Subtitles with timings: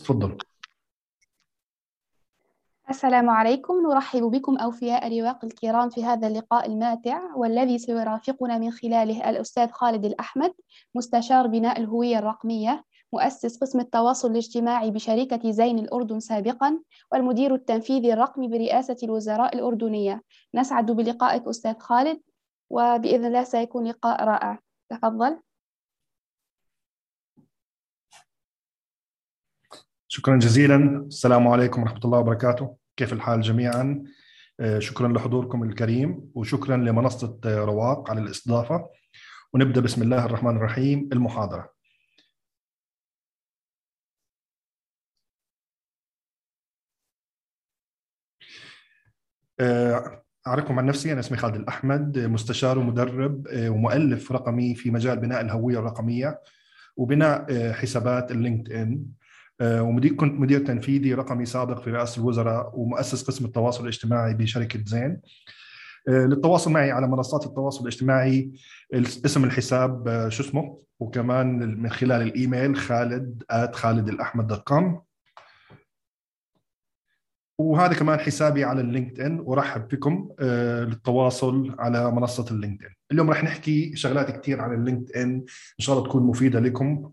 [0.00, 0.38] تفضل.
[2.90, 3.74] السلام عليكم.
[3.82, 10.04] نرحب بكم أوفياء رواق الكرام في هذا اللقاء الماتع والذي سيرافقنا من خلاله الأستاذ خالد
[10.04, 10.52] الأحمد
[10.94, 16.80] مستشار بناء الهوية الرقمية مؤسس قسم التواصل الاجتماعي بشركة زين الأردن سابقا
[17.12, 20.22] والمدير التنفيذي الرقمي برئاسة الوزراء الأردنية.
[20.54, 22.20] نسعد بلقائك أستاذ خالد
[22.70, 24.58] وبإذن الله سيكون لقاء رائع.
[24.88, 25.40] تفضل.
[30.12, 30.76] شكرا جزيلا.
[31.06, 32.76] السلام عليكم ورحمة الله وبركاته.
[32.96, 34.04] كيف الحال جميعا؟
[34.78, 38.90] شكرا لحضوركم الكريم وشكرا لمنصة رواق على الاستضافة.
[39.52, 41.72] ونبدأ بسم الله الرحمن الرحيم المحاضرة.
[50.46, 55.78] أعرفكم عن نفسي أنا اسمي خالد الأحمد مستشار ومدرب ومؤلف رقمي في مجال بناء الهوية
[55.78, 56.40] الرقمية
[56.96, 59.19] وبناء حسابات اللينكد إن.
[59.62, 65.20] ومدير كنت مدير تنفيذي رقمي سابق في رئاسة الوزراء ومؤسس قسم التواصل الاجتماعي بشركة زين.
[66.08, 68.50] للتواصل معي على منصات التواصل الاجتماعي
[68.94, 73.42] اسم الحساب شو اسمه؟ وكمان من خلال الإيميل خالد
[73.72, 75.02] خالد الأحمد dot com
[77.58, 80.28] وهذا كمان حسابي على اللينكد ان ورحب بكم
[80.88, 85.44] للتواصل على منصة اللينكد ان اليوم راح نحكي شغلات كثير عن اللينكد إن ان
[85.78, 87.12] شاء الله تكون مفيدة لكم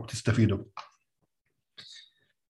[0.00, 0.58] وتستفيدوا.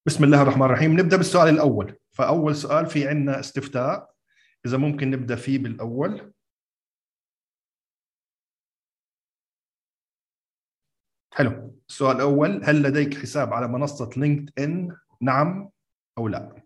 [0.07, 0.99] بسم الله الرحمن الرحيم.
[0.99, 1.97] نبدأ بالسؤال الأول.
[2.11, 4.13] فأول سؤال في عندنا استفتاء.
[4.65, 6.33] إذا ممكن نبدأ فيه بالأول.
[11.33, 11.81] حلو.
[11.89, 15.69] السؤال الأول هل لديك حساب على منصة لينكد ان نعم
[16.17, 16.61] أو لا؟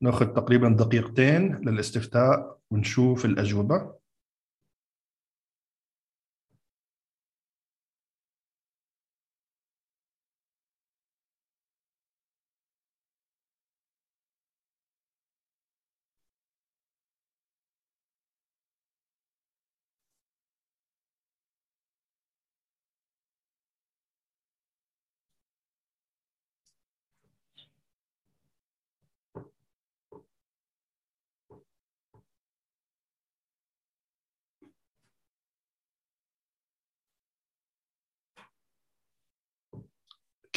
[0.00, 3.99] نأخذ تقريبا دقيقتين للاستفتاء ونشوف الأجوبة.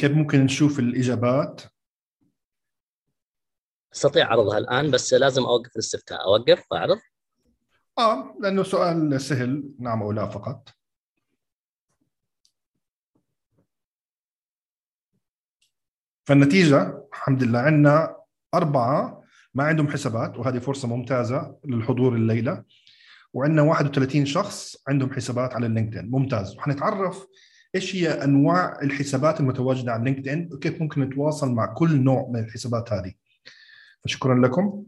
[0.04, 1.62] كيف ممكن نشوف الإجابات؟
[3.94, 6.24] أستطيع عرضها الآن بس لازم أوقف الاستفتاء.
[6.24, 6.98] أوقف؟ واعرض
[7.98, 9.74] آه لأنه سؤال سهل.
[9.78, 10.68] نعم أو لا فقط.
[16.24, 18.16] فالنتيجة الحمد لله عندنا
[18.54, 22.64] أربعة ما عندهم حسابات وهذه فرصة ممتازة للحضور الليلة.
[23.32, 26.56] وعندنا 31 شخص عندهم حسابات على اللينكدين ممتاز.
[26.56, 27.26] وحنتعرف
[27.74, 32.40] إيش هي أنواع الحسابات المتواجدة على لينكد ان وكيف ممكن نتواصل مع كل نوع من
[32.40, 33.14] الحسابات هذه؟
[34.04, 34.84] فشكرا لكم.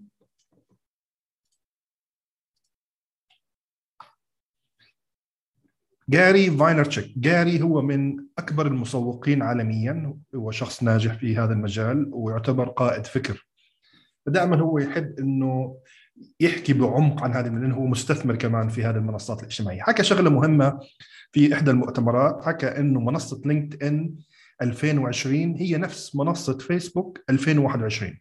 [6.08, 7.18] جاري فاينرتشوك.
[7.18, 13.46] جاري هو من أكبر المسوقين عالميا هو شخص ناجح في هذا المجال ويعتبر قائد فكر.
[14.26, 15.78] دائما هو يحب إنه
[16.40, 19.82] يحكي بعمق عن هذه لأنه هو مستثمر كمان في هذه المنصات الاجتماعية.
[19.82, 20.80] حكى شغلة مهمة
[21.36, 24.14] في إحدى المؤتمرات حكى إنه منصة لينكد ان
[24.62, 28.18] 2020 هي نفس منصة فيسبوك 2021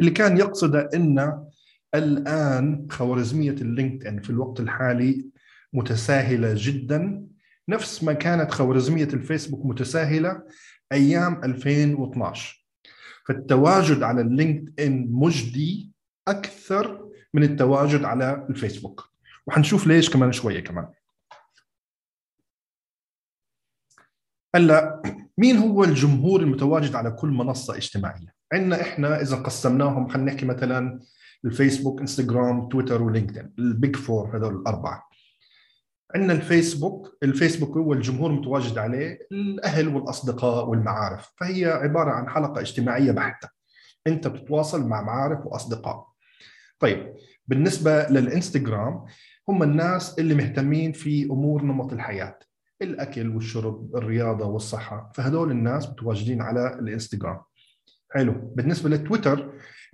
[0.00, 1.44] اللي كان يقصد إن
[1.94, 5.26] الآن خوارزمية اللينكد ان في الوقت الحالي
[5.72, 7.26] متساهلة جدا.
[7.68, 10.42] نفس ما كانت خوارزمية الفيسبوك متساهلة
[10.92, 12.66] أيام 2012
[13.28, 15.92] فالتواجد على اللينكد ان مجدي
[16.28, 19.10] أكثر من التواجد على الفيسبوك.
[19.46, 20.86] وحنشوف ليش كمان شوية كمان.
[24.54, 25.02] هلا
[25.38, 31.00] مين هو الجمهور المتواجد على كل منصة اجتماعية؟ عندنا إحنا إذا قسمناهم خلينا نحكي مثلا
[31.44, 35.08] الفيسبوك إنستغرام تويتر ولينكدين ال big four هذول الأربعة.
[36.14, 41.32] عندنا الفيسبوك الفيسبوك هو الجمهور المتواجد عليه الأهل والأصدقاء والمعارف.
[41.36, 43.48] فهي عبارة عن حلقة اجتماعية بحتة.
[44.06, 46.06] أنت بتتواصل مع معارف وأصدقاء.
[46.78, 47.14] طيب
[47.46, 49.04] بالنسبة للإنستغرام
[49.48, 52.38] هم الناس اللي مهتمين في أمور نمط الحياة.
[52.82, 55.12] الأكل والشرب الرياضة والصحة.
[55.14, 57.40] فهدول الناس متواجدين على الإنستغرام.
[58.10, 58.52] حلو.
[58.56, 59.52] بالنسبة لتويتر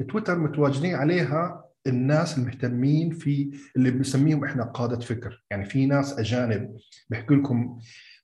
[0.08, 5.44] تويتر متواجدين عليها الناس المهتمين في اللي بنسميهم إحنا قادة فكر.
[5.50, 6.76] يعني في ناس أجانب
[7.10, 7.78] بيحكوا لكم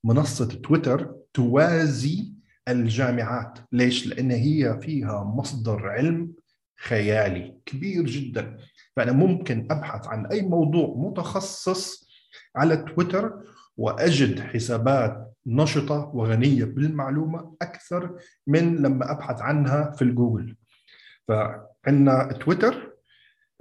[0.04, 2.32] منصة تويتر توازي
[2.68, 3.58] الجامعات.
[3.72, 6.32] ليش؟ لأن هي فيها مصدر علم
[6.80, 8.56] خيالي كبير جدا.
[8.96, 12.08] فأنا ممكن أبحث عن أي موضوع متخصص
[12.56, 13.42] على تويتر
[13.76, 18.16] وأجد حسابات نشطة وغنية بالمعلومة أكثر
[18.46, 20.56] من لما أبحث عنها في الجوجل.
[21.28, 22.92] فعندنا تويتر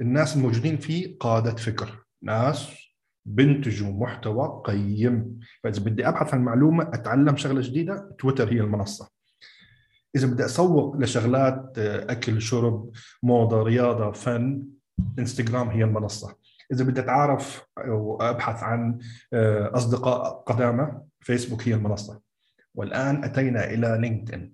[0.01, 2.71] الناس الموجودين فيه قادة فكر ناس
[3.25, 5.39] بنتجوا محتوى قيم.
[5.63, 9.09] فإذا بدي أبحث عن معلومة أتعلم شغلة جديدة تويتر هي المنصة.
[10.15, 12.91] إذا بدي أسوق لشغلات أكل شرب
[13.23, 14.63] موضة رياضة فن
[15.19, 16.35] إنستغرام هي المنصة.
[16.71, 18.99] إذا بدي اتعارف وابحث عن
[19.73, 22.21] أصدقاء قدامى فيسبوك هي المنصة.
[22.75, 24.53] والآن أتينا إلى لينكدين.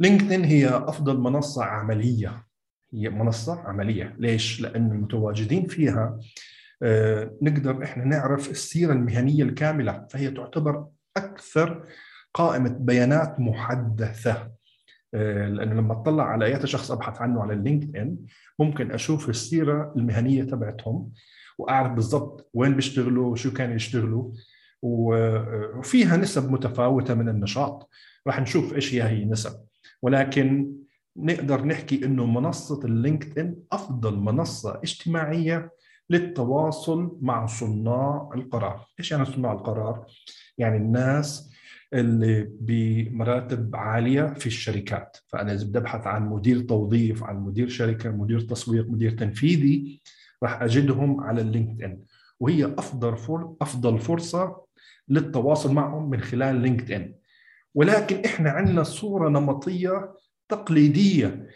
[0.00, 2.46] لينكدين هي أفضل منصة عملية.
[2.94, 4.14] هي منصة عملية.
[4.18, 6.20] ليش؟ لأن المتواجدين فيها
[7.42, 10.06] نقدر إحنا نعرف السيرة المهنية الكاملة.
[10.10, 11.86] فهي تعتبر أكثر
[12.34, 14.50] قائمة بيانات محدثة.
[15.14, 18.16] لأنه لما اطلع على أي شخص أبحث عنه على اللينكدان
[18.58, 21.12] ممكن أشوف السيرة المهنية تبعتهم
[21.58, 24.32] وأعرف بالضبط وين بيشتغلوا وشو كانوا يشتغلوا
[24.82, 27.90] وفيها نسب متفاوتة من النشاط.
[28.26, 29.52] راح نشوف إيش هي هي النسب.
[30.02, 30.72] ولكن
[31.16, 35.70] نقدر نحكي إنه منصة اللينكدان أفضل منصة اجتماعية
[36.10, 38.86] للتواصل مع صناع القرار.
[39.00, 40.06] إيش يعني صناع القرار؟
[40.58, 41.53] يعني الناس
[41.94, 45.16] اللي بمراتب عالية في الشركات.
[45.28, 50.02] فأنا إذا بدي أبحث عن مدير توظيف عن مدير شركة مدير تسويق مدير تنفيذي
[50.42, 52.02] راح أجدهم على اللينكدان
[52.40, 53.54] وهي أفضل فر...
[53.60, 54.64] أفضل فرصة
[55.08, 57.14] للتواصل معهم من خلال لينكدان
[57.74, 60.14] ولكن إحنا عندنا صورة نمطية
[60.48, 61.48] تقليدية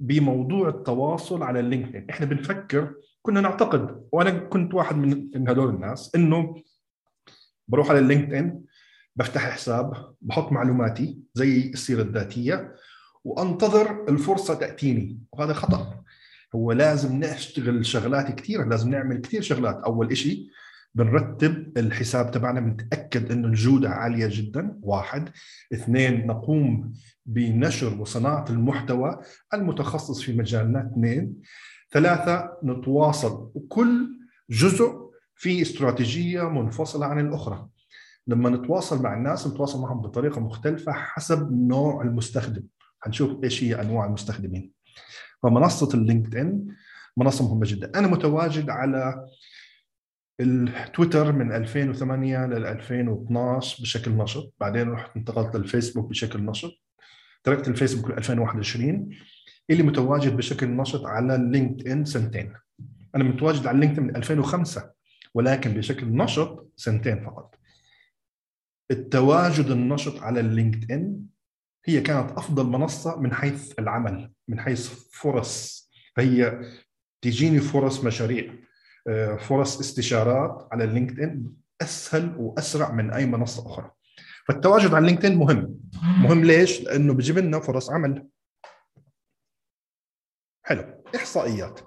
[0.00, 6.54] بموضوع التواصل على اللينكدان إحنا بنفكر كنا نعتقد وأنا كنت واحد من هدول الناس إنه
[7.68, 8.62] بروح على اللينكد ان
[9.20, 12.74] بفتح حساب بحط معلوماتي زي السيره الذاتية
[13.24, 15.18] وأنتظر الفرصة تأتيني.
[15.32, 16.02] وهذا خطأ.
[16.54, 19.76] هو لازم نشتغل شغلات كثيره لازم نعمل كثير شغلات.
[19.76, 20.46] أول شيء
[20.94, 24.78] بنرتب الحساب تبعنا بنتأكد إنه الجوده عالية جدا.
[24.82, 25.28] واحد.
[25.72, 26.92] اثنين نقوم
[27.26, 29.20] بنشر وصناعة المحتوى
[29.54, 30.90] المتخصص في مجالنا.
[30.92, 31.34] اثنين.
[31.92, 33.50] ثلاثة نتواصل.
[33.54, 34.18] وكل
[34.50, 37.68] جزء في استراتيجية منفصلة عن الأخرى.
[38.26, 42.62] لما نتواصل مع الناس نتواصل معهم بطريقة مختلفة حسب نوع المستخدم.
[43.00, 44.72] حنشوف إيش هي أنواع المستخدمين.
[45.42, 46.66] فمنصة اللينكد ان
[47.16, 47.98] منصة مهمة جدا.
[47.98, 49.26] أنا متواجد على
[50.40, 54.54] التويتر من 2008 ل 2012 بشكل نشط.
[54.60, 56.72] بعدين رحت انتقلت للفيسبوك بشكل نشط.
[57.44, 59.10] تركت الفيسبوك 2021
[59.70, 62.52] اللي متواجد بشكل نشط على اللينكد ان سنتين.
[63.14, 64.90] أنا متواجد على اللينكد من 2005
[65.34, 67.59] ولكن بشكل نشط سنتين فقط.
[68.90, 71.26] التواجد النشط على اللينكد ان
[71.86, 75.80] هي كانت أفضل منصة من حيث العمل من حيث فرص.
[76.16, 76.60] فهي
[77.22, 78.54] تجيني فرص مشاريع
[79.38, 81.52] فرص استشارات على اللينكد ان
[81.82, 83.90] أسهل وأسرع من أي منصة أخرى.
[84.48, 85.80] فالتواجد على اللينكد ان مهم.
[86.02, 88.28] مهم ليش؟ لأنه بجيب لنا فرص عمل.
[90.62, 91.02] حلو.
[91.16, 91.80] إحصائيات.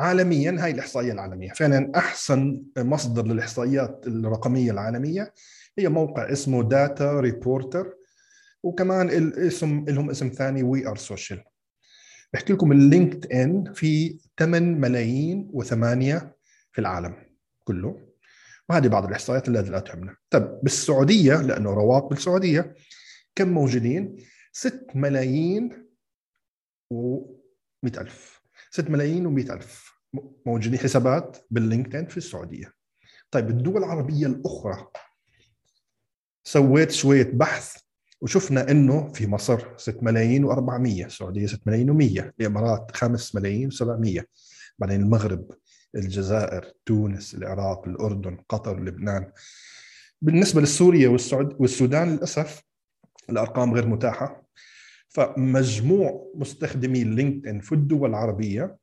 [0.00, 1.52] عالميا هاي الإحصائية العالمية.
[1.52, 5.34] فعلا أحسن مصدر للإحصائيات الرقمية العالمية
[5.78, 7.94] هي موقع اسمه DataReportal
[8.62, 11.44] وكمان الاسم لهم اسم ثاني We Are Social
[12.32, 16.24] بحكي لكم اللينكد ان في 8 ملايين و8
[16.72, 17.14] في العالم
[17.64, 18.08] كله.
[18.68, 20.16] وهذه بعض الإحصائيات التي لا تهمنا.
[20.30, 22.74] طيب بالسعودية لأنه رواق بالسعودية
[23.34, 24.16] كم موجودين؟
[24.52, 25.86] 6 ملايين
[26.90, 27.18] و
[27.82, 28.42] 100 ألف.
[28.70, 29.92] 6 ملايين و 100 ألف
[30.46, 32.72] موجودين حسابات باللينكدين في السعودية.
[33.30, 34.86] طيب الدول العربية الأخرى
[36.44, 37.76] سويت شوية بحث
[38.20, 44.22] وشفنا إنه في مصر 6 ملايين و400 السعودية 6 ملايين و100 الإمارات 5 ملايين و700
[44.78, 45.50] بعدين المغرب
[45.94, 49.32] الجزائر تونس العراق الأردن قطر لبنان.
[50.22, 52.62] بالنسبة لسوريا والسعود والسودان للأسف
[53.30, 54.42] الأرقام غير متاحة.
[55.08, 58.76] فمجموع مستخدمي لينكد ان في الدول العربية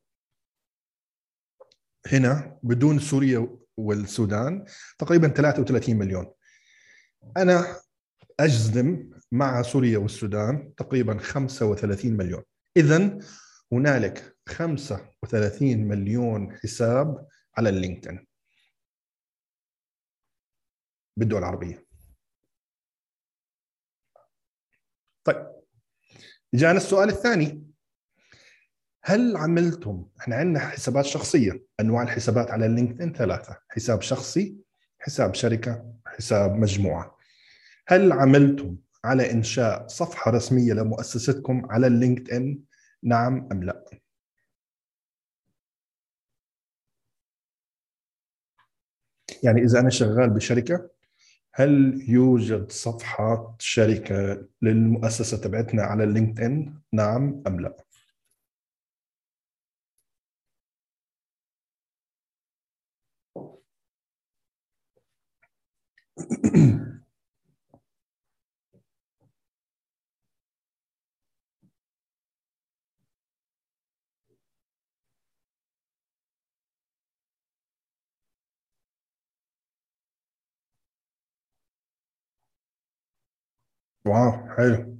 [2.08, 4.66] هنا بدون سوريا والسودان
[5.00, 6.26] تقريبا 33 مليون.
[7.38, 7.82] أنا
[8.40, 12.44] أجزم مع سوريا والسودان تقريبا 35 مليون.
[12.78, 13.20] اذا
[13.72, 18.28] هنالك 35 مليون حساب على اللينكدين
[21.18, 21.86] بالدول العربية.
[25.24, 25.52] طيب
[26.54, 27.70] جاءنا السؤال الثاني.
[29.04, 34.58] هل عملتم إحنا عندنا حسابات شخصية أنواع الحسابات على اللينكدين ثلاثة حساب شخصي
[35.00, 37.19] حساب شركة حساب مجموعة.
[37.90, 42.60] هل عملتم على إنشاء صفحة رسمية لمؤسستكم على اللينكد ان
[43.04, 43.84] نعم أم لا؟
[49.44, 50.90] يعني إذا أنا شغال بشركة
[51.54, 57.78] هل يوجد صفحة شركة للمؤسسة تبعتنا على اللينكد ان نعم أم لا؟
[84.10, 84.98] واو حلو.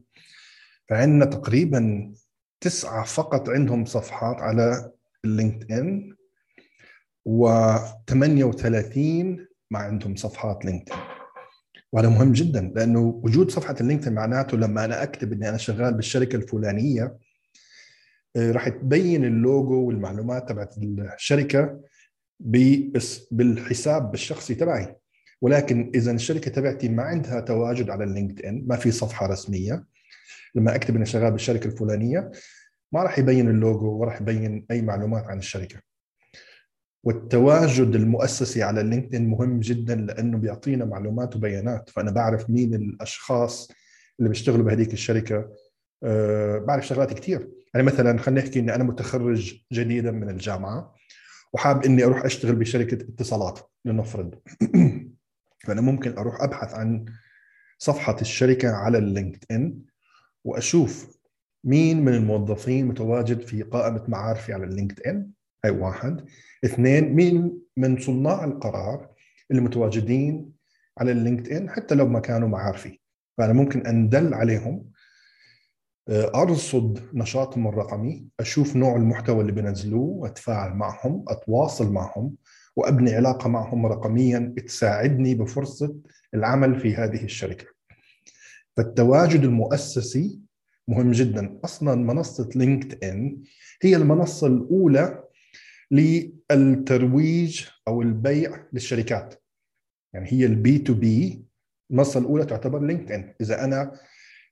[0.90, 2.14] فعندنا تقريبا
[2.62, 4.92] تسعة فقط عندهم صفحات على
[5.26, 6.16] اللينكد ان
[7.30, 8.98] و38
[9.72, 11.00] ما عندهم صفحات لينكد ان
[11.92, 16.36] وهذا مهم جدا لأنه وجود صفحة اللينكدين معناته لما أنا أكتب إني أنا شغال بالشركة
[16.36, 17.18] الفلانية
[18.36, 21.82] آه، راح تبين اللوجو والمعلومات تبعت الشركة
[23.32, 24.96] بالحساب الشخصي تبعي.
[25.42, 29.86] ولكن إذا الشركة تبعتي ما عندها تواجد على اللينكد ان ما في صفحة رسمية
[30.56, 32.32] لما أكتب إني شغال بالشركة الفلانية
[32.92, 35.80] ما راح يبين اللوجو وراح يبين أي معلومات عن الشركة.
[37.04, 41.90] والتواجد المؤسسي على اللينكدين مهم جدا لأنه بيعطينا معلومات وبيانات.
[41.90, 43.72] فأنا بعرف مين الأشخاص
[44.20, 45.50] اللي بيشتغلوا بهذيك الشركة.
[46.04, 50.96] أه بعرف شغلات كثير يعني مثلا خلينا نحكي إني أنا متخرج جديدا من الجامعة
[51.54, 54.36] وحاب إني أروح أشتغل بشركة اتصالات لنفرض.
[55.60, 57.06] فأنا ممكن أروح أبحث عن
[57.78, 59.80] صفحة الشركة على اللينكد ان
[60.44, 61.20] وأشوف
[61.64, 65.32] مين من الموظفين متواجد في قائمة معارفي على اللينكد ان
[65.66, 66.26] هاي واحد.
[66.66, 69.10] اثنين مين من صناع القرار
[69.52, 70.52] اللي متواجدين
[70.98, 73.00] على اللينكد ان حتى لو ما كانوا معارفي.
[73.38, 74.92] فأنا ممكن أندل عليهم
[76.10, 82.36] آه، أرصد نشاطهم الرقمي أشوف نوع المحتوى اللي بينزلوه واتفاعل معهم أتواصل معهم
[82.80, 85.96] وأبني علاقة معهم رقميا تساعدني بفرصة
[86.34, 87.66] العمل في هذه الشركة.
[88.78, 90.40] فالتواجد المؤسسي
[90.88, 91.60] مهم جدا.
[91.64, 93.44] أصلا منصة لينكد ان
[93.82, 95.24] هي المنصة الأولى
[95.92, 99.44] للترويج أو البيع للشركات.
[100.14, 101.46] يعني هي ال B2B
[101.92, 104.00] المنصة الأولى تعتبر لينكد ان إذا أنا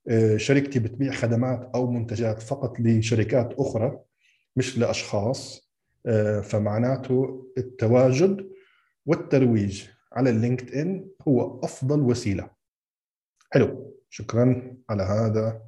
[0.09, 3.99] آه، شركتي بتبيع خدمات أو منتجات فقط لشركات أخرى
[4.55, 5.66] مش لأشخاص
[6.43, 8.51] فمعناته التواجد
[9.05, 12.49] والترويج على اللينكد ان هو أفضل وسيلة.
[13.53, 13.97] حلو.
[14.09, 15.61] شكرا على هذا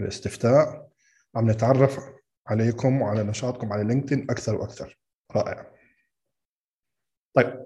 [0.00, 0.88] الاستفتاء.
[1.34, 1.98] عم نتعرف
[2.46, 4.98] عليكم وعلى نشاطكم على لينكدين أكثر وأكثر.
[5.32, 5.70] رائع.
[7.34, 7.64] طيب.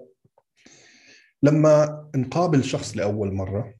[1.43, 3.73] لما نقابل شخص لأول مرة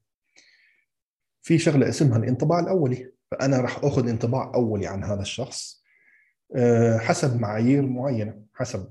[1.41, 5.78] في شغلة اسمها الانطباع الأولي فأنا راح أخذ انطباع أولي عن هذا الشخص.
[6.98, 8.89] حسب معايير معينة حسب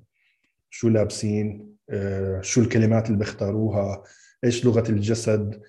[0.70, 4.02] شو لابسين آه، شو الكلمات اللي بيختاروها
[4.44, 5.62] إيش لغة الجسد.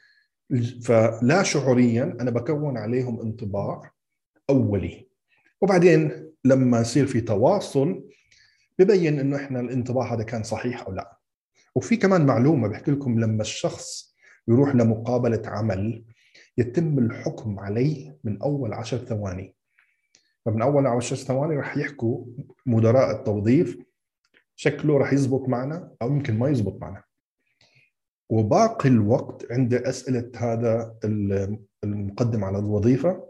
[0.84, 3.92] فلا شعوريا أنا بكون عليهم انطباع
[4.50, 5.08] أولي.
[5.62, 8.10] وبعدين لما يصير في تواصل
[8.80, 11.18] ببين إنه إحنا الانطباع هذا كان صحيح أو لا.
[11.76, 14.16] وفي كمان معلومة بحكي لكم لما الشخص
[14.48, 16.06] يروح لمقابلة عمل
[16.58, 19.56] يتم الحكم عليه من أول عشر ثواني.
[20.46, 22.26] فمن أول عشر ثواني راح يحكوا
[22.66, 23.78] مدراء التوظيف
[24.56, 27.04] شكله راح يزبط معنا أو يمكن ما يزبط معنا.
[28.30, 30.96] وباقي الوقت عند أسئلة هذا
[31.84, 33.28] المقدم على الوظيفة.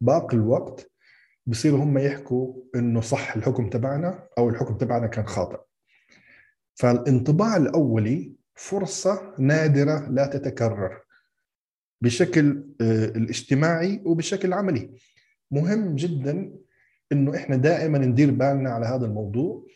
[0.00, 0.90] باقي الوقت
[1.46, 5.60] بصيروا هم يحكوا إنه صح الحكم تبعنا أو الحكم تبعنا كان خاطئ.
[6.74, 11.00] فالانطباع الأولي فرصة نادرة لا تتكرر
[12.00, 14.90] بشكل آه، الاجتماعي وبشكل عملي.
[15.52, 16.52] مهم جدا
[17.12, 19.66] إنه إحنا دائما ندير بالنا على هذا الموضوع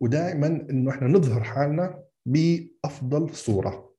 [0.00, 3.94] ودائما إنه إحنا نظهر حالنا بأفضل صورة.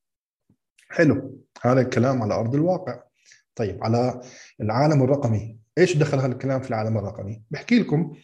[0.89, 1.43] حلو.
[1.61, 3.03] هذا الكلام على أرض الواقع.
[3.55, 4.21] طيب على
[4.61, 5.59] العالم الرقمي.
[5.77, 8.15] إيش دخل هذا الكلام في العالم الرقمي؟ بحكي لكم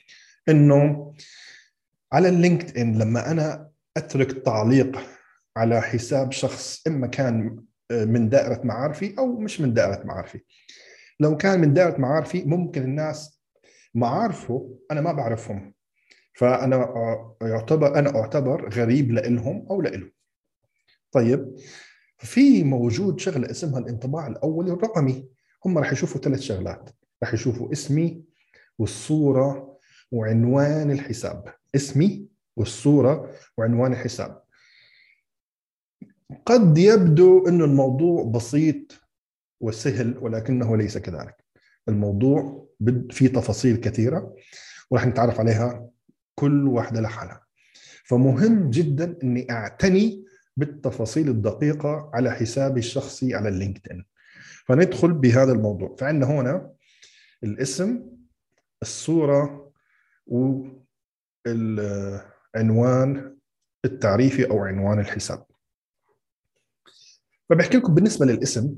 [0.49, 1.13] إنه
[2.11, 4.99] على اللينكد ان لما أنا أترك تعليق
[5.57, 10.39] على حساب شخص إما كان من دائرة معارفي أو مش من دائرة معارفي.
[11.19, 13.41] لو كان من دائرة معارفي ممكن الناس
[13.93, 15.73] معارفه أنا ما بعرفهم.
[16.33, 16.95] فأنا
[17.41, 20.11] يعتبر أنا أعتبر غريب لهم أو لهم
[21.11, 21.55] طيب
[22.17, 25.29] في موجود شغلة اسمها الانطباع الاولي الرقمي.
[25.65, 26.89] هم راح يشوفوا ثلاث شغلات.
[27.23, 28.23] راح يشوفوا اسمي
[28.79, 29.77] والصورة
[30.11, 31.53] وعنوان الحساب.
[31.75, 34.43] اسمي والصورة وعنوان الحساب.
[36.45, 39.02] قد يبدو إنه الموضوع بسيط
[39.63, 41.43] وسهل ولكنه ليس كذلك.
[41.89, 42.67] الموضوع
[43.11, 44.35] فيه تفاصيل كثيرة
[44.91, 45.89] وراح نتعرف عليها
[46.35, 47.43] كل واحدة لحالها
[48.05, 50.25] فمهم جدا إني أعتني
[50.57, 54.05] بالتفاصيل الدقيقة على حسابي الشخصي على اللينكدين
[54.65, 55.95] فندخل بهذا الموضوع.
[55.99, 56.71] فعندنا هنا
[57.43, 58.09] الاسم
[58.81, 59.71] الصورة
[61.45, 63.37] والعنوان
[63.85, 65.45] التعريفي أو عنوان الحساب.
[67.49, 68.75] فبحكي لكم بالنسبة للاسم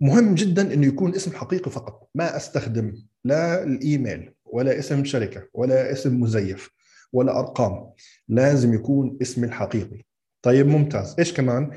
[0.00, 2.08] مهم جدا إنه يكون اسم حقيقي فقط.
[2.14, 6.70] ما أستخدم لا الإيميل ولا اسم شركة ولا اسم مزيف
[7.12, 7.90] ولا أرقام.
[8.28, 10.04] لازم يكون اسمي الحقيقي.
[10.42, 11.16] طيب ممتاز.
[11.18, 11.70] إيش كمان؟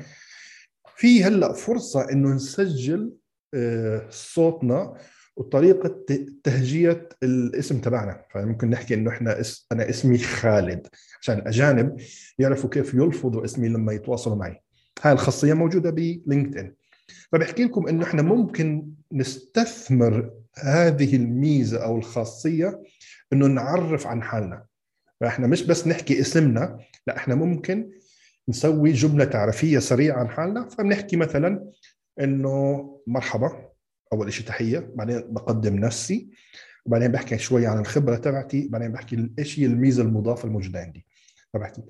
[0.96, 3.12] في هلأ فرصة إنه نسجل
[3.54, 4.94] آه، صوتنا
[5.36, 6.04] وطريقة
[6.44, 8.24] تهجية الاسم تبعنا.
[8.34, 9.66] فممكن نحكي إنه إحنا اس...
[9.72, 10.86] أنا اسمي خالد.
[11.20, 11.96] عشان الاجانب
[12.38, 14.62] يعرفوا كيف يلفظوا اسمي لما يتواصلوا معي.
[15.02, 16.74] هاي الخاصية موجودة بلينكد ان
[17.32, 22.82] فبحكي لكم إنه إحنا ممكن نستثمر هذه الميزة أو الخاصية
[23.32, 24.64] إنه نعرف عن حالنا.
[25.20, 27.90] فإحنا مش بس نحكي اسمنا لا إحنا ممكن
[28.48, 30.68] نسوي جملة تعريفية سريعة عن حالنا.
[30.68, 31.70] فبنحكي مثلا
[32.20, 33.68] إنه مرحبا
[34.12, 36.30] أول شيء تحية بعدين بقدم نفسي
[36.86, 41.06] وبعدين بحكي شوي عن الخبرة تبعتي بعدين بحكي إيش هي الميزة المضافة الموجودة عندي.
[41.52, 41.82] فبحكي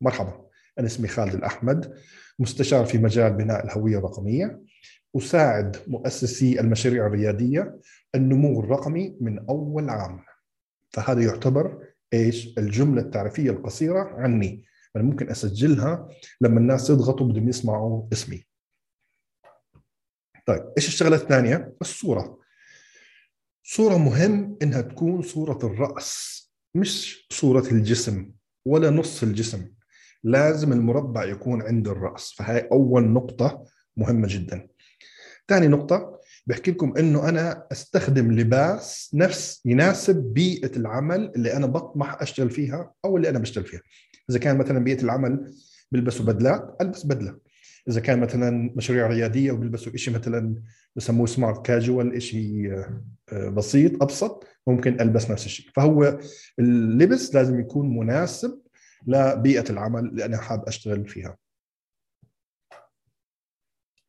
[0.00, 0.49] مرحبا.
[0.80, 1.94] أنا اسمي خالد الأحمد
[2.38, 4.60] مستشار في مجال بناء الهوية الرقمية
[5.16, 7.80] أساعد مؤسسي المشاريع الريادية
[8.14, 10.24] النمو الرقمي من أول عام.
[10.90, 14.64] فهذا يعتبر إيش؟ الجملة التعريفية القصيرة عني.
[14.96, 16.08] أنا ممكن أسجلها
[16.40, 18.44] لما الناس يضغطوا بدهم يسمعوا اسمي.
[20.46, 22.38] طيب إيش الشغلة الثانية؟ الصورة.
[23.64, 26.40] صورة مهم إنها تكون صورة الرأس
[26.74, 28.32] مش صورة الجسم
[28.66, 29.79] ولا نص الجسم.
[30.24, 32.32] لازم المربع يكون عند الرأس.
[32.36, 33.64] فهي أول نقطة
[33.96, 34.66] مهمة جدا.
[35.48, 42.22] ثاني نقطة بحكي لكم إنه أنا أستخدم لباس نفس يناسب بيئة العمل اللي أنا بطمح
[42.22, 43.80] أشتغل فيها أو اللي أنا بشتغل فيها.
[44.30, 45.54] إذا كان مثلا بيئة العمل
[45.92, 47.36] بيلبسوا بدلات ألبس بدلة.
[47.88, 50.54] إذا كان مثلا مشاريع ريادية وبيلبسوا شيء مثلا
[50.96, 52.84] بسموه سمارت كاجوال شيء
[53.32, 55.66] بسيط أبسط ممكن ألبس نفس الشيء.
[55.74, 56.18] فهو
[56.58, 58.60] اللبس لازم يكون مناسب
[59.06, 61.38] لبيئة العمل اللي أنا حاب أشتغل فيها.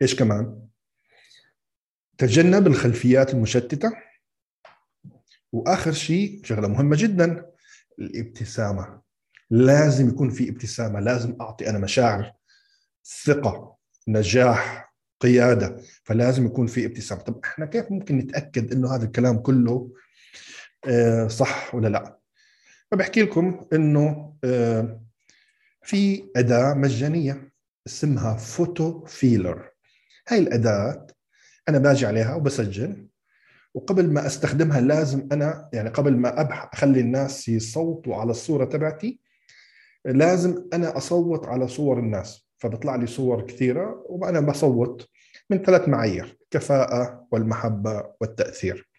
[0.01, 0.67] إيش كمان؟
[2.17, 3.91] تجنب الخلفيات المشتتة.
[5.51, 7.51] وآخر شيء شغلة مهمة جدا
[7.99, 9.01] الابتسامة.
[9.49, 12.33] لازم يكون في ابتسامة لازم أعطي أنا مشاعر
[13.25, 13.77] ثقة
[14.07, 15.77] نجاح قيادة.
[16.03, 17.21] فلازم يكون في ابتسامة.
[17.21, 19.93] طب إحنا كيف ممكن نتأكد إنه هذا الكلام كله
[20.87, 22.20] آه، صح ولا لا؟
[22.91, 25.01] فبحكي لكم إنه آه،
[25.81, 27.51] في أداة مجانية
[27.87, 29.69] اسمها Photofeeler.
[30.27, 31.07] هاي الأداة
[31.69, 33.07] أنا باجي عليها وبسجل
[33.73, 39.19] وقبل ما أستخدمها لازم أنا يعني قبل ما ابحث أخلي الناس يصوتوا على الصورة تبعتي
[40.05, 42.47] لازم أنا أصوت على صور الناس.
[42.57, 45.09] فبطلع لي صور كثيرة وأنا بصوت
[45.49, 48.89] من ثلاث معايير كفاءة والمحبة والتأثير.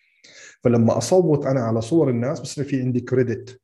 [0.64, 3.62] فلما أصوت أنا على صور الناس بصير في عندي كريدت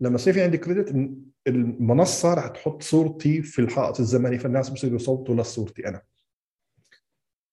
[0.00, 5.34] لما يصير في عندي كريدت المنصة راح تحط صورتي في الحائط الزمني فالناس بصيروا يصوتوا
[5.34, 6.02] لصورتي أنا.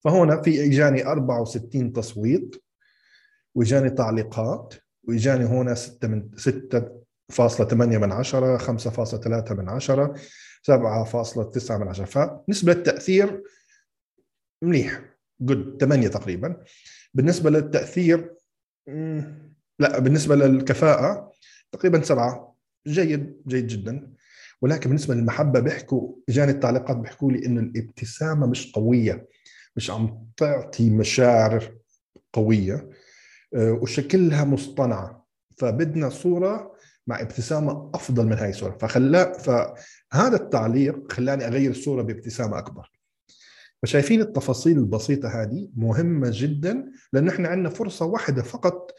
[0.04, 2.64] فهنا في إجاني 64 تصويت
[3.54, 6.30] وإجاني تعليقات وإجاني هنا 6 من
[7.32, 10.14] 6.8 من 10 5.3 من 10
[10.70, 13.42] 7.9 من 10 فنسبة التأثير
[14.62, 15.02] منيح
[15.40, 16.64] جود 8 تقريبا.
[17.14, 18.34] بالنسبة للتأثير
[19.78, 21.32] لا بالنسبة للكفاءة
[21.72, 24.12] تقريبا 7 جيد جيد جدا.
[24.62, 29.28] ولكن بالنسبة للمحبة بيحكوا اجاني التعليقات بيحكوا لي انه الابتسامة مش قوية
[29.76, 31.74] مش عم تعطي مشاعر
[32.32, 32.90] قوية
[33.54, 35.26] آه، وشكلها مصطنعة.
[35.58, 36.72] فبدنا صورة
[37.06, 38.78] مع ابتسامة أفضل من هاي الصورة.
[38.80, 42.92] فخلا فهذا التعليق خلاني أغير الصورة بابتسامة أكبر.
[43.82, 48.94] فشايفين التفاصيل البسيطة هذه مهمة جدا لأنه إحنا عندنا فرصة واحدة فقط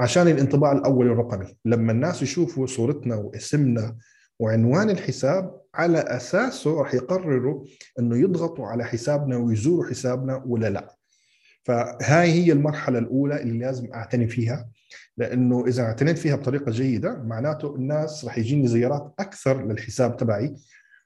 [0.00, 1.56] عشان الانطباع الأول الرقمي.
[1.64, 3.96] لما الناس يشوفوا صورتنا واسمنا
[4.38, 7.64] وعنوان الحساب على أساسه راح يقرروا
[7.98, 10.96] إنه يضغطوا على حسابنا ويزوروا حسابنا ولا لا.
[11.64, 14.68] فهاي هي المرحلة الأولى اللي لازم أعتني فيها
[15.16, 20.54] لأنه إذا اعتنيت فيها بطريقة جيدة معناته الناس راح يجيني زيارات أكثر للحساب تبعي.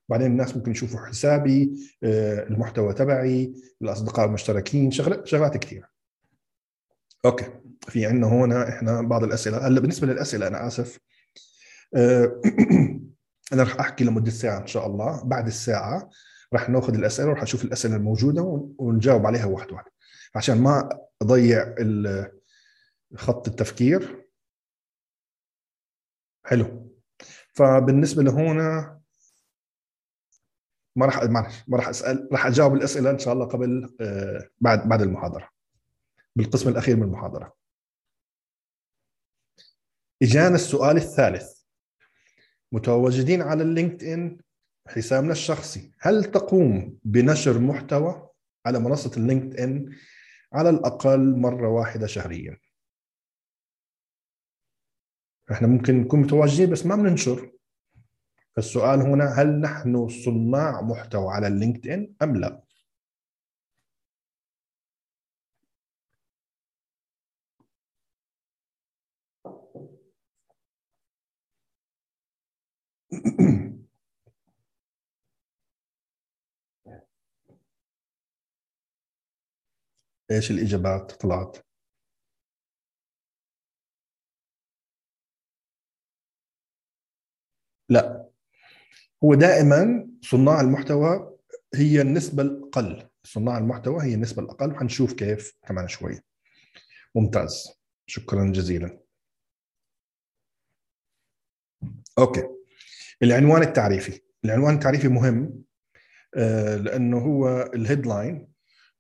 [0.08, 5.88] بعدين الناس ممكن يشوفوا حسابي آه، المحتوى تبعي الأصدقاء المشتركين شغلات شغلات كثيرة.
[7.24, 7.63] أوكي.
[7.88, 9.66] في عندنا هنا إحنا بعض الأسئلة.
[9.66, 10.98] هلأ بالنسبة للأسئلة أنا آسف.
[11.96, 12.40] آه،
[13.52, 15.24] أنا راح أحكي لمدة ساعة إن شاء الله.
[15.24, 16.10] بعد الساعة
[16.52, 18.42] راح ناخذ الأسئلة وراح أشوف الأسئلة الموجودة
[18.78, 19.90] ونجاوب عليها واحد واحد.
[20.34, 20.88] عشان ما
[21.22, 21.74] أضيع
[23.16, 24.24] خط التفكير.
[26.44, 26.90] حلو.
[27.54, 29.00] فبالنسبة لهنا
[30.96, 34.88] ما راح معلش ما راح أسأل راح أجاوب الأسئلة إن شاء الله قبل آه، بعد
[34.88, 35.48] بعد المحاضرة.
[36.36, 37.63] بالقسم الأخير من المحاضرة.
[40.22, 41.62] إجانا السؤال الثالث.
[42.72, 44.38] متواجدين على اللينكد ان
[44.88, 45.92] حسابنا الشخصي.
[46.00, 48.28] هل تقوم بنشر محتوى
[48.66, 49.96] على منصة اللينكد ان
[50.52, 52.58] على الأقل مرة واحدة شهريا؟
[55.52, 57.50] إحنا ممكن نكون متواجدين بس ما بننشر.
[58.56, 62.63] فالسؤال هنا هل نحن صناع محتوى على اللينكد ان أم لا؟
[80.30, 81.56] إيش الإجابات طلعت؟
[87.88, 88.28] لا.
[89.24, 91.38] هو دائما صناع المحتوى
[91.74, 93.08] هي النسبة الأقل.
[93.24, 94.70] صناع المحتوى هي النسبة الأقل.
[94.72, 96.20] وحنشوف كيف كمان شوي.
[97.14, 97.68] ممتاز.
[98.06, 99.00] شكرا جزيلا.
[102.18, 102.53] Okay.
[103.22, 104.20] العنوان التعريفي.
[104.44, 105.62] العنوان التعريفي مهم
[106.36, 108.48] آه، لأنه هو ال headline.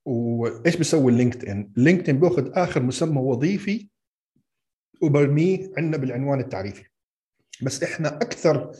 [0.04, 3.88] وإيش بيسوي ال LinkedIn؟ LinkedIn بيأخذ آخر مسمى وظيفي
[5.02, 6.84] وبرميه عندنا بالعنوان التعريفي.
[7.62, 8.70] بس إحنا أكثر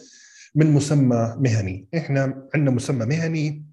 [0.55, 1.89] من مسمى مهني.
[1.97, 3.65] إحنا عندنا مسمى مهني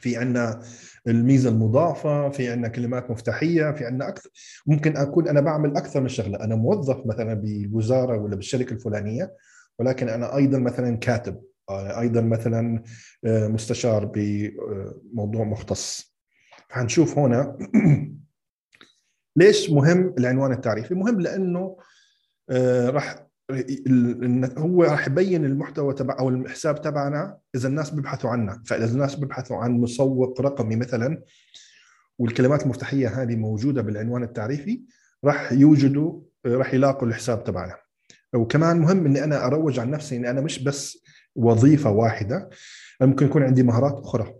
[0.00, 0.62] في عندنا
[1.06, 4.30] الميزة المضافة في عندنا كلمات مفتاحية في عندنا أكثر.
[4.66, 6.44] ممكن أكون أنا بعمل أكثر من شغلة.
[6.44, 9.36] أنا موظف مثلا بالوزارة ولا بالشركة الفلانية.
[9.80, 12.82] ولكن أنا أيضا مثلا كاتب أيضا مثلا
[13.24, 16.16] آه، مستشار بموضوع مختص.
[16.68, 17.58] فحنشوف هنا
[19.36, 21.76] ليش مهم العنوان التعريفي؟ مهم لأنه
[22.50, 23.26] آه، راح
[24.58, 28.62] هو راح يبين المحتوى تبع أو الحساب تبعنا إذا الناس بيبحثوا عنه.
[28.66, 31.22] فإذا الناس بيبحثوا عن مسوق رقمي مثلا
[32.18, 34.82] والكلمات المفتاحية هذه موجودة بالعنوان التعريفي
[35.24, 37.89] راح يوجدوا راح يلاقوا الحساب تبعنا.
[38.34, 41.04] وكمان مهم إني أنا أروج عن نفسي إني أنا مش بس
[41.36, 42.50] وظيفة واحدة
[43.00, 44.34] ممكن يكون عندي مهارات أخرى.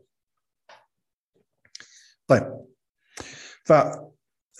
[2.26, 2.60] طيب
[3.64, 3.72] ف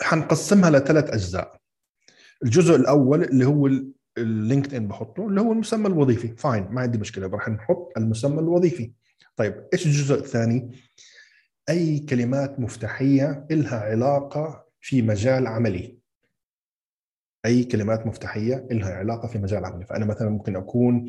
[0.03, 1.61] حنقسمها لثلاث أجزاء.
[2.43, 3.71] الجزء الأول اللي هو
[4.19, 6.37] ال LinkedIn بحطه اللي هو المسمى الوظيفي.
[6.37, 8.93] fine ما عندي مشكلة راح نحط المسمى الوظيفي.
[9.37, 10.81] طيب إيش الجزء الثاني؟
[11.69, 16.00] أي كلمات مفتاحية لها علاقة في مجال عملي.
[17.47, 19.87] أي كلمات مفتاحية لها علاقة في مجال عملي.
[19.87, 21.07] فأنا مثلا ممكن أكون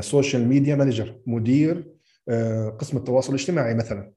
[0.00, 1.92] social media manager مدير
[2.28, 4.12] آه، قسم التواصل الاجتماعي مثلا.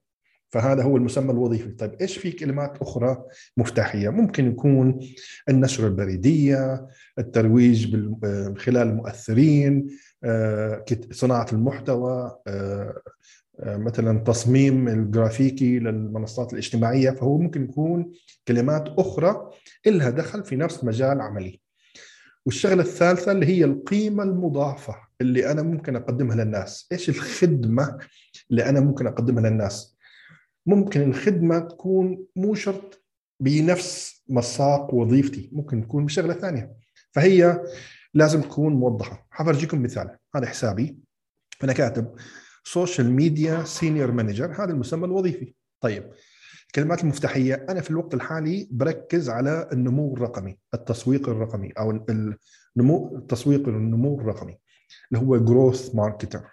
[0.48, 1.70] فهذا هو المسمى الوظيفي.
[1.70, 3.24] طيب إيش في كلمات أخرى
[3.56, 5.00] مفتاحية؟ ممكن يكون
[5.48, 6.86] النشر البريدية
[7.18, 9.86] الترويج من خلال المؤثرين
[10.24, 13.02] آه، صناعة المحتوى آه، آه،
[13.60, 18.12] مثلا تصميم الجرافيكي للمنصات الاجتماعية فهو ممكن يكون
[18.48, 19.50] كلمات أخرى
[19.86, 21.60] لها دخل في نفس مجال عملي.
[22.46, 26.88] والشغلة الثالثة اللي هي القيمة المضافة اللي أنا ممكن أقدمها للناس.
[26.92, 27.98] إيش الخدمة
[28.50, 29.96] اللي أنا ممكن أقدمها للناس؟
[30.66, 33.04] ممكن الخدمة تكون مو شرط
[33.40, 36.72] بنفس مساق وظيفتي ممكن تكون بشغلة ثانية.
[37.12, 37.62] فهي
[38.14, 39.26] لازم تكون موضحة.
[39.30, 40.16] حفرجيكم مثال.
[40.36, 40.98] هذا حسابي.
[41.64, 42.14] أنا كاتب.
[42.66, 45.54] social media senior manager هذا المسمى الوظيفي.
[45.80, 46.10] طيب
[46.66, 47.66] الكلمات المفتاحية.
[47.68, 52.04] أنا في الوقت الحالي بركز على النمو الرقمي التسويق الرقمي أو
[52.76, 54.58] النمو التسويق النمو الرقمي
[55.12, 56.44] اللي هو growth marketer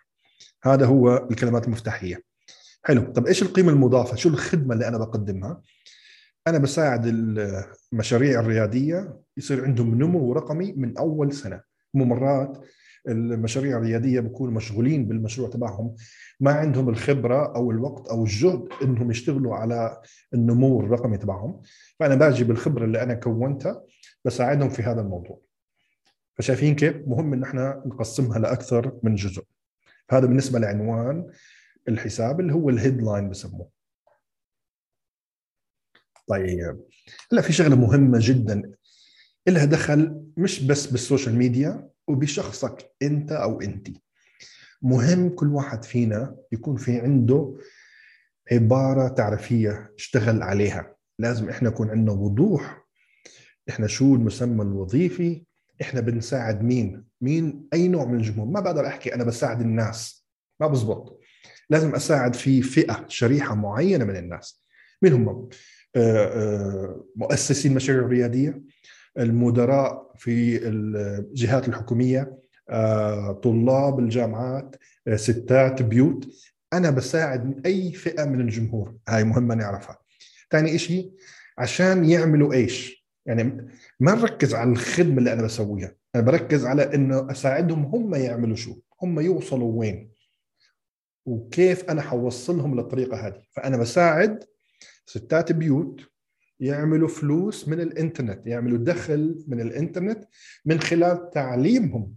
[0.64, 2.24] هذا هو الكلمات المفتاحية.
[2.84, 3.12] حلو.
[3.12, 5.62] طب إيش القيمة المضافة؟ شو الخدمة اللي أنا بقدمها؟
[6.48, 7.06] أنا بساعد
[7.94, 11.62] المشاريع الريادية يصير عندهم نمو رقمي من أول سنة.
[11.94, 12.06] مو
[13.08, 15.96] المشاريع الريادية بكونوا مشغولين بالمشروع تبعهم
[16.40, 20.02] ما عندهم الخبرة أو الوقت أو الجهد إنهم يشتغلوا على
[20.34, 21.62] النمو الرقمي تبعهم.
[22.00, 23.84] فأنا باجي بالخبرة اللي أنا كونتها
[24.26, 25.42] بساعدهم في هذا الموضوع.
[26.36, 29.44] فشايفين كيف؟ مهم إن إحنا نقسمها لأكثر من جزء.
[30.12, 31.32] هذا بالنسبة لعنوان
[31.88, 33.70] الحساب اللي هو ال headline بسموه.
[36.28, 36.80] طيب.
[37.32, 38.72] هلا في شغلة مهمة جدا.
[39.48, 43.88] لها دخل مش بس بال social media وبشخصك أنت أو انت.
[44.82, 47.58] مهم كل واحد فينا يكون في عنده
[48.52, 50.96] عبارة تعريفية اشتغل عليها.
[51.20, 52.86] لازم إحنا يكون عندنا وضوح.
[53.70, 55.44] إحنا شو المسمى الوظيفي؟
[55.82, 58.48] إحنا بنساعد مين؟ مين؟ أي نوع من الجمهور.
[58.48, 60.28] ما بقدر أحكي أنا بساعد الناس.
[60.60, 61.20] ما بزبط.
[61.70, 64.64] لازم أساعد في فئة شريحة معينة من الناس.
[65.02, 65.50] مين هم؟
[65.96, 68.62] آه، آه، مؤسسي المشاريع الرياديه
[69.18, 72.38] المدراء في الجهات الحكومية
[72.70, 74.76] آه، طلاب الجامعات
[75.16, 76.28] ستات بيوت.
[76.74, 78.96] أنا بساعد أي فئة من الجمهور.
[79.08, 79.98] هاي مهمة نعرفها.
[80.52, 81.14] ثاني شيء
[81.58, 83.68] عشان يعملوا إيش؟ يعني
[84.00, 85.96] ما نركز على الخدمة اللي أنا بسويها.
[86.16, 90.12] أنا بركز على إنه أساعدهم هم يعملوا شو؟ هم يوصلوا وين؟
[91.26, 94.44] وكيف أنا حوصلهم للطريقة هذه؟ فأنا بساعد
[95.06, 96.02] ستات بيوت
[96.60, 100.26] يعملوا فلوس من الإنترنت يعملوا دخل من الإنترنت
[100.66, 102.16] من خلال تعليمهم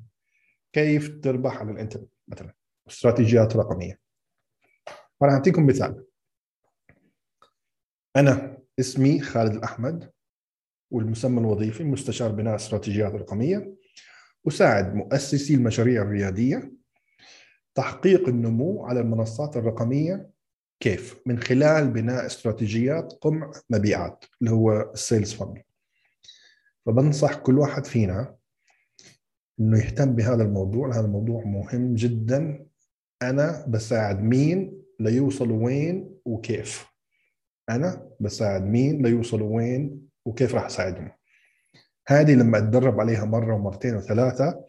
[0.72, 2.55] كيف تربح على الإنترنت مثلا
[2.88, 4.01] استراتيجيات رقمية.
[5.20, 6.05] وأنا أعطيكم مثال.
[8.16, 10.11] أنا اسمي خالد الأحمد
[10.90, 13.75] والمسمى الوظيفي مستشار بناء استراتيجيات رقمية
[14.49, 16.72] أساعد مؤسسي المشاريع الريادية
[17.75, 20.31] تحقيق النمو على المنصات الرقمية
[20.80, 25.62] كيف؟ من خلال بناء استراتيجيات قمع مبيعات اللي هو ال sales funnel
[26.86, 28.36] فبنصح كل واحد فينا
[29.60, 30.92] إنه يهتم بهذا الموضوع.
[30.92, 32.66] هذا الموضوع مهم جدا.
[33.22, 36.86] أنا بساعد مين ليوصلوا وين وكيف؟
[37.70, 41.10] أنا بساعد مين ليوصلوا وين وكيف راح أساعدهم؟
[42.08, 44.64] هذه لما أتدرب عليها مرة ومرتين وثلاثة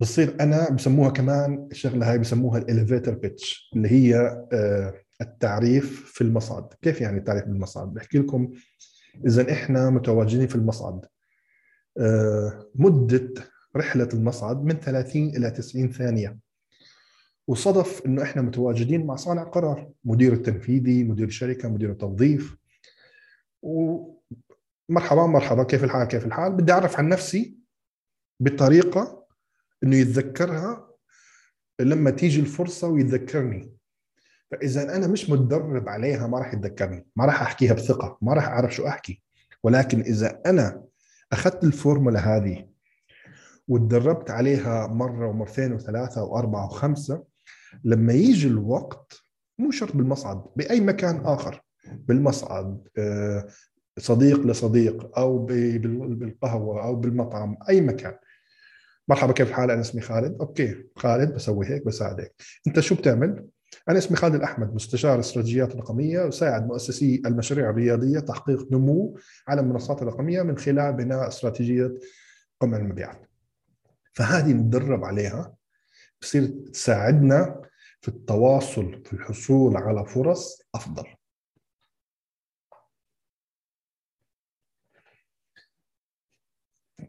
[0.00, 4.16] بصير أنا بسموها كمان الشغلة هاي بسموها الاليفيتر بيتش اللي هي
[4.52, 6.74] آه، التعريف في المصعد.
[6.82, 8.52] كيف يعني التعريف بالمصعد؟ بحكي لكم
[9.26, 11.06] إذا إحنا متواجدين في المصعد
[11.98, 13.30] آه، مدة
[13.76, 16.38] رحلة المصعد من 30 إلى 90 ثانية.
[17.48, 22.56] وصدف إنه إحنا متواجدين مع صانع قرار مدير التنفيذي مدير الشركة مدير التوظيف.
[23.62, 27.58] ومرحبا مرحبا كيف الحال كيف الحال؟ بدي أعرف عن نفسي
[28.40, 29.18] بطريقة
[29.84, 30.88] إنه يتذكرها
[31.80, 33.72] لما تيجي الفرصة ويتذكرني.
[34.50, 38.74] فإذا أنا مش متدرب عليها ما راح يتذكرني ما راح أحكيها بثقة ما راح أعرف
[38.74, 39.22] شو أحكي.
[39.62, 40.84] ولكن إذا أنا
[41.32, 42.68] أخذت الفورمولا هذه
[43.68, 47.24] وتدربت عليها مرة ومرتين وثلاثة وأربعة وخمسة
[47.84, 49.22] لما يجي الوقت
[49.58, 51.62] مو شرط بالمصعد بأي مكان آخر.
[51.88, 53.48] بالمصعد آه،
[53.98, 58.14] صديق لصديق أو بالقهوة أو بالمطعم أي مكان.
[59.08, 60.36] مرحبا كيف الحال؟ أنا اسمي خالد.
[60.40, 62.34] أوكي خالد بسوي هيك بساعدك.
[62.66, 63.46] أنت شو بتعمل؟
[63.88, 69.18] أنا اسمي خالد الأحمد مستشار استراتيجيات رقمية اساعد مؤسسي المشاريع الرياديه تحقيق نمو
[69.48, 71.94] على المنصات الرقمية من خلال بناء استراتيجية
[72.60, 73.26] قمع المبيعات.
[74.12, 75.54] فهذه نتدرب عليها
[76.22, 77.62] بصير تساعدنا
[78.00, 81.04] في التواصل في الحصول على فرص أفضل.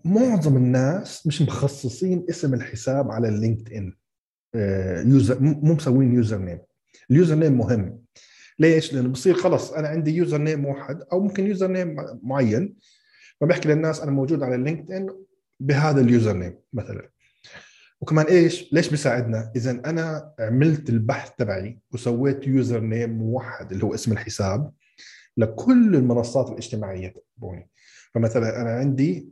[0.06, 3.94] معظم الناس مش مخصصين اسم الحساب على ال LinkedIn
[5.12, 6.60] user مو مسوين username
[7.12, 8.00] ال username مهم
[8.60, 12.76] ليش؟ لأنه بصير خلص أنا عندي username واحد أو ممكن username معين
[13.42, 15.10] فبحكي للناس أنا موجود على ال LinkedIn
[15.60, 17.10] بهذا ال username مثلا
[18.02, 24.12] وكمان إيش؟ ليش بيساعدنا؟ اذا أنا عملت البحث تبعي وسويت username موحد اللي هو اسم
[24.12, 24.72] الحساب
[25.38, 27.70] لكل المنصات الاجتماعية تبعوني
[28.14, 29.30] فمثلا أنا عندي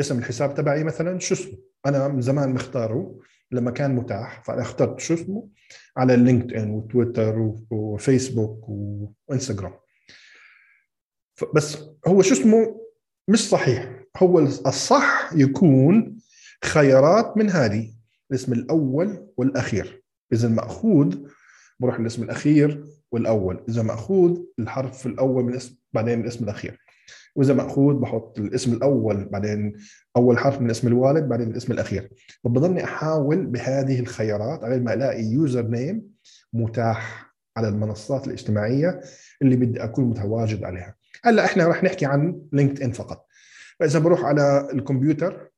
[0.00, 3.18] اسم الحساب تبعي مثلا شو اسمه؟ أنا من زمان مختاره
[3.52, 5.48] لما كان متاح فأنا اخترت شو اسمه
[5.96, 8.68] على LinkedIn وتويتر وفيسبوك
[9.28, 9.74] وإنستغرام.
[11.54, 12.80] بس هو شو اسمه
[13.28, 14.04] مش صحيح.
[14.16, 16.18] هو الصح يكون
[16.64, 17.94] خيارات من هذه
[18.30, 20.02] الاسم الأول والأخير.
[20.32, 21.16] إذا ماخوذ
[21.80, 23.64] بروح الاسم الأخير والأول.
[23.68, 26.78] إذا مأخوذ الحرف الأول من الاسم بعدين الاسم الأخير.
[27.38, 29.76] وإذا مأخوذ بحط الاسم الأول بعدين
[30.16, 32.10] أول حرف من اسم الوالد بعدين الاسم الأخير.
[32.44, 36.02] فبضلني أحاول بهذه الخيارات على ما ألاقي يوزر نيم
[36.52, 39.00] متاح على المنصات الاجتماعية
[39.42, 40.94] اللي بدي أكون متواجد عليها.
[41.24, 43.26] هلأ إحنا راح نحكي عن لينكد ان فقط.
[43.80, 45.50] فإذا بروح على الكمبيوتر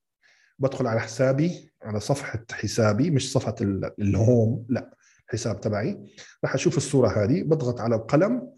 [0.59, 3.55] بدخل على حسابي على صفحة حسابي مش صفحة
[3.99, 4.95] الهوم لأ
[5.27, 5.99] الحساب تبعي.
[6.45, 8.51] راح أشوف الصورة هذه بضغط على القلم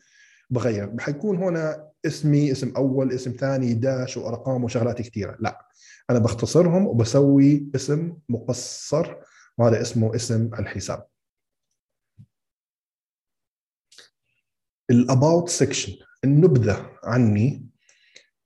[0.51, 0.93] بغير.
[1.01, 5.67] حيكون هنا اسمي اسم أول اسم ثاني داش وأرقام وشغلات كثيره لا
[6.11, 9.17] أنا بختصرهم وبسوي اسم مقصر
[9.59, 11.07] وهذا اسمه اسم الحساب.
[14.90, 15.92] ال about section
[16.25, 17.67] النبذة عني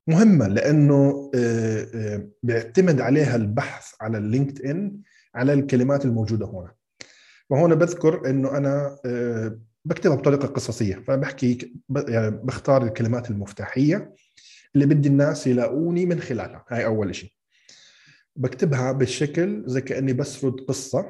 [0.07, 5.01] مهمة لأنه آه، آه، بيعتمد عليها البحث على ال LinkedIn
[5.35, 6.73] على الكلمات الموجودة هنا.
[7.49, 10.95] وهنا بذكر إنه أنا آه، بكتبها بطريقة قصصية.
[10.95, 11.73] فبحكي
[12.07, 14.13] يعني بختار الكلمات المفتاحية
[14.75, 16.65] اللي بدي الناس يلاقوني من خلالها.
[16.69, 17.31] هاي أول شيء
[18.35, 21.05] بكتبها بالشكل زي كأني بسرد قصة.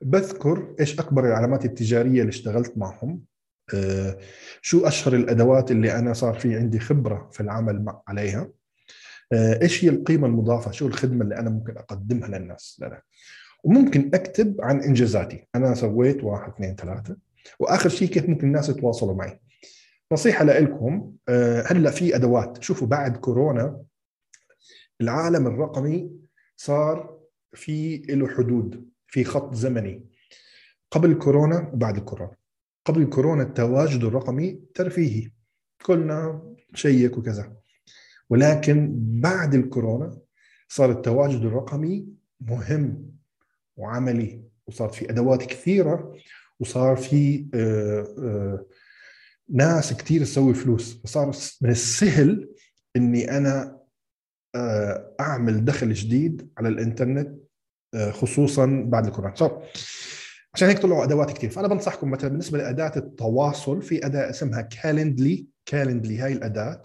[0.00, 3.20] بذكر إيش أكبر العلامات التجارية اللي اشتغلت معهم.
[3.74, 4.18] آه،
[4.62, 8.50] شو أشهر الأدوات اللي أنا صار في عندي خبرة في العمل عليها.
[9.32, 13.02] آه، إيش هي القيمة المضافة؟ شو الخدمة اللي أنا ممكن أقدمها للناس؟ لنا
[13.64, 15.48] وممكن أكتب عن إنجازاتي.
[15.54, 17.16] أنا سويت واحد اثنين ثلاثة.
[17.58, 19.40] وآخر شيء كيف ممكن الناس يتواصلوا معي.
[20.12, 21.12] نصيحة لكم
[21.66, 22.62] هلأ في أدوات.
[22.62, 23.82] شوفوا بعد كورونا
[25.00, 26.10] العالم الرقمي
[26.56, 27.18] صار
[27.52, 30.06] في له حدود في خط زمني.
[30.90, 32.36] قبل كورونا وبعد الكورونا.
[32.84, 35.30] قبل الكورونا التواجد الرقمي ترفيهي.
[35.82, 36.42] كلنا
[36.74, 37.56] شيك وكذا.
[38.30, 40.18] ولكن بعد الكورونا
[40.68, 42.06] صار التواجد الرقمي
[42.40, 43.10] مهم
[43.76, 46.14] وعملي وصار في أدوات كثيرة
[46.60, 48.66] وصار في آه، آه،
[49.50, 51.00] ناس كثير تسوي فلوس.
[51.04, 52.48] فصار من السهل
[52.96, 53.78] إني أنا
[54.54, 57.44] آه، أعمل دخل جديد على الإنترنت
[58.10, 59.34] خصوصا بعد الكورونا.
[59.34, 59.62] صار
[60.54, 65.46] عشان هيك طلعوا أدوات كثير فأنا بنصحكم مثلا بالنسبة لأداة التواصل في أداة اسمها كالندلي
[65.66, 66.82] كالندلي هاي الأداة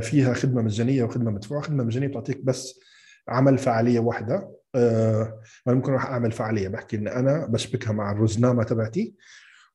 [0.00, 1.62] فيها خدمة مجانية وخدمة مدفوعة.
[1.62, 2.80] خدمة مجانية بتعطيك بس
[3.28, 4.57] عمل فعالية واحدة.
[4.74, 9.14] أه ممكن راح أعمل فعالية بحكي إن أنا بشبكها مع الرزنامة تبعتي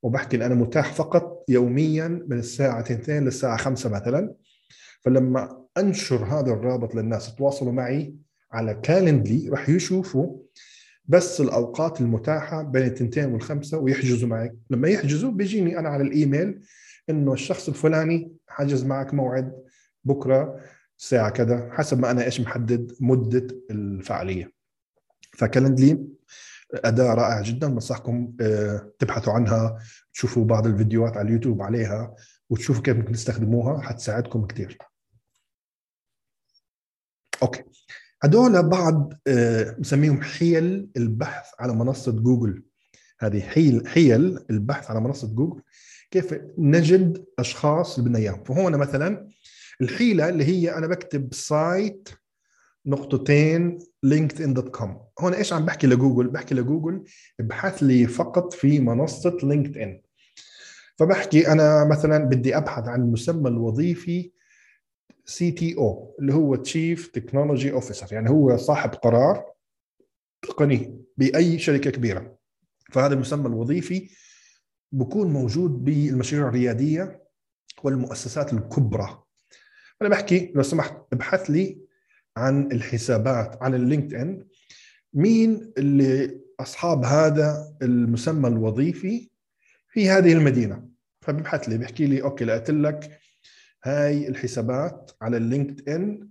[0.04, 4.34] وبحكي إن أنا متاح فقط يوميا من الساعة 2 للساعة 5 مثلا.
[5.02, 8.16] فلما أنشر هذا الرابط للناس تواصلوا معي
[8.52, 10.38] على كالندلي راح يشوفوا
[11.06, 16.62] بس الأوقات المتاحة بين التنتين والخمسة ويحجزوا معك لما يحجزوا بيجيني أنا على الإيميل
[17.10, 19.54] إنه الشخص الفلاني حجز معك موعد
[20.04, 20.60] بكرة
[21.00, 24.52] الساعة كذا حسب ما أنا إيش محدد مدة الفعالية.
[25.38, 26.00] ف Calendly
[26.74, 29.80] أداة رائعة جدا بنصحكم آه، تبحثوا عنها
[30.14, 32.16] تشوفوا بعض الفيديوهات على اليوتيوب عليها
[32.50, 34.78] وتشوفوا كيف ممكن تستخدموها حتساعدكم كثير
[37.44, 37.64] okay.
[38.24, 39.76] هدول بعض آه،
[40.22, 42.64] حيل البحث على منصة جوجل.
[43.20, 45.62] هذه حيل حيل البحث على منصة جوجل.
[46.12, 49.30] كيف نجد أشخاص اللي بدنا اياهم فهون مثلا
[49.82, 52.10] الحيلة اللي هي أنا بكتب site
[52.86, 55.02] نقطتين LinkedIn dot com.
[55.20, 57.04] هون إيش عم بحكي لجوجل؟ بحكي لجوجل
[57.40, 60.02] ابحث لي فقط في منصة LinkedIn
[60.98, 64.32] فبحكي أنا مثلا بدي أبحث عن المسمى الوظيفي
[65.26, 69.46] CTO اللي هو chief technology officer يعني هو صاحب قرار
[70.42, 72.38] تقني بأي شركة كبيرة.
[72.92, 74.10] فهذا المسمى الوظيفي
[74.92, 77.24] بكون موجود بالمشاريع الريادية
[77.84, 79.24] والمؤسسات الكبرى.
[80.02, 81.83] أنا بحكي لو سمحت ابحث لي
[82.38, 84.46] عن الحسابات عن ال LinkedIn
[85.14, 89.30] مين اللي أصحاب هذا المسمى الوظيفي
[89.90, 90.90] في هذه المدينة؟
[91.22, 93.20] فببحث لي بيحكي لي okay لقيت لك
[93.84, 96.30] هاي الحسابات على ال LinkedIn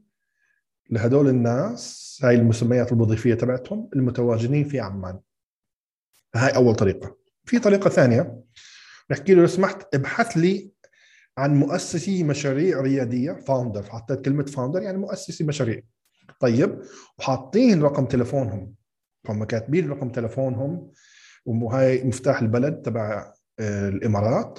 [0.91, 5.21] لهدول الناس هاي المسميات الوظيفية تبعتهم المتواجدين في عمان.
[6.35, 7.17] هاي أول طريقة.
[7.45, 8.43] في طريقة ثانية
[9.11, 10.73] بحكي له لو سمحت ابحث لي
[11.39, 15.83] عن مؤسسي مشاريع ريادية founder حطيت كلمة founder يعني مؤسسي مشاريع.
[16.43, 16.83] طيب
[17.19, 18.75] وحاطين رقم تلفونهم
[19.29, 20.91] هم كاتبين رقم تلفونهم
[21.47, 24.59] وهاي مفتاح البلد تبع آه، الإمارات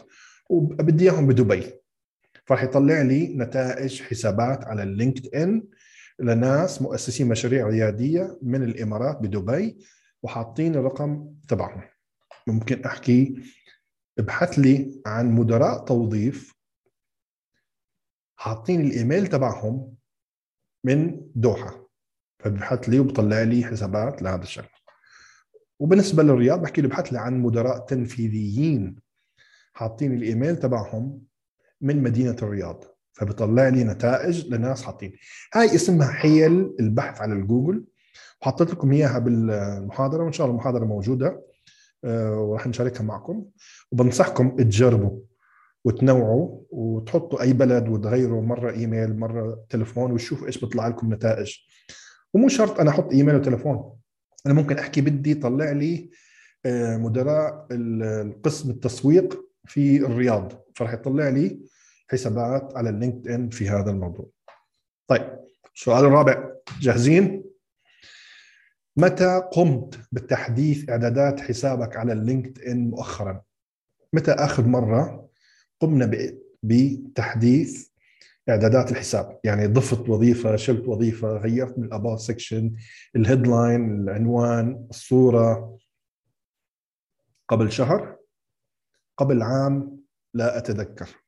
[0.49, 1.73] وبدي إياهم بدبي.
[2.45, 5.63] فراح يطلع لي نتائج حسابات على LinkedIn
[6.19, 9.77] لناس مؤسسين مشاريع ريادية من الإمارات بدبي
[10.23, 11.81] وحاطين الرقم تبعهم.
[12.47, 13.35] ممكن أحكي
[14.19, 16.53] ابحث لي عن مدراء توظيف
[18.35, 19.92] حاطين الإيميل تبعهم
[20.83, 21.89] من دوحة.
[22.39, 24.67] فبحث لي وبطلع لي حسابات لهذا الشغله
[25.79, 28.95] وبالنسبة للرياض بحكي له ابحث لي عن مدراء تنفيذيين
[29.73, 31.21] حاطين الإيميل تبعهم
[31.81, 32.83] من مدينة الرياض.
[33.13, 35.13] فبطلع لي نتائج لناس حاطين.
[35.53, 37.85] هاي اسمها حيل البحث على الجوجل.
[38.41, 41.45] وحطيت لكم إياها بالمحاضرة وإن شاء الله المحاضرة موجودة
[42.03, 43.45] آه، وراح نشاركها معكم.
[43.91, 45.19] وبنصحكم تجربوا.
[45.85, 51.55] وتنوعوا وتحطوا أي بلد وتغيروا مرة إيميل مرة تليفون وتشوفوا إيش بيطلع لكم نتائج.
[52.33, 53.95] ومو شرط أنا أحط إيميل وتليفون.
[54.45, 56.09] أنا ممكن أحكي بدي طلع لي
[56.65, 60.65] آه، مدراء القسم التسويق في الرياض.
[60.75, 61.59] فراح يطلع لي
[62.11, 64.29] حسابات على ال LinkedIn في هذا الموضوع.
[65.07, 65.39] طيب
[65.75, 66.53] السؤال الرابع.
[66.79, 67.43] جاهزين؟
[68.97, 73.41] متى قمت بتحديث إعدادات حسابك على ال LinkedIn مؤخرا؟
[74.13, 75.22] متى آخر مرة؟
[75.83, 76.11] قمنا
[76.63, 77.89] بتحديث
[78.49, 79.39] إعدادات الحساب.
[79.43, 82.75] يعني ضفت وظيفة شلت وظيفة غيرت من ال about section
[83.15, 85.77] ال headline العنوان الصورة.
[87.49, 88.17] قبل شهر
[89.17, 89.99] قبل عام
[90.33, 91.22] لا أتذكر.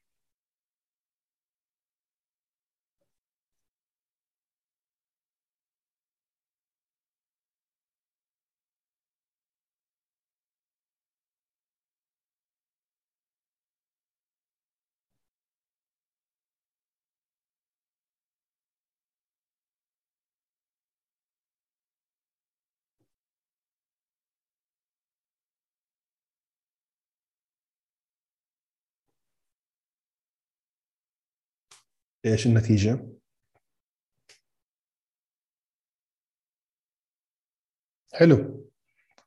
[32.25, 33.07] إيش النتيجة؟
[38.13, 38.65] حلو.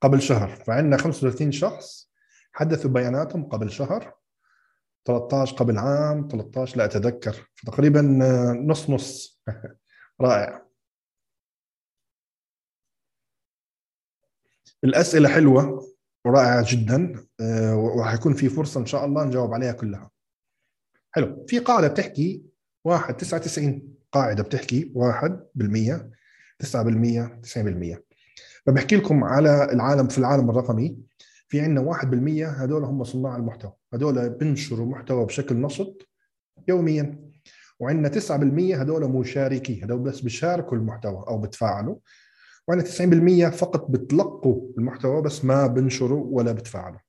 [0.00, 0.48] قبل شهر.
[0.48, 2.12] فعندنا 35 شخص
[2.52, 4.14] حدثوا بياناتهم قبل شهر.
[5.04, 7.50] 13 قبل عام 13 لا أتذكر.
[7.66, 8.00] تقريبا
[8.66, 9.42] نص نص.
[10.20, 10.68] رائع.
[14.84, 15.94] الأسئلة حلوة
[16.24, 20.10] ورائعة جدا آه، وراح يكون في فرصة إن شاء الله نجاوب عليها كلها.
[21.10, 21.46] حلو.
[21.48, 22.48] في قاعدة بتحكي
[22.88, 23.82] 1 99
[24.12, 26.18] قاعدة بتحكي 1%
[26.58, 27.98] 9% 90%
[28.66, 30.98] فبحكي لكم على العالم في العالم الرقمي
[31.48, 33.72] في عندنا 1% هدول هم صناع المحتوى.
[33.94, 36.08] هدول بنشروا محتوى بشكل نشط
[36.68, 37.28] يوميا.
[37.80, 41.96] وعندنا 9% هدول مشاركي هدول بس بيشاركوا المحتوى أو بتفاعلوا.
[42.68, 42.88] وعندنا
[43.50, 47.00] 90% فقط بتلقوا المحتوى بس ما بنشروا ولا بتفاعلوا.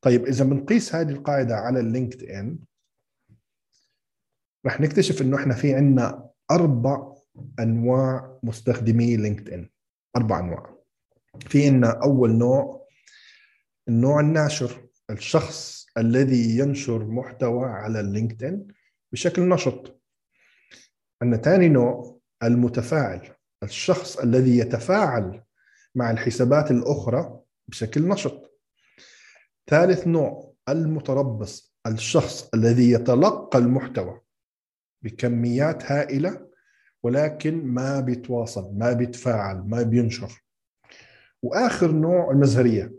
[0.00, 2.58] طيب إذا بنقيس هذه القاعدة على ال LinkedIn
[4.66, 7.14] رح نكتشف إنه إحنا في عندنا أربع
[7.60, 9.68] أنواع مستخدمي LinkedIn
[10.16, 10.74] أربع أنواع.
[11.46, 12.86] في عندنا أول نوع
[13.88, 18.68] النوع الناشر الشخص الذي ينشر محتوى على ال LinkedIn
[19.12, 20.00] بشكل نشط.
[21.22, 23.28] عندنا ثاني نوع المتفاعل
[23.62, 25.42] الشخص الذي يتفاعل
[25.94, 28.60] مع الحسابات الأخرى بشكل نشط.
[29.70, 34.20] ثالث نوع المتربص الشخص الذي يتلقى المحتوى.
[35.02, 36.48] بكميات هائلة
[37.02, 40.44] ولكن ما بيتواصل ما بيتفاعل ما بينشر.
[41.42, 42.92] وآخر نوع المزهرية.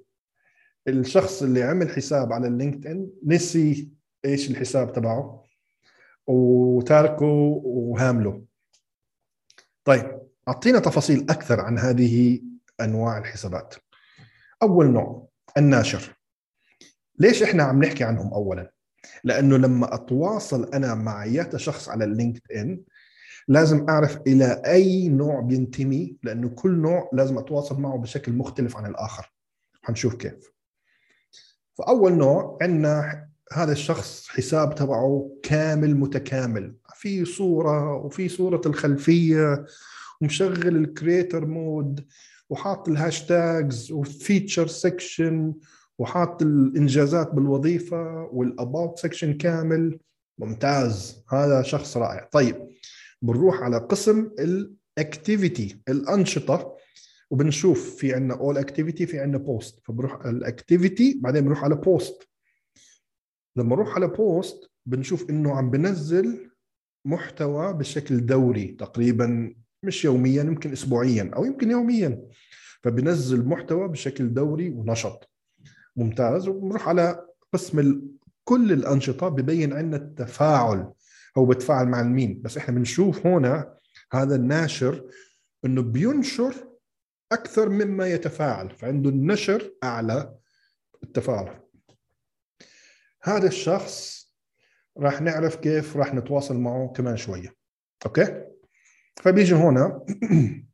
[0.88, 3.90] الشخص اللي عمل حساب على اللينكد ان نسي
[4.26, 5.44] إيش الحساب تبعه
[6.28, 8.44] وتاركه وهامله.
[9.84, 12.42] طيب أعطينا تفاصيل أكثر عن هذه
[12.82, 13.76] أنواع الحسابات.
[14.62, 15.28] أول نوع
[15.58, 16.16] الناشر.
[17.20, 18.72] ليش إحنا عم نحكي عنهم اولا؟
[19.24, 22.82] لأنه لما أتواصل أنا مع ياتا شخص على اللينكد ان
[23.48, 28.86] لازم أعرف إلى أي نوع بينتمي لأنه كل نوع لازم أتواصل معه بشكل مختلف عن
[28.86, 29.34] الآخر.
[29.82, 30.52] حنشوف كيف.
[31.74, 36.76] فأول نوع عندنا هذا الشخص حساب تبعه كامل متكامل.
[36.96, 39.66] في صورة وفي صورة الخلفية
[40.22, 42.06] ومشغل ال creator mode
[42.50, 45.54] وحاط ال hashtags و featured section
[46.00, 50.00] وحاط الإنجازات بالوظيفة وال about section كامل.
[50.40, 51.24] ممتاز.
[51.30, 52.30] هذا شخص رائع.
[52.32, 52.68] طيب
[53.22, 56.78] بنروح على قسم ال activity الأنشطة
[57.32, 62.28] وبنشوف في عندنا all activity في عندنا post فبروح ال activity بعدين بنروح على post
[63.56, 66.50] لما نروح على post بنشوف إنه عم بنزل
[67.06, 72.28] محتوى بشكل دوري تقريبا مش يوميا يمكن اسبوعيا أو يمكن يوميا.
[72.84, 75.30] فبنزل محتوى بشكل دوري ونشط.
[76.00, 76.48] ممتاز.
[76.48, 78.02] وبنروح على قسم
[78.44, 80.92] كل الأنشطة ببين عندنا التفاعل
[81.38, 82.42] هو بتفاعل مع المين.
[82.42, 83.76] بس إحنا بنشوف هنا
[84.14, 85.10] هذا الناشر
[85.66, 86.54] إنه بينشر
[87.32, 90.36] أكثر مما يتفاعل فعنده النشر أعلى
[91.04, 91.60] التفاعل.
[93.24, 94.20] هذا الشخص
[94.98, 97.56] راح نعرف كيف راح نتواصل معه كمان شوية.
[98.06, 98.46] أوكي؟
[99.16, 100.06] فبيجي هنا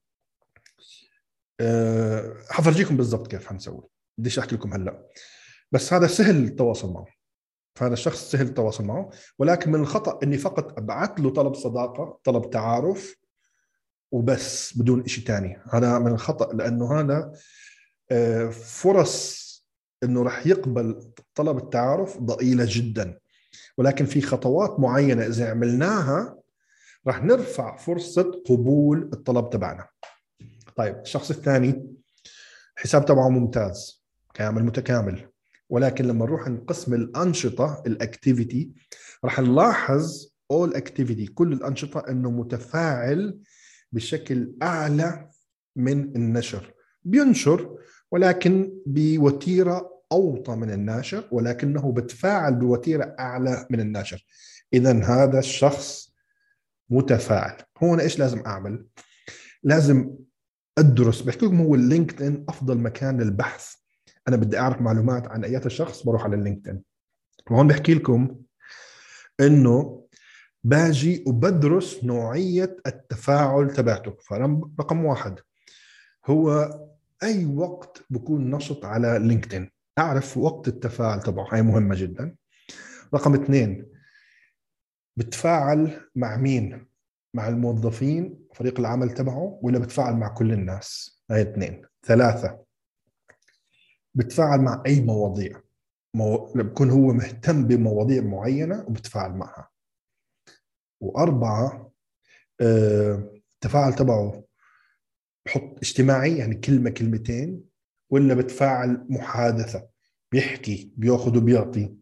[1.59, 3.83] أه حفرجيكم بالضبط كيف حنسوي.
[4.17, 5.05] بديش أحكي لكم هلأ.
[5.71, 7.05] بس هذا سهل التواصل معه.
[7.75, 9.09] فهذا الشخص سهل التواصل معه
[9.39, 13.15] ولكن من الخطأ إني فقط أبعث له طلب صداقة طلب تعارف
[14.11, 17.31] وبس بدون شيء ثاني هذا من الخطأ لأنه هذا
[18.11, 19.45] آه، فرص
[20.03, 23.19] إنه راح يقبل طلب التعارف ضئيلة جدا.
[23.77, 26.37] ولكن في خطوات معينة إذا عملناها
[27.07, 29.87] راح نرفع فرصة قبول الطلب تبعنا.
[30.75, 31.95] طيب الشخص الثاني
[32.77, 34.04] الحساب تبعه ممتاز.
[34.35, 35.29] كامل متكامل.
[35.69, 38.71] ولكن لما نروح نقسم الأنشطة ال activity
[39.23, 43.39] راح نلاحظ all activity كل الأنشطة إنه متفاعل
[43.91, 45.29] بشكل أعلى
[45.75, 46.73] من النشر.
[47.03, 47.77] بينشر
[48.11, 54.25] ولكن بوتيرة أوطى من الناشر ولكنه بتفاعل بوتيرة أعلى من الناشر.
[54.73, 56.15] اذا هذا الشخص
[56.89, 57.57] متفاعل.
[57.83, 58.85] هون إيش لازم أعمل؟
[59.63, 60.15] لازم
[60.77, 61.21] أدرس.
[61.21, 63.84] بحكي هو ال LinkedIn أفضل مكان للبحث.
[64.27, 66.81] أنا بدي أعرف معلومات عن أي شخص بروح على ال LinkedIn
[67.51, 68.41] وهون بحكي لكم
[69.39, 70.05] إنه
[70.63, 74.15] باجي وبدرس نوعية التفاعل تبعته.
[74.21, 75.39] فرقم واحد.
[76.25, 76.79] هو
[77.23, 81.53] أي وقت بكون نشط على لينكدين أعرف وقت التفاعل تبعه.
[81.53, 82.35] هاي مهمة جدا.
[83.13, 83.85] رقم اثنين.
[85.17, 86.87] بتفاعل مع مين؟
[87.33, 91.81] مع الموظفين فريق العمل تبعه ولا بتفاعل مع كل الناس؟ هاي اثنين.
[92.03, 92.64] ثلاثة.
[94.15, 95.61] بتفاعل مع أي مواضيع.
[96.13, 96.37] مو...
[96.55, 99.69] بكون هو مهتم بمواضيع معينة وبتفاعل معها.
[101.01, 101.91] وأربعة
[102.61, 104.43] آه، التفاعل تبعه
[105.45, 107.63] بحط اجتماعي يعني كلمة كلمتين
[108.09, 109.87] ولا بتفاعل محادثة
[110.31, 111.95] بيحكي بيأخذ وبيعطي.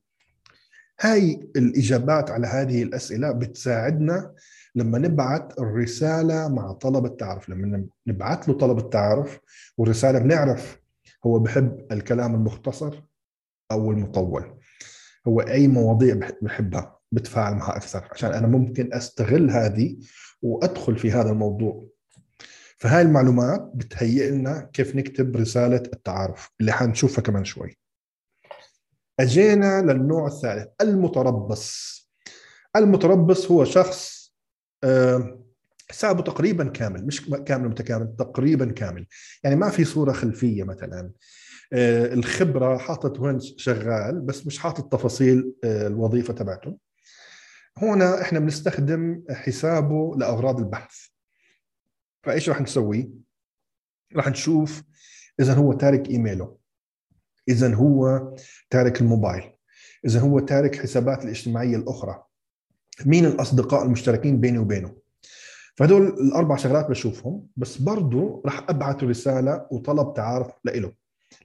[1.01, 4.33] هاي الإجابات على هذه الأسئلة بتساعدنا
[4.75, 7.49] لما نبعث الرسالة مع طلب التعرف.
[7.49, 9.39] لما نبعث له طلب التعرف
[9.77, 10.82] والرسالة بنعرف
[11.25, 13.03] هو بحب الكلام المختصر
[13.71, 14.59] أو المطول.
[15.27, 19.97] هو أي مواضيع بحبها بتفاعل معها أكثر عشان أنا ممكن أستغل هذه
[20.41, 21.87] وأدخل في هذا الموضوع.
[22.77, 27.77] فهاي المعلومات بتهيئ لنا كيف نكتب رسالة التعارف اللي حنشوفها كمان شوي.
[29.19, 31.93] أجينا للنوع الثالث المتربص.
[32.75, 34.33] المتربص هو شخص
[35.89, 39.07] حسابه تقريبا كامل مش كامل متكامل تقريبا كامل.
[39.43, 41.11] يعني ما في صورة خلفية مثلا.
[41.73, 46.77] آه، الخبرة حاطط وين شغال بس مش حاطط تفاصيل آه، الوظيفة تبعته.
[47.77, 51.07] هنا إحنا بنستخدم حسابه لأغراض البحث.
[52.23, 53.11] فإيش راح نسوي؟
[54.15, 54.83] راح نشوف
[55.39, 56.57] إذا هو تارك إيميله
[57.49, 58.33] إذا هو
[58.69, 59.51] تارك الموبايل
[60.05, 62.23] إذا هو تارك حسابات الاجتماعية الأخرى.
[63.05, 65.02] مين الأصدقاء المشتركين بيني وبينه؟
[65.75, 70.91] فهدول الأربع شغلات بشوفهم بس برضه راح ابعث رسالة وطلب تعارف لإله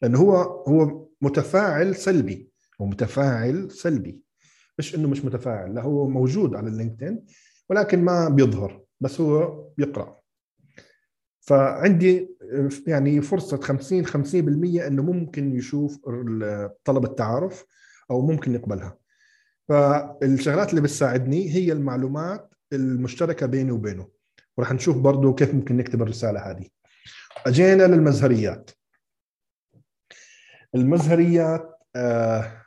[0.02, 0.34] لأنه هو
[0.68, 2.50] هو متفاعل سلبي
[2.80, 4.22] هو متفاعل سلبي.
[4.78, 7.24] مش إنه مش متفاعل لا هو موجود على اللينكدين
[7.70, 10.18] ولكن ما بيظهر بس هو بيقرأ.
[11.40, 12.36] فعندي
[12.86, 15.98] يعني فرصة 50 50% إنه ممكن يشوف
[16.84, 17.64] طلب التعارف
[18.10, 18.98] أو ممكن يقبلها.
[19.68, 24.17] فالشغلات اللي بتساعدني هي المعلومات المشتركة بيني وبينه.
[24.58, 26.66] وراح نشوف برضه كيف ممكن نكتب الرسالة هذه.
[27.46, 28.70] أجينا للمزهريات.
[30.74, 32.62] المزهريات آه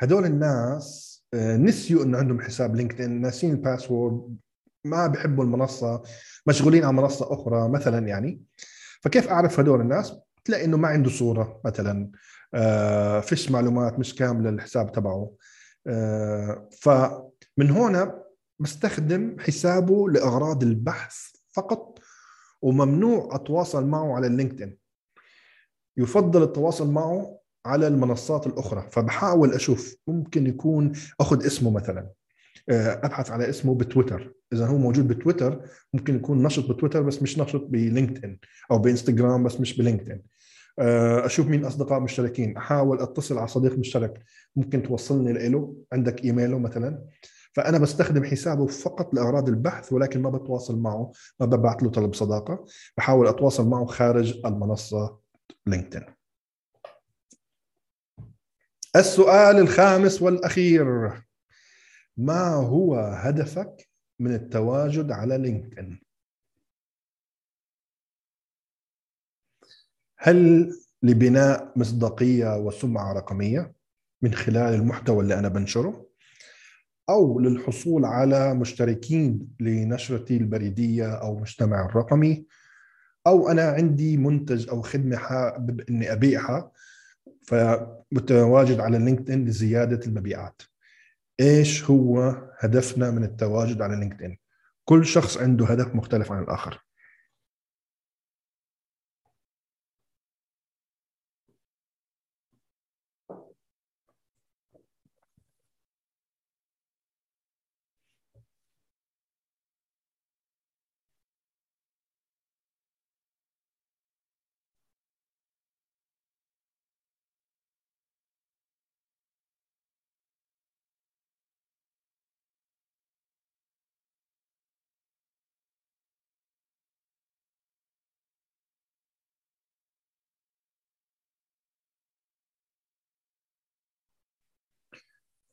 [0.00, 4.36] هدول الناس آه نسيوا إنه عندهم حساب LinkedIn ناسين ال password
[4.84, 6.02] ما بيحبوا المنصة
[6.46, 8.42] مشغولين على منصة أخرى مثلا يعني.
[9.02, 10.14] فكيف أعرف هدول الناس؟
[10.44, 12.10] تلاقي إنه ما عنده صورة مثلا
[12.54, 15.32] آه فيش معلومات مش كامله للحساب تبعه.
[15.86, 18.21] آه فمن هنا
[18.58, 21.16] بستخدم حسابه لأغراض البحث
[21.52, 21.98] فقط
[22.62, 24.76] وممنوع اتواصل معه على اللينكدين
[25.96, 28.88] يفضل التواصل معه على المنصات الأخرى.
[28.90, 32.10] فبحاول أشوف ممكن يكون أخذ اسمه مثلا.
[32.68, 34.34] آه، أبحث على اسمه بتويتر.
[34.52, 35.60] إذا هو موجود بتويتر
[35.94, 38.38] ممكن يكون نشط بتويتر بس مش نشط ب LinkedIn
[38.70, 40.22] أو بإنستغرام بس مش ب LinkedIn.
[40.78, 42.56] آه، أشوف مين أصدقاء مشتركين.
[42.56, 44.24] أحاول أتصل على صديق مشترك
[44.56, 47.04] ممكن توصلني له عندك إيميله مثلا.
[47.52, 52.64] فأنا بستخدم حسابه فقط لأغراض البحث ولكن ما بتواصل معه ما ببعث له طلب صداقة.
[52.96, 55.20] بحاول أتواصل معه خارج المنصة
[55.66, 56.14] LinkedIn.
[58.96, 60.86] السؤال الخامس والأخير.
[62.16, 63.88] ما هو هدفك
[64.20, 66.02] من التواجد على لينكدين؟
[70.18, 70.70] هل
[71.02, 73.74] لبناء مصداقية وسمعة رقمية
[74.22, 76.11] من خلال المحتوى اللي أنا بنشره؟
[77.10, 82.44] أو للحصول على مشتركين لنشرتي البريدية أو مجتمع الرقمي
[83.26, 86.70] أو أنا عندي منتج أو خدمة حابب إني أبيعها
[87.42, 90.62] فمتواجد على لينكدين لزيادة المبيعات.
[91.40, 94.38] إيش هو هدفنا من التواجد على لينكدين؟
[94.84, 96.84] كل شخص عنده هدف مختلف عن الآخر.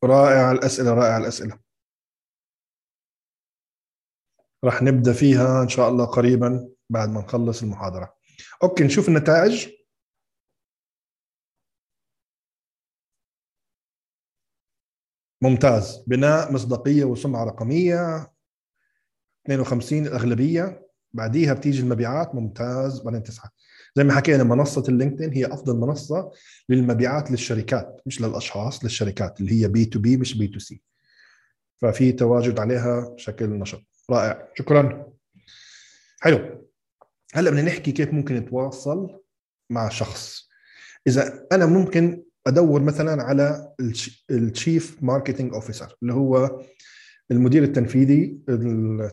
[0.04, 1.60] رائع الأسئلة رائع الأسئلة.
[4.64, 8.16] راح نبدأ فيها إن شاء الله قريبا بعد ما نخلص المحاضرة.
[8.64, 9.70] Okay نشوف النتائج.
[15.42, 16.04] ممتاز.
[16.08, 18.34] بناء مصداقية وسمعة رقمية.
[19.46, 20.90] 52 الأغلبية.
[21.14, 22.36] بعديها بتيجي المبيعات.
[22.36, 23.02] ممتاز.
[23.02, 23.52] بعدين تسعة.
[23.96, 26.32] زي ما حكينا منصة ال LinkedIn هي أفضل منصة
[26.70, 30.82] للمبيعات للشركات مش للأشخاص للشركات اللي هي بي تو بي مش بي تو سي.
[31.82, 34.48] ففي تواجد عليها بشكل نشط رائع.
[34.56, 35.08] شكرا.
[36.22, 36.68] حلو.
[37.34, 39.20] هلأ بدنا نحكي كيف ممكن نتواصل
[39.70, 40.50] مع شخص.
[41.08, 43.74] إذا أنا ممكن أدور مثلا على
[44.32, 46.62] ال chief marketing officer اللي هو
[47.32, 49.12] المدير التنفيذي ال-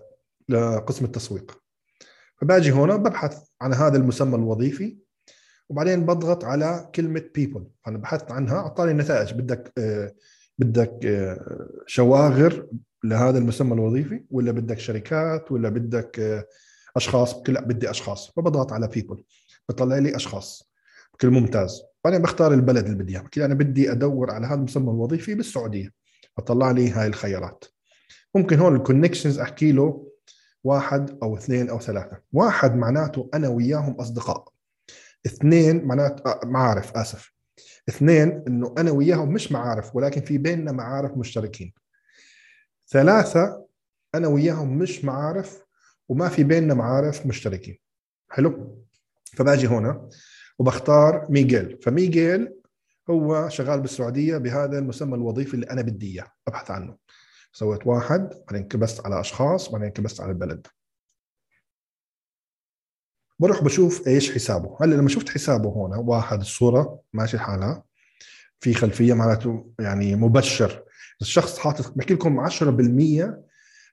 [0.49, 1.63] لقسم التسويق.
[2.37, 4.99] فباجي هنا ببحث عن هذا المسمى الوظيفي
[5.69, 9.33] وبعدين بضغط على كلمة people أنا بحثت عنها أعطاني نتائج.
[9.33, 10.15] بدك آه،
[10.59, 12.67] بدك آه، شواغر
[13.05, 16.47] لهذا المسمى الوظيفي ولا بدك شركات ولا بدك آه،
[16.97, 17.49] أشخاص.
[17.49, 18.33] لا بدي أشخاص.
[18.37, 19.25] فبضغط على people
[19.69, 20.71] بطلع لي أشخاص.
[21.15, 21.83] بقول ممتاز.
[22.05, 23.47] بعدين بختار البلد اللي بدي إياه.
[23.47, 25.93] أنا بدي أدور على هذا المسمى الوظيفي بالسعودية.
[26.37, 27.65] فطلع لي هاي الخيارات.
[28.35, 30.06] ممكن هون ال connections أحكي له
[30.67, 32.21] واحد أو اثنين أو ثلاثة.
[32.33, 34.49] واحد معناته أنا وياهم أصدقاء.
[35.27, 37.33] اثنين معناته آه، معارف آسف.
[37.89, 41.73] اثنين إنه أنا وياهم مش معارف ولكن في بيننا معارف مشتركين.
[42.89, 43.67] ثلاثة
[44.15, 45.65] أنا وياهم مش معارف
[46.09, 47.79] وما في بيننا معارف مشتركين.
[48.31, 48.85] حلو؟
[49.25, 50.09] فباجي هنا
[50.59, 51.79] وبختار ميغيل.
[51.83, 52.55] فميغيل
[53.11, 56.97] هو شغال بالسعودية بهذا المسمى الوظيفي اللي أنا بدي إياه أبحث عنه.
[57.57, 60.67] سويت واحد بعدين كبست على أشخاص بعدين كبست على البلد.
[63.39, 64.77] بروح بشوف إيش حسابه.
[64.81, 67.85] هلأ لما شفت حسابه هون واحد الصورة ماشي حالها.
[68.61, 70.85] في خلفية معناته يعني مبشر.
[71.21, 73.45] الشخص حاطط بحكي لكم 10%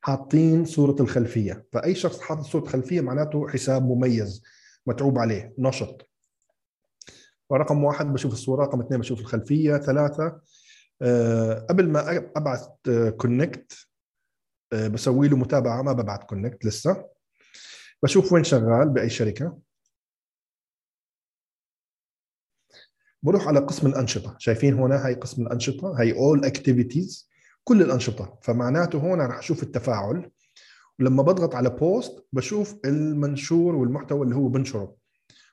[0.02, 1.66] حاطين صورة الخلفية.
[1.74, 4.44] فأي شخص حاطط صورة خلفية معناته حساب مميز
[4.88, 6.10] متعوب عليه نشط.
[7.50, 10.42] فرقم واحد بشوف الصورة رقم اثنين بشوف الخلفية ثلاثة
[11.70, 12.68] قبل ما أبعث
[13.18, 13.88] كونكت
[14.74, 17.10] أه بسوي له متابعة ما ببعث connect لسه.
[18.04, 19.60] بشوف وين شغال بأي شركة.
[23.24, 24.36] بروح على قسم الأنشطة.
[24.40, 27.30] شايفين هنا هاي قسم الأنشطة هاي اول activities
[27.64, 28.40] كل الأنشطة.
[28.42, 30.32] فمعناته هون راح أشوف التفاعل.
[31.00, 34.96] ولما بضغط على post بشوف المنشور والمحتوى اللي هو بنشره.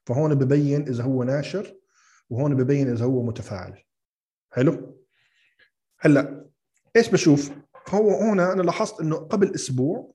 [0.07, 1.77] فهون ببين إذا هو ناشر
[2.31, 3.85] وهون ببين إذا هو متفاعل.
[4.53, 5.00] حلو؟
[6.01, 6.47] هلأ
[6.97, 7.51] إيش بشوف؟
[7.89, 10.15] هو هنا أنا لاحظت إنه قبل أسبوع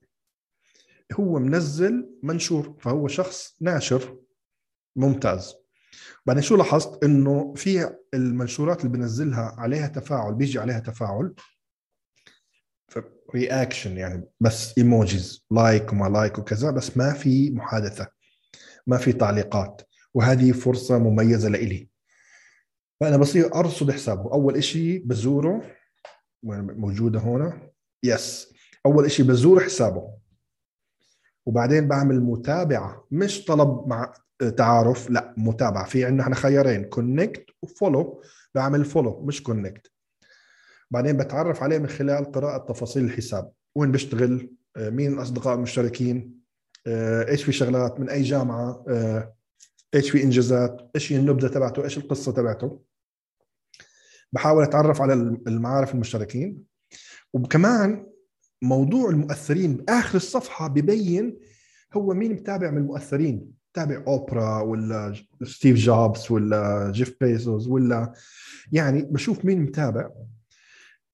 [1.12, 4.18] هو منزل منشور فهو شخص ناشر
[4.96, 5.54] ممتاز.
[6.26, 11.34] بعدين شو لاحظت؟ إنه في المنشورات اللي بنزلها عليها تفاعل بيجي عليها تفاعل
[13.34, 18.06] reaction يعني بس emojis like وما like وكذا بس ما في محادثة
[18.86, 19.82] ما في تعليقات
[20.14, 21.88] وهذه فرصة مميزة لإلي.
[23.00, 24.32] فأنا بصير أرصد حسابه.
[24.32, 25.62] أول شيء بزوره
[26.42, 27.70] موجودة هنا
[28.02, 28.54] yes
[28.86, 30.16] أول شيء بزور حسابه.
[31.46, 33.06] وبعدين بعمل متابعة.
[33.10, 34.12] مش طلب مع
[34.56, 35.84] تعارف لا متابعة.
[35.84, 36.84] في عندنا إحنا خيارين.
[36.84, 38.22] connect و follow
[38.54, 39.92] بعمل follow مش connect
[40.90, 43.52] بعدين بتعرف عليه من خلال قراءة تفاصيل الحساب.
[43.74, 46.36] وين بيشتغل مين الأصدقاء المشتركين؟
[47.28, 48.84] إيش في شغلات؟ من أي جامعة؟
[49.96, 52.80] إيش في إنجازات إيش هي النبذة تبعته إيش القصة تبعته.
[54.32, 55.12] بحاول أتعرف على
[55.46, 56.62] المعارف المشتركين.
[57.32, 58.06] وكمان
[58.62, 61.38] موضوع المؤثرين بآخر الصفحة ببين
[61.94, 63.52] هو مين متابع من المؤثرين.
[63.74, 68.12] تابع أوبرا ولا ستيف جوبز ولا جيف بيزوس ولا
[68.72, 70.10] يعني بشوف مين متابع.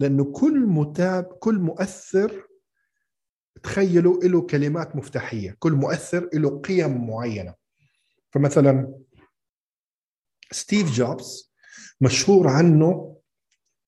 [0.00, 2.46] لأنه كل متاب كل مؤثر
[3.62, 5.56] تخيلوا له كلمات مفتاحية.
[5.58, 7.61] كل مؤثر له قيم معينة.
[8.32, 8.94] فمثلا
[10.50, 11.52] ستيف جوبز
[12.00, 13.18] مشهور عنه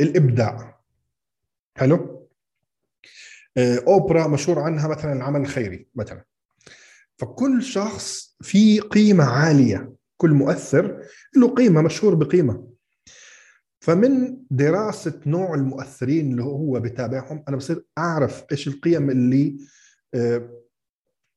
[0.00, 0.80] الإبداع.
[1.76, 2.28] حلو؟
[3.58, 6.24] أوبرا مشهور عنها مثلا العمل الخيري مثلا.
[7.18, 11.02] فكل شخص في قيمة عالية كل مؤثر
[11.36, 12.68] له قيمة مشهور بقيمة.
[13.80, 19.56] فمن دراسة نوع المؤثرين اللي هو بتابعهم أنا بصير أعرف إيش القيم اللي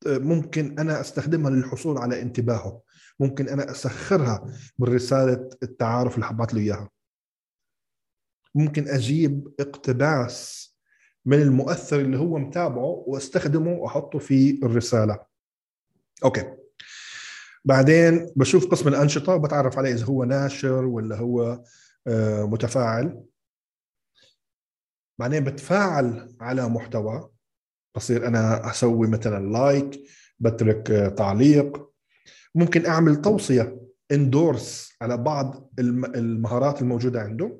[0.06, 2.82] ممكن أنا أستخدمها للحصول على انتباهه.
[3.20, 6.90] ممكن أنا أسخرها بالرسالة التعارف اللي حبعت له إياها.
[8.54, 10.68] ممكن أجيب اقتباس
[11.26, 15.18] من المؤثر اللي هو متابعه وأستخدمه وأحطه في الرسالة.
[16.24, 16.54] أوكي.
[17.64, 21.62] بعدين بشوف قسم الأنشطة وبتعرف عليه إذا هو ناشر ولا هو
[22.46, 23.24] متفاعل.
[25.18, 27.30] بعدين بتفاعل على محتوى.
[27.96, 30.00] بصير أنا أسوي مثلا like
[30.38, 31.87] بترك تعليق.
[32.54, 33.80] ممكن أعمل توصية
[34.12, 37.58] endorse على بعض المهارات الموجودة عنده.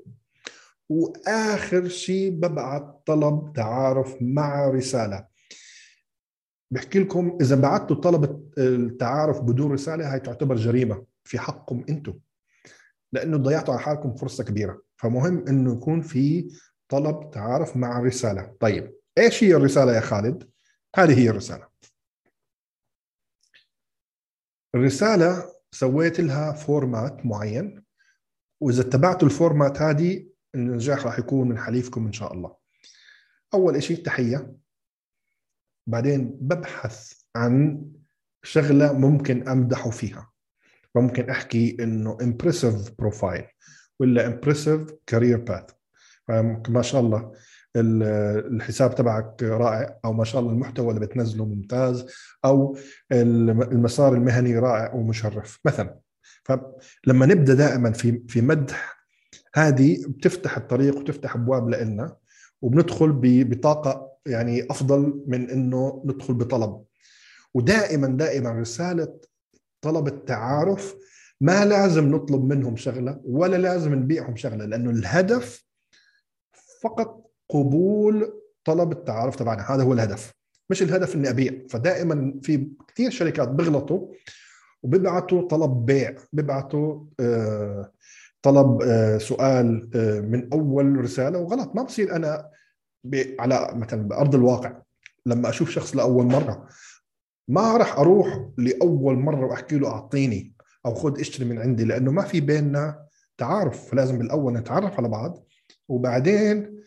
[0.88, 5.26] وآخر شيء ببعث طلب تعارف مع رسالة.
[6.70, 12.14] بحكي لكم إذا بعثتوا طلب التعارف بدون رسالة هاي تعتبر جريمة في حقكم أنتم.
[13.12, 14.82] لأنه ضيعتوا على حالكم فرصة كبيرة.
[14.96, 16.48] فمهم إنه يكون في
[16.88, 18.52] طلب تعارف مع رسالة.
[18.60, 20.50] طيب إيش هي الرسالة يا خالد؟
[20.96, 21.67] هذه هي الرسالة.
[24.74, 27.84] الرسالة سويت لها format معين
[28.60, 32.56] وإذا اتبعتوا ال format هذه النجاح راح يكون من حليفكم إن شاء الله.
[33.54, 34.56] أول شيء تحيه
[35.86, 37.84] بعدين ببحث عن
[38.42, 40.30] شغلة ممكن أمدحه فيها.
[40.94, 43.44] ممكن أحكي إنه impressive profile
[44.00, 45.70] ولا impressive career path
[46.68, 47.32] ما شاء الله.
[47.80, 52.06] الحساب تبعك رائع أو ما شاء الله المحتوى اللي بتنزله ممتاز
[52.44, 52.76] أو
[53.12, 55.98] المسار المهني رائع ومشرف مثلا.
[56.44, 58.98] فلما نبدأ دائما في في مدح
[59.54, 62.16] هذه بتفتح الطريق وتفتح أبواب لنا
[62.62, 66.84] وبندخل بطاقة يعني أفضل من إنه ندخل بطلب.
[67.54, 69.18] ودائما دائما رسالة
[69.80, 70.94] طلب التعارف
[71.40, 75.64] ما لازم نطلب منهم شغلة ولا لازم نبيعهم شغلة لأنه الهدف
[76.82, 78.32] فقط قبول
[78.64, 80.34] طلب التعارف تبعنا هذا هو الهدف.
[80.70, 81.52] مش الهدف إني أبيع.
[81.70, 84.08] فدائما في كثير شركات بيغلطوا
[84.82, 86.14] وبيبعتوا طلب بيع.
[86.32, 87.92] بيبعتوا آه
[88.42, 91.76] طلب آه سؤال آه من أول رسالة وغلط.
[91.76, 92.50] ما بصير أنا
[93.38, 94.82] على مثلا بأرض الواقع
[95.26, 96.68] لما أشوف شخص لأول مرة
[97.48, 100.54] ما راح أروح لأول مرة وأحكي له أعطيني
[100.86, 103.06] أو خذ اشتري من عندي لأنه ما في بيننا
[103.38, 103.90] تعارف.
[103.90, 105.44] فلازم بالأول نتعرف على بعض
[105.88, 106.77] وبعدين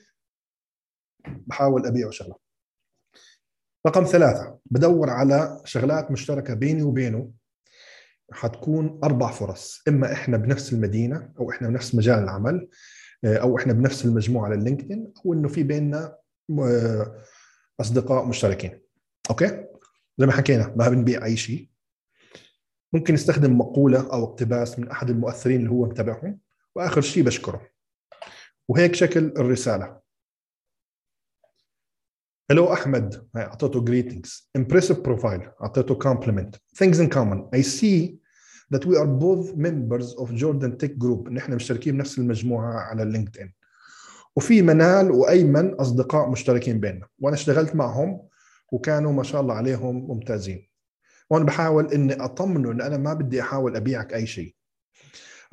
[1.27, 2.35] بحاول ابيعه شغله
[3.87, 7.31] رقم ثلاثة بدور على شغلات مشتركة بيني وبينه.
[8.33, 12.69] حتكون أربع فرص إما إحنا بنفس المدينة أو إحنا بنفس مجال العمل
[13.25, 16.17] أو إحنا بنفس المجموعة على اللينكدين أو إنه في بيننا
[17.81, 18.81] أصدقاء مشتركين.
[19.29, 19.65] أوكي؟
[20.17, 21.69] زي ما حكينا ما بنبيع أي شيء.
[22.93, 26.39] ممكن نستخدم مقولة أو اقتباس من أحد المؤثرين اللي هو متابعهم
[26.75, 27.67] وآخر شيء بشكره.
[28.67, 30.00] وهيك شكل الرسالة.
[32.51, 34.49] Hello أحمد هاي أعطيته greetings.
[34.57, 35.41] Impressive profile.
[35.61, 36.57] أعطيته compliment.
[36.75, 37.47] Things in common.
[37.53, 38.17] I see
[38.71, 41.29] that we are both members of Jordan Tech Group.
[41.29, 43.53] نحن مشتركين بنفس المجموعة على اللينكدين
[44.35, 47.07] وفي منال وأيمن أصدقاء مشتركين بيننا.
[47.19, 48.21] وأنا اشتغلت معهم
[48.71, 50.67] وكانوا ما شاء الله عليهم ممتازين.
[51.29, 54.55] وأنا بحاول إني اطمنه إن أنا ما بدي أحاول أبيعك أي شيء.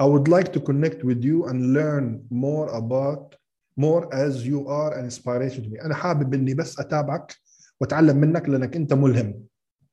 [0.03, 3.37] I would like to connect with you and learn more about
[3.79, 5.85] more as you are an inspiration to me.
[5.85, 7.35] أنا حابب إني بس أتابعك
[7.81, 9.45] وأتعلم منك لأنك أنت ملهم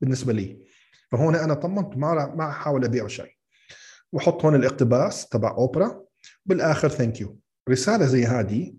[0.01, 0.65] بالنسبة لي.
[1.11, 3.31] فهون أنا طمنت ما ما أحاول ابيعه شيء.
[4.13, 6.01] وحط هون الاقتباس تبع أوبرا.
[6.45, 8.73] بالآخر thank you رسالة زي هذه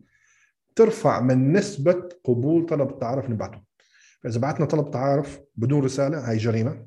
[0.77, 3.63] ترفع من نسبة قبول طلب التعارف نبعته
[4.23, 6.87] فإذا بعتنا طلب تعارف بدون رسالة هاي جريمة.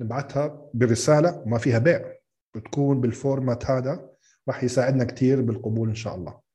[0.00, 2.12] نبعتها برسالة ما فيها بيع.
[2.54, 4.10] بتكون بال format هذا.
[4.48, 6.49] راح يساعدنا كثير بالقبول إن شاء الله.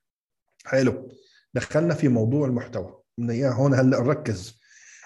[0.66, 1.12] حلو.
[1.54, 3.02] دخلنا في موضوع المحتوى.
[3.18, 4.60] بدنا اياه هون هلا نركز.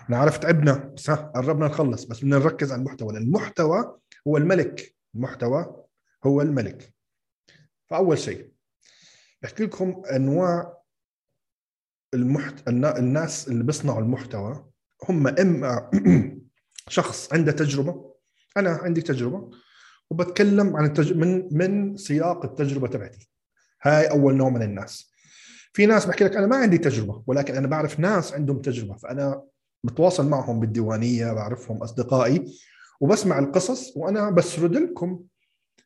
[0.09, 0.73] نعرف تعبنا.
[0.73, 2.03] بس قربنا نخلص.
[2.03, 3.13] بس بدنا نركز على المحتوى.
[3.13, 4.95] لأن المحتوى هو الملك.
[5.15, 5.85] المحتوى
[6.25, 6.93] هو الملك.
[7.89, 8.51] فأول شيء
[9.41, 10.77] بحكي لكم أنواع
[12.13, 12.67] المحت...
[12.67, 14.65] الناس اللي بيصنعوا المحتوى.
[15.09, 15.91] هم إما
[16.87, 18.15] شخص عنده تجربة.
[18.57, 19.49] أنا عندي تجربة.
[20.09, 21.13] وبتكلم عن التج...
[21.13, 23.29] من من سياق التجربة تبعتي.
[23.81, 25.08] هاي أول نوع من الناس.
[25.79, 29.41] في ناس بحكي لك أنا ما عندي تجربة ولكن أنا بعرف ناس عندهم تجربة فأنا
[29.83, 32.45] بتواصل معهم بالديوانية بعرفهم أصدقائي
[33.01, 35.19] وبسمع القصص وأنا بسرد لكم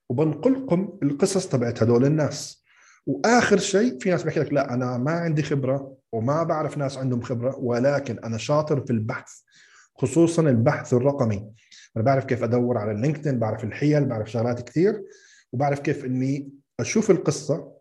[0.10, 2.64] وبنقلكم القصص تبعت هدول الناس.
[3.06, 7.22] وآخر شيء في ناس بحكي لك لا أنا ما عندي خبرة وما بعرف ناس عندهم
[7.22, 9.32] خبرة ولكن أنا شاطر في البحث
[9.96, 11.52] خصوصا البحث الرقمي.
[11.98, 15.04] أنا بعرف كيف أدور على اللينكدين بعرف الحيل بعرف شغلات كثير
[15.52, 17.72] وبعرف كيف إني أشوف القصة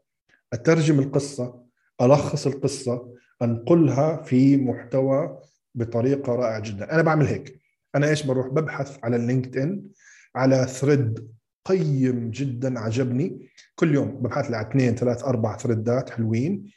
[0.52, 1.61] أترجم القصة
[2.00, 5.38] ألخص القصة انقلها في محتوى
[5.74, 6.94] بطريقة رائعة جدا.
[6.94, 7.60] أنا بعمل هيك.
[7.94, 9.88] أنا إيش بروح؟ ببحث على اللينكدين
[10.34, 11.28] على thread
[11.64, 13.48] قيم جدا عجبني.
[13.74, 16.70] كل يوم ببحث لي على اثنين ثلاث أربع thread ات حلوين.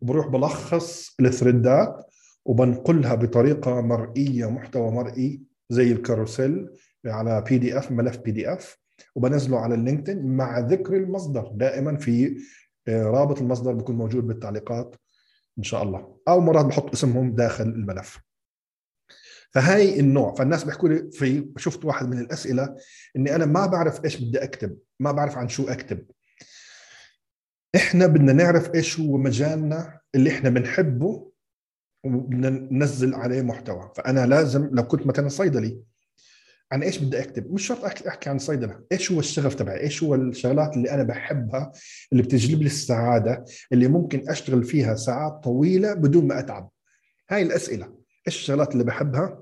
[0.00, 2.06] وبروح بلخص ال thread ات
[2.44, 5.40] وبنقلها بطريقة مرئية محتوى مرئي
[5.70, 6.68] زي ال carousel
[7.06, 8.78] على PDF ملف PDF
[9.14, 11.50] وبنزله على اللينكدين مع ذكر المصدر.
[11.54, 12.36] دائما في
[12.88, 14.96] رابط المصدر بيكون موجود بالتعليقات
[15.58, 16.16] إن شاء الله.
[16.28, 18.18] أو مرات بحط اسمهم داخل الملف.
[19.50, 22.76] فهاي النوع فالناس بيحكوا لي في شفت واحد من الأسئلة
[23.16, 26.06] إني أنا ما بعرف إيش بدي أكتب ما بعرف عن شو أكتب.
[27.76, 31.32] إحنا بدنا نعرف إيش هو مجالنا اللي إحنا بنحبه
[32.04, 33.92] وبدنا ننزل عليه محتوى.
[33.96, 35.82] فأنا لازم لو كنت مثلا صيدلي
[36.72, 38.80] عن إيش بدي أكتب؟ مش شرط أحكي عن صيدلة.
[38.92, 41.72] إيش هو الشغف تبعي؟ إيش هو الشغلات اللي أنا بحبها؟
[42.12, 46.70] اللي بتجلب لي السعادة؟ اللي ممكن أشتغل فيها ساعات طويلة بدون ما أتعب.
[47.30, 47.86] هاي الأسئلة.
[48.26, 49.40] إيش الشغلات اللي بحبها؟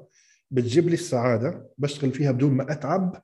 [0.50, 1.70] بتجيب لي السعادة.
[1.78, 3.22] بشتغل فيها بدون ما أتعب.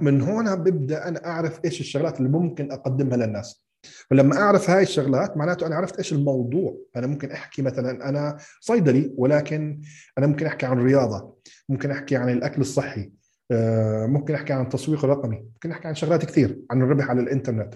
[0.00, 3.63] من هون ببدأ أنا أعرف إيش الشغلات اللي ممكن أقدمها للناس.
[4.10, 6.78] فلما أعرف هاي الشغلات معناته أنا عرفت إيش الموضوع.
[6.96, 9.80] أنا ممكن أحكي مثلا أنا صيدلي ولكن
[10.18, 11.36] أنا ممكن أحكي عن الرياضه
[11.68, 13.12] ممكن أحكي عن الأكل الصحي
[13.50, 17.74] آه، ممكن أحكي عن التسويق الرقمي ممكن أحكي عن شغلات كثير عن الربح على الإنترنت.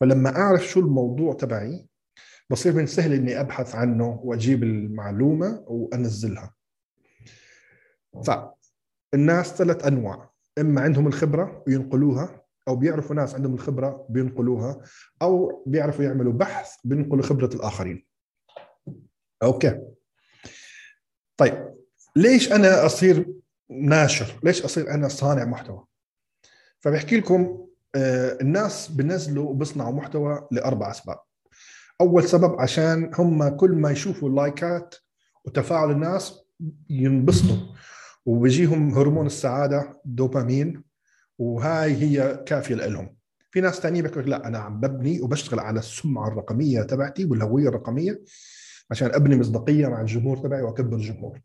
[0.00, 1.88] فلما أعرف شو الموضوع تبعي
[2.50, 6.54] بصير من سهل إني أبحث عنه وأجيب المعلومة وأنزلها.
[8.24, 10.30] فالناس ثلاث أنواع.
[10.58, 14.80] إما عندهم الخبرة وينقلوها أو بيعرفوا ناس عندهم الخبرة بينقلوها
[15.22, 18.06] أو بيعرفوا يعملوا بحث بينقلوا خبرة الآخرين.
[19.42, 19.80] أوكي.
[21.36, 21.74] طيب
[22.16, 23.34] ليش أنا أصير
[23.70, 25.84] ناشر؟ ليش أصير أنا صانع محتوى؟
[26.80, 31.18] فبحكي لكم آه، الناس بنزلوا وبصنعوا محتوى لأربع أسباب.
[32.00, 34.94] أول سبب عشان هم كل ما يشوفوا ال like ات
[35.44, 36.40] وتفاعل الناس
[36.90, 37.56] ينبسطوا
[38.26, 40.87] وبيجيهم هرمون السعادة دوبامين
[41.38, 43.18] وهاي هي كافية لهم
[43.50, 48.22] في ناس ثانيين بيقول لا أنا عم ببني وبشتغل على السمعة الرقمية تبعتي والهوية الرقمية
[48.90, 51.40] عشان أبني مصداقية مع الجمهور تبعي وأكبر الجمهور.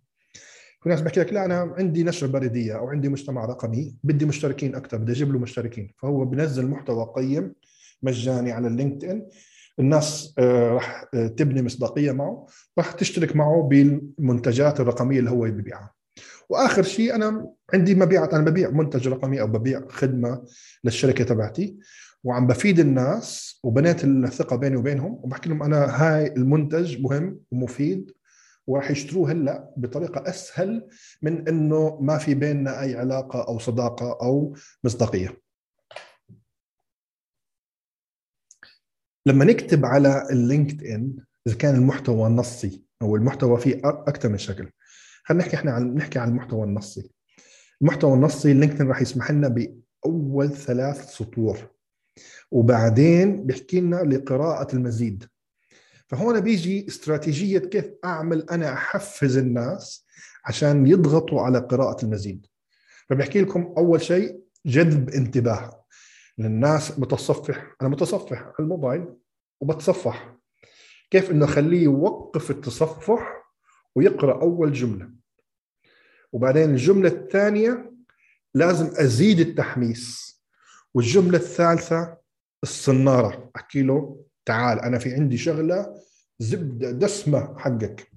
[0.82, 4.76] في ناس بحكي لك لا أنا عندي نشر بريدية أو عندي مجتمع رقمي بدي مشتركين
[4.76, 5.94] أكثر بدي أجيب له مشتركين.
[5.98, 7.54] فهو بنزل محتوى قيم
[8.04, 9.28] مجاني على اللينكد ان
[9.80, 15.94] الناس آه، راح آه، تبني مصداقية معه راح تشترك معه بالمنتجات الرقمية اللي هو ببيعها
[16.50, 20.46] وآخر شيء أنا عندي مبيعات أنا ببيع منتج رقمي أو ببيع خدمة
[20.84, 21.78] للشركة تبعتي
[22.24, 28.12] وعم بفيد الناس وبنيت الثقة بيني وبينهم وبحكي لهم أنا هاي المنتج مهم ومفيد
[28.68, 30.88] وراح يشتروه هلأ بطريقة أسهل
[31.22, 35.44] من إنه ما في بيننا أي علاقة أو صداقة أو مصداقية.
[39.26, 41.16] لما نكتب على اللينكد ان
[41.48, 44.70] إذا كان المحتوى نصي أو المحتوى فيه أكثر من شكل
[45.24, 47.12] خلينا نحكي إحنا عن نحكي عن المحتوى النصي.
[47.82, 51.58] المحتوى النصي اللينكدين راح يسمح لنا بأول ثلاث سطور
[52.52, 55.24] وبعدين بيحكي لنا لقراءة المزيد.
[56.08, 60.06] فهون بيجي استراتيجية كيف أعمل أنا أحفز الناس
[60.46, 62.48] عشان يضغطوا على قراءة المزيد.
[63.10, 65.84] فبحكي لكم أول شيء جذب انتباه.
[66.38, 67.76] للناس متصفح.
[67.82, 69.06] أنا متصفح على الموبايل
[69.62, 70.38] وبتصفح.
[71.12, 73.43] كيف إنه أخليه يوقف التصفح
[73.96, 75.10] ويقرأ أول جملة.
[76.32, 77.94] وبعدين الجملة الثانية
[78.54, 80.34] لازم أزيد التحميس.
[80.94, 82.18] والجملة الثالثة
[82.64, 83.52] الصنارة.
[83.56, 86.02] أحكي له تعال أنا في عندي شغلة
[86.40, 88.12] زبدة دسمة حقك.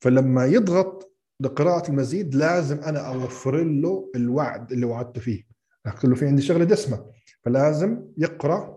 [0.00, 5.44] فلما يضغط لقراءة المزيد لازم أنا أوفر له الوعد اللي وعدته فيه.
[5.86, 7.12] أحكي له في عندي شغلة دسمة
[7.42, 8.76] فلازم يقرأ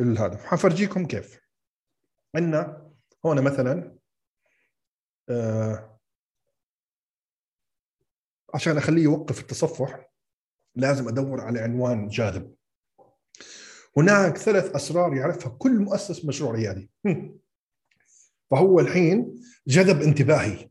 [0.00, 0.36] هذا.
[0.36, 1.40] حفرجيكم كيف.
[2.36, 2.90] عندنا
[3.26, 3.96] هون مثلا
[8.54, 10.12] عشان أخليه يوقف التصفح
[10.76, 12.54] لازم أدور على عنوان جاذب.
[13.96, 16.90] هناك ثلاث أسرار يعرفها كل مؤسس مشروع ريادي.
[18.50, 20.70] فهو الحين جذب انتباهي.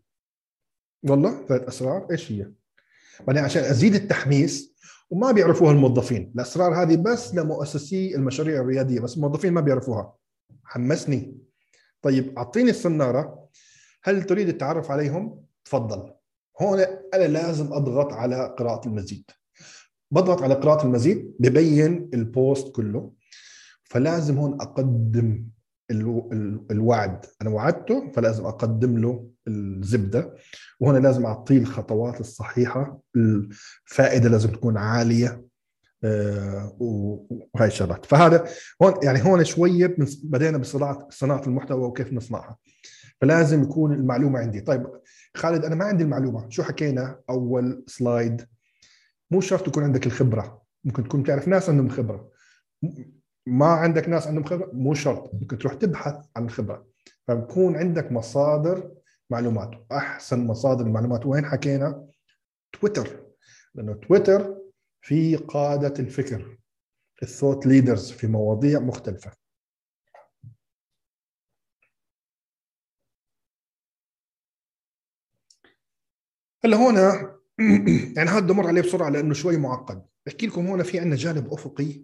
[1.04, 2.52] والله ثلاث أسرار إيش هي؟
[3.28, 4.76] بعدين عشان أزيد التحميس
[5.10, 6.32] وما بيعرفوها الموظفين.
[6.36, 10.16] الأسرار هذه بس لمؤسسي المشاريع الريادية بس الموظفين ما بيعرفوها.
[10.64, 11.38] حمسني.
[12.02, 13.50] طيب أعطيني الصنارة.
[14.04, 16.14] هل تريد التعرف عليهم؟ تفضل.
[16.62, 16.80] هون
[17.14, 19.32] أنا لازم أضغط على قراءة المزيد.
[20.12, 23.12] بضغط على قراءة المزيد ببين البوست كله
[23.84, 25.46] فلازم هون أقدم
[26.72, 27.26] الوعد.
[27.42, 30.36] أنا وعدته فلازم أقدم له الزبدة.
[30.80, 35.46] وهنا لازم أعطيه الخطوات الصحيحة الفائدة لازم تكون عالية
[36.04, 38.06] آه، وهي الشغلات.
[38.06, 38.48] فهذا
[38.84, 42.58] هون يعني هون شوية بدينا بصناعه صناعة المحتوى وكيف نصنعها.
[43.22, 44.62] فلازم يكون المعلومة عندي.
[44.62, 44.88] طيب
[45.36, 46.50] خالد أنا ما عندي المعلومة.
[46.50, 48.48] شو حكينا؟ أول سلايد
[49.32, 50.62] مو شرط يكون عندك الخبرة.
[50.84, 52.32] ممكن تكون تعرف ناس عندهم خبرة.
[53.48, 55.34] ما عندك ناس عندهم خبرة؟ مو شرط.
[55.34, 56.88] ممكن تروح تبحث عن الخبره
[57.28, 58.92] فبكون عندك مصادر
[59.30, 59.72] معلومات.
[59.92, 61.26] أحسن مصادر المعلومات.
[61.26, 62.08] وين حكينا؟
[62.74, 63.24] تويتر.
[63.76, 64.58] لأنه تويتر
[65.02, 66.58] في قادة الفكر.
[67.24, 69.32] الثوت ليدرز في مواضيع مختلفة.
[76.66, 76.96] هلا هون
[78.18, 80.02] يعني هذا بمر عليه بسرعة لأنه شوي معقد.
[80.26, 82.04] بحكي لكم هون في عندنا جانب أفقي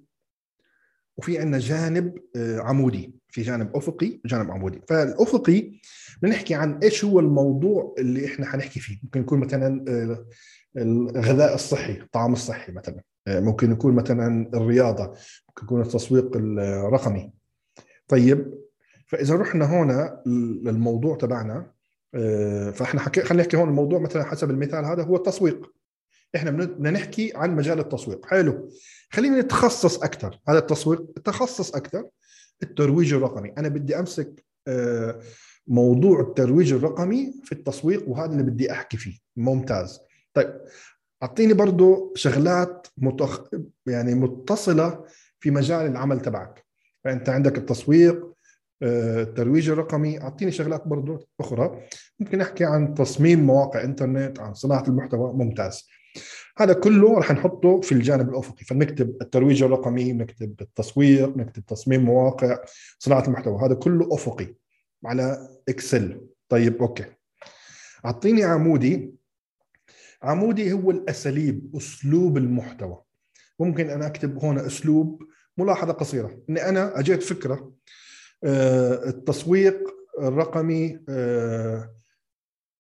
[1.18, 3.16] وفي عندنا جانب آه، عمودي.
[3.30, 4.82] في جانب أفقي وجانب عمودي.
[4.88, 5.80] فالأفقي
[6.22, 9.00] بنحكي عن إيش هو الموضوع اللي إحنا حنحكي فيه.
[9.04, 10.26] ممكن يكون مثلا آه،
[10.78, 13.02] الغذاء الصحي الطعام الصحي مثلا.
[13.28, 15.04] آه، ممكن يكون مثلا الرياضة.
[15.50, 17.32] ممكن يكون التسويق الرقمي.
[18.08, 18.54] طيب
[19.08, 20.22] فإذا رحنا هنا
[20.66, 21.77] للموضوع تبعنا
[22.74, 25.72] فإحنا حكي خلينا نحكي هون الموضوع مثلا حسب المثال هذا هو التسويق.
[26.36, 28.26] إحنا بدنا نحكي عن مجال التسويق.
[28.26, 28.70] حلو.
[29.10, 32.10] خلينا نتخصص أكثر هذا التسويق تخصص أكثر
[32.64, 33.54] الترويج الرقمي.
[33.58, 35.20] أنا بدي أمسك آه،
[35.68, 39.18] موضوع الترويج الرقمي في التسويق وهذا اللي بدي أحكي فيه.
[39.36, 40.00] ممتاز.
[40.34, 40.62] طيب
[41.24, 43.42] أعطيني برضه شغلات متخ...
[43.86, 45.06] يعني متصلة
[45.40, 46.66] في مجال العمل تبعك.
[47.04, 48.37] فأنت عندك التسويق آه،
[48.84, 51.82] الترويج الرقمي أعطيني شغلات برضه أخرى.
[52.20, 55.34] ممكن نحكي عن تصميم مواقع إنترنت عن صناعة المحتوى.
[55.34, 55.88] ممتاز.
[56.58, 62.58] هذا كله رح نحطه في الجانب الافقي فنكتب الترويج الرقمي نكتب التسويق نكتب تصميم مواقع
[63.00, 63.66] صناعة المحتوى.
[63.66, 64.56] هذا كله افقي
[65.06, 66.22] على Excel.
[66.50, 67.06] طيب okay.
[68.06, 69.14] أعطيني عمودي.
[70.24, 73.02] عمودي هو الأساليب أسلوب المحتوى.
[73.60, 75.24] ممكن أنا أكتب هون أسلوب
[75.58, 76.40] ملاحظة قصيرة.
[76.50, 77.72] إني أنا أجيت فكرة آه،
[78.44, 79.78] التسويق
[80.20, 81.94] الرقمي آه،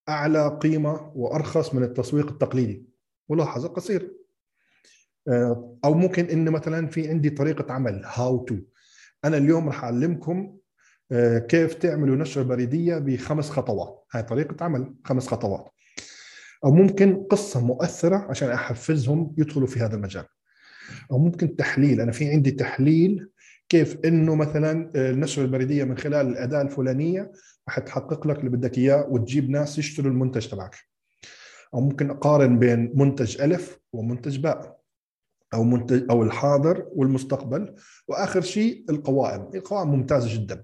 [0.09, 2.85] أعلى قيمة وأرخص من التسويق التقليدي.
[3.29, 4.09] ملاحظه قصيره
[5.27, 8.55] آه، أو ممكن إن مثلا في عندي طريقة عمل هاو تو
[9.25, 10.57] أنا اليوم راح أعلمكم
[11.49, 14.05] كيف تعملوا نشرة بريدية بخمس خطوات.
[14.11, 15.69] هاي طريقة عمل خمس خطوات.
[16.65, 20.25] أو ممكن قصة مؤثرة عشان أحفزهم يدخلوا في هذا المجال.
[21.11, 22.01] أو ممكن تحليل.
[22.01, 23.29] أنا في عندي تحليل
[23.69, 27.31] كيف إنه مثلا النشرة البريديه من خلال الأداة الفلانية
[27.67, 30.75] راح تحقق لك اللي بدك إياه وتجيب ناس يشتروا المنتج تبعك.
[31.73, 34.79] أو ممكن أقارن بين منتج ألف ومنتج باء
[35.53, 37.75] أو منتج أو الحاضر والمستقبل.
[38.07, 39.49] وآخر شيء القوائم.
[39.55, 40.63] القوائم ممتازة جدا.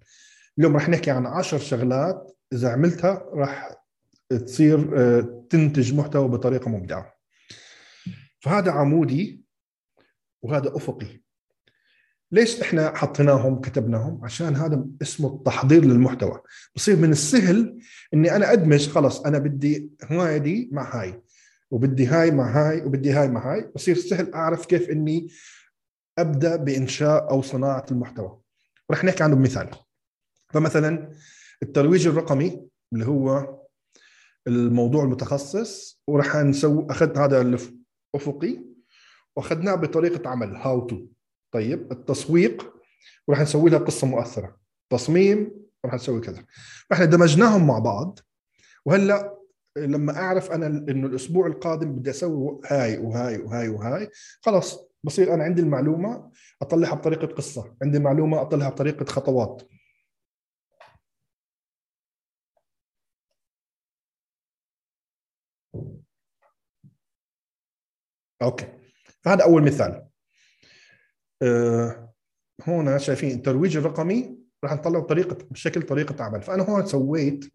[0.58, 3.76] اليوم راح نحكي عن عشر شغلات إذا عملتها راح
[4.30, 7.14] تصير آه، تنتج محتوى بطريقة مبدعه
[8.40, 9.44] فهذا عمودي
[10.42, 11.23] وهذا أفقي.
[12.34, 16.42] ليش إحنا حطيناهم كتبناهم؟ عشان هذا اسمه التحضير للمحتوى.
[16.76, 17.80] بصير من السهل
[18.14, 21.22] إني أنا أدمج خلص أنا بدي هاي دي مع هاي
[21.72, 23.72] وبدي هاي مع هاي وبدي هاي مع هاي.
[23.76, 25.28] بصير سهل أعرف كيف إني
[26.18, 28.40] أبدأ بإنشاء أو صناعة المحتوى.
[28.92, 29.70] رح نحكي عنه بمثال.
[30.50, 31.10] فمثلا
[31.64, 33.60] الترويج الرقمي اللي هو
[34.48, 38.64] الموضوع المتخصص وراح نسوي أخذت هذا الأفقي
[39.36, 41.06] وأخذناه بطريقة عمل هاو تو
[41.54, 42.74] طيب التسويق
[43.28, 44.58] وراح نسوي لها قصة مؤثرة.
[44.90, 45.52] تصميم
[45.84, 46.46] وراح نسوي كذا.
[46.90, 48.20] فاحنا دمجناهم مع بعض.
[48.86, 49.38] وهلأ
[49.78, 54.10] لما أعرف أنا إنه الأسبوع القادم بدي أسوي هاي وهاي وهاي وهاي
[54.42, 56.32] خلاص بصير أنا عندي المعلومة
[56.62, 57.76] أطلعها بطريقة قصة.
[57.82, 59.62] عندي معلومة أطلعها بطريقة خطوات.
[68.42, 68.68] Okay.
[69.22, 70.13] فهذا أول مثال.
[72.68, 76.42] هون شايفين الترويج الرقمي راح نطلع بطريقه بشكل طريقة عمل.
[76.42, 77.46] فأنا هون سويت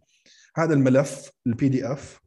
[0.56, 2.20] هذا الملف ال PDF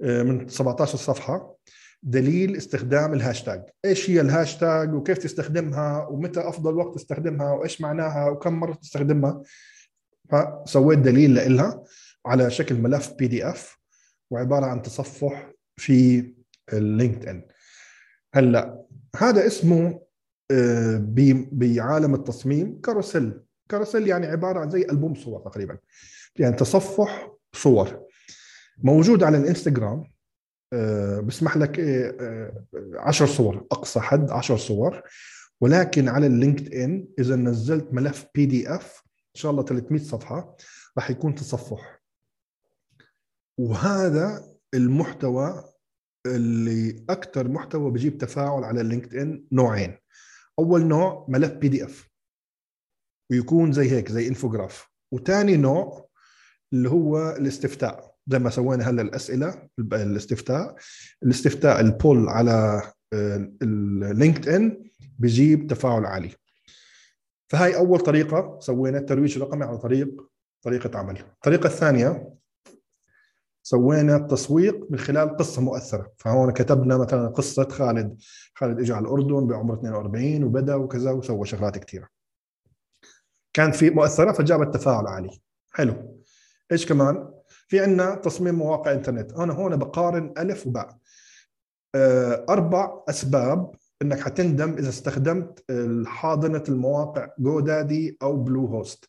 [0.00, 1.56] من 17 صفحة
[2.02, 3.62] دليل استخدام الهاشتاج.
[3.84, 9.42] إيش هي الهاشتاج؟ وكيف تستخدمها؟ ومتى أفضل وقت تستخدمها؟ وإيش معناها؟ وكم مرة تستخدمها؟
[10.30, 11.84] فسويت دليل لها
[12.26, 13.78] على شكل ملف PDF
[14.30, 16.24] وعبارة عن تصفح في
[16.72, 17.46] اللينكد ان
[18.34, 18.84] هلأ
[19.16, 20.07] هذا اسمه آه،
[21.52, 23.40] بعالم التصميم carousel.
[23.68, 25.78] carousel يعني عبارة عن زي ألبوم صور تقريبا.
[26.36, 28.06] يعني تصفح صور.
[28.78, 30.04] موجود على الإنستغرام.
[30.72, 31.80] آه، بسمح لك
[32.96, 35.02] 10 آه، صور أقصى حد 10 صور.
[35.60, 40.56] ولكن على اللينكد ان إذا نزلت ملف PDF إن شاء الله 300 صفحة
[40.98, 42.02] راح يكون تصفح.
[43.58, 44.44] وهذا
[44.74, 45.64] المحتوى
[46.26, 49.96] اللي أكثر محتوى بجيب تفاعل على اللينكد ان نوعين.
[50.58, 52.08] أول نوع ملف PDF
[53.30, 56.08] ويكون زي هيك زي infograph وثاني نوع
[56.72, 58.14] اللي هو الاستفتاء.
[58.26, 60.76] زي ما سوينا هلأ الأسئلة الاستفتاء.
[61.22, 62.82] الاستفتاء ال poll على
[63.62, 66.30] اللينكد ان بجيب تفاعل عالي.
[67.52, 70.30] فهاي أول طريقة سوينا الترويج الرقمي على طريق
[70.64, 71.18] طريقة عمل.
[71.18, 72.37] الطريقة الثانية
[73.68, 76.12] سوينا التسويق من خلال قصة مؤثرة.
[76.16, 78.18] فهون كتبنا مثلا قصة خالد
[78.54, 82.08] خالد اجى على الأردن بعمر 42 وبدأ وكذا وسوى شغلات كثيره
[83.52, 85.40] كان في مؤثرة فجابت تفاعل عالي.
[85.72, 86.22] حلو.
[86.72, 87.30] إيش كمان؟
[87.68, 89.32] في عندنا تصميم مواقع إنترنت.
[89.32, 90.96] أنا هون بقارن ألف وباء.
[91.94, 93.70] آه، أربع أسباب
[94.02, 95.64] إنك حتندم إذا استخدمت
[96.06, 99.08] حاضنه المواقع GoDaddy أو Bluehost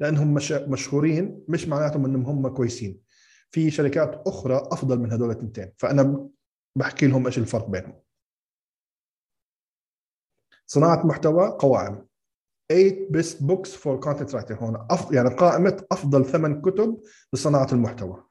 [0.00, 0.34] لانهم
[0.68, 3.05] مشهورين مش معناتهم إنهم هم كويسين.
[3.54, 5.72] في شركات أخرى أفضل من هذول التنتين.
[5.78, 6.28] فأنا
[6.78, 8.02] بحكي لهم إيش الفرق بينهم.
[10.66, 12.06] صناعة محتوى قوائم
[12.68, 15.12] 8 best books for content writing هون أف...
[15.12, 18.24] يعني قائمة أفضل ثمان كتب لصناعة المحتوى.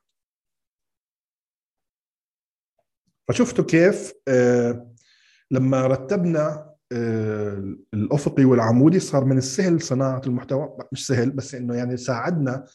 [3.28, 4.92] فشفتوا كيف آه
[5.52, 10.78] لما رتبنا آه، الأفقي والعمودي صار من السهل صناعة المحتوى.
[10.92, 12.66] مش سهل بس إنه يعني ساعدنا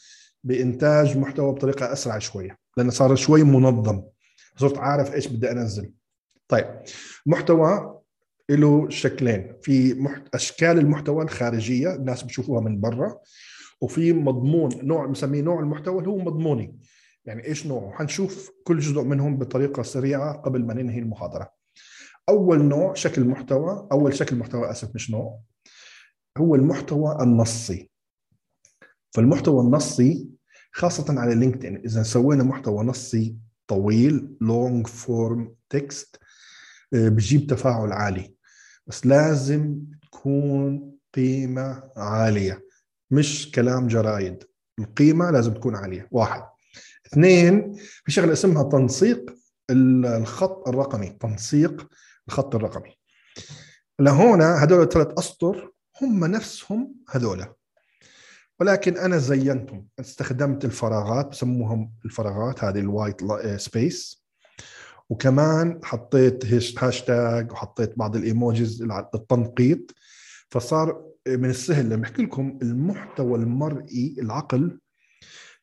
[0.44, 4.02] بإنتاج محتوى بطريقة أسرع شوية لأنه صار شوي منظم.
[4.56, 5.92] صرت عارف إيش بدي أنزل.
[6.48, 6.66] طيب
[7.26, 8.00] محتوى
[8.50, 9.56] له شكلين.
[9.62, 10.34] في محت...
[10.34, 13.18] أشكال المحتوى الخارجية الناس بتشوفوها من برا
[13.80, 16.78] وفي مضمون نوع بنسميه نوع المحتوى اللي هو مضموني.
[17.24, 21.50] يعني إيش نوعه؟ حنشوف كل جزء منهم بطريقة سريعة قبل ما ننهي المحاضرة.
[22.28, 25.40] أول نوع شكل محتوى أول شكل محتوى أسف مش نوع
[26.38, 27.89] هو المحتوى النصي.
[29.10, 30.28] فالمحتوى النصي
[30.72, 33.36] خاصة على لينكدين إذا سوينا محتوى نصي
[33.66, 36.18] طويل long form text
[36.92, 38.34] بجيب تفاعل عالي.
[38.86, 42.66] بس لازم تكون قيمة عالية
[43.10, 44.44] مش كلام جرايد.
[44.78, 46.42] القيمة لازم تكون عالية واحد.
[47.06, 49.34] اثنين في شغلة اسمها تنسيق
[49.70, 51.88] الخط الرقمي تنسيق
[52.28, 52.96] الخط الرقمي.
[54.00, 57.46] لهنا هذول الثلاث أسطر هم نفسهم هذول
[58.60, 59.86] ولكن أنا زينتهم.
[60.00, 63.20] استخدمت الفراغات بسموهم الفراغات هذه ال white
[63.56, 64.24] space
[65.10, 66.46] وكمان حطيت
[66.78, 69.94] هاشتاج وحطيت بعض ال emojis للتنقيط.
[70.50, 74.80] فصار من السهل لما أحكي لكم المحتوى المرئي العقل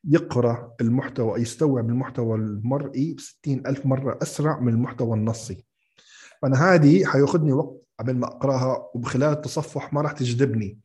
[0.04, 5.66] يقرأ المحتوى يستوعب المحتوى المرئي ب ألف مرة أسرع من المحتوى النصي.
[6.42, 10.80] فأنا هذه حيأخذني وقت قبل ما أقرأها وبخلال التصفح ما راح تجذبني.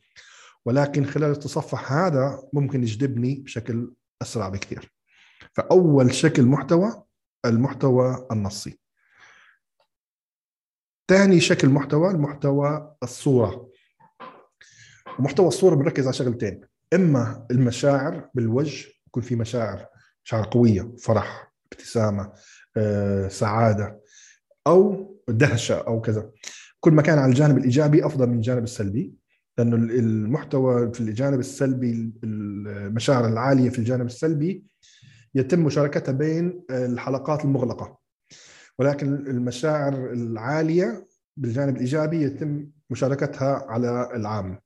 [0.67, 3.93] ولكن خلال التصفح هذا ممكن يجذبني بشكل
[4.23, 4.93] أسرع بكثير.
[5.53, 7.03] فأول شكل محتوى
[7.45, 8.79] المحتوى النصي.
[11.09, 13.71] ثاني شكل محتوى المحتوى الصورة.
[15.19, 16.61] محتوى الصورة بنركز على شغلتين
[16.95, 19.87] إما المشاعر بالوجه يكون في مشاعر
[20.25, 22.33] مشاعر قوية فرح ابتسامة
[22.77, 24.01] آه، سعادة
[24.67, 26.31] أو دهشة أو كذا.
[26.81, 29.13] كل ما كان على الجانب الإيجابي أفضل من الجانب السلبي.
[29.59, 34.65] لأنه المحتوى في الجانب السلبي المشاعر العالية في الجانب السلبي
[35.35, 37.99] يتم مشاركتها بين الحلقات المغلقة.
[38.79, 44.59] ولكن المشاعر العالية بالجانب الإيجابي يتم مشاركتها على العام.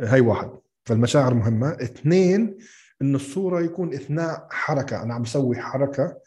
[0.00, 0.50] هاي واحد.
[0.84, 1.68] فالمشاعر مهمة.
[1.68, 2.56] اثنين
[3.02, 5.02] إن الصورة يكون إثناء حركة.
[5.02, 6.18] أنا عم بسوي حركة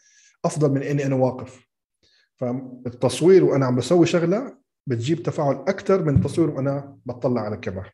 [0.44, 1.60] أفضل من إني أنا واقف.
[2.36, 7.90] فالتصوير وأنا عم بسوي شغلة بتجيب تفاعل أكثر من التصوير وأنا بطلع على الكاميرا.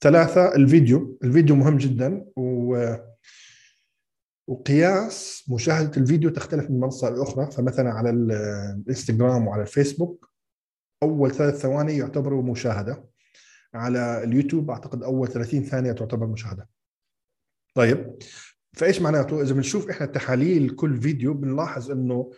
[0.00, 1.18] ثلاثة الفيديو.
[1.24, 2.94] الفيديو مهم جدا و
[4.48, 10.30] وقياس مشاهدة الفيديو تختلف من منصة لأخرى فمثلا على الإنستغرام وعلى الفيسبوك
[11.02, 13.04] أول ثلاث ثواني يعتبروا مشاهدة.
[13.74, 16.68] على اليوتيوب أعتقد أول 30 ثانية تعتبر مشاهدة.
[17.74, 18.18] طيب
[18.72, 22.32] فإيش معناته؟ إذا بنشوف إحنا تحاليل كل فيديو بنلاحظ إنه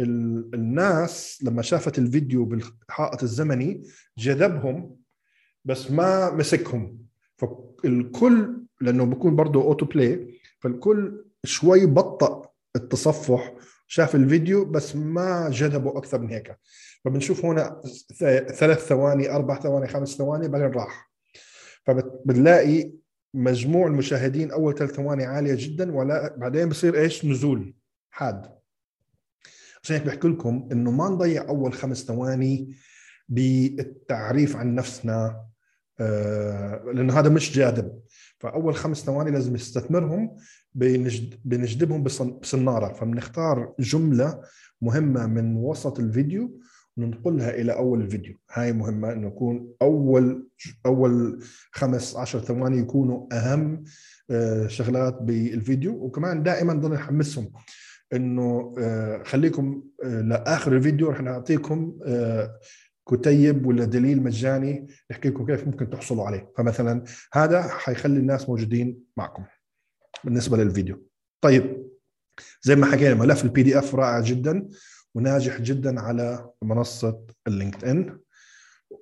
[0.00, 3.82] الناس لما شافت الفيديو بالحائط الزمني
[4.18, 4.96] جذبهم
[5.64, 6.98] بس ما مسكهم.
[7.36, 13.54] فالكل لأنه بكون برضه auto play فالكل شوي بطأ التصفح
[13.86, 16.56] شاف الفيديو بس ما جذبه أكثر من هيك.
[17.04, 17.82] فبنشوف هنا
[18.52, 21.12] ثلاث ثواني أربع ثواني خمس ثواني بعدين راح.
[21.82, 22.92] فبنلاقي
[23.34, 27.74] مجموع المشاهدين أول ثلاث ثواني عالية جدا ولا بعدين بصير إيش؟ نزول
[28.10, 28.57] حاد.
[29.82, 32.74] عشان هيك بحكي لكم إنه ما نضيع أول خمس ثواني
[33.28, 35.44] بالتعريف عن نفسنا
[36.00, 37.98] آه لأنه هذا مش جاذب.
[38.38, 40.36] فأول خمس ثواني لازم نستثمرهم
[41.44, 42.92] بنجذبهم بصنارة.
[42.92, 44.40] فبنختار جملة
[44.82, 46.60] مهمة من وسط الفيديو
[46.98, 50.48] ننقلها إلى أول الفيديو هاي مهمة إنه يكون أول
[50.86, 53.84] أول خمس عشر ثواني يكونوا أهم
[54.30, 55.92] آه، شغلات بالفيديو.
[55.94, 57.52] وكمان دائما ضل نحمسهم.
[58.12, 61.98] إنه آه، خليكم آه، لآخر الفيديو رح نعطيكم
[63.08, 66.52] كتيب ولا دليل مجاني يحكي لكم كيف ممكن تحصلوا عليه.
[66.56, 69.44] فمثلا هذا حيخلي الناس موجودين معكم
[70.24, 71.08] بالنسبة للفيديو.
[71.40, 71.88] طيب
[72.62, 74.68] زي ما حكينا ملف ال PDF رائع جدا
[75.14, 78.18] وناجح جدا على منصة اللينكد ان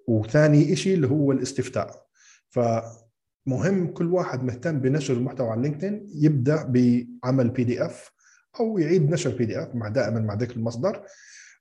[0.09, 2.07] وثاني شيء اللي هو الاستفتاء.
[2.49, 8.16] فمهم كل واحد مهتم بنشر المحتوى على لينكدين يبدأ بعمل PDF
[8.61, 11.07] أو يعيد نشر PDF مع دائما مع ذكر المصدر.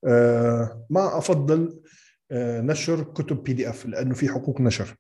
[0.08, 1.84] آه، ما أفضل
[2.32, 4.96] آه، نشر كتب PDF لأنه في حقوق نشر.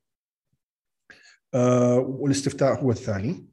[1.53, 3.47] آه، والاستفتاء هو الثاني.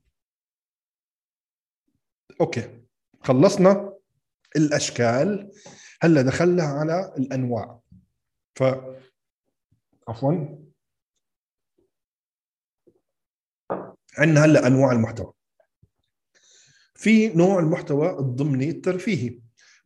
[2.40, 2.82] okay
[3.20, 3.98] خلصنا
[4.56, 5.52] الأشكال.
[6.02, 7.80] هلا دخلنا على الأنواع.
[8.58, 8.62] ف
[10.08, 10.32] عفوا.
[14.18, 15.32] عندنا هلا أنواع المحتوى.
[17.02, 19.38] في نوع المحتوى الضمني الترفيهي.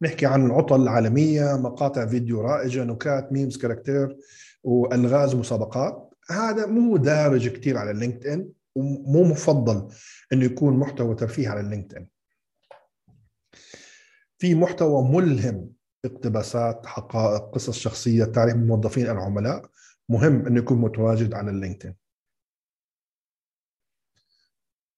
[0.03, 4.17] نحكي عن العطل العالميه مقاطع فيديو رائجة نكات memes كاريكاتير
[4.65, 6.11] وألغاز مسابقات.
[6.31, 9.89] هذا مو دارج كثير على اللينكد ان ومو مفضل
[10.33, 12.07] إنه يكون محتوى ترفيه على اللينكد ان
[14.39, 15.71] في محتوى ملهم
[16.05, 19.71] اقتباسات حقائق قصص شخصية تعريف الموظفين العملاء.
[20.09, 21.95] مهم إنه يكون متواجد على اللينكدين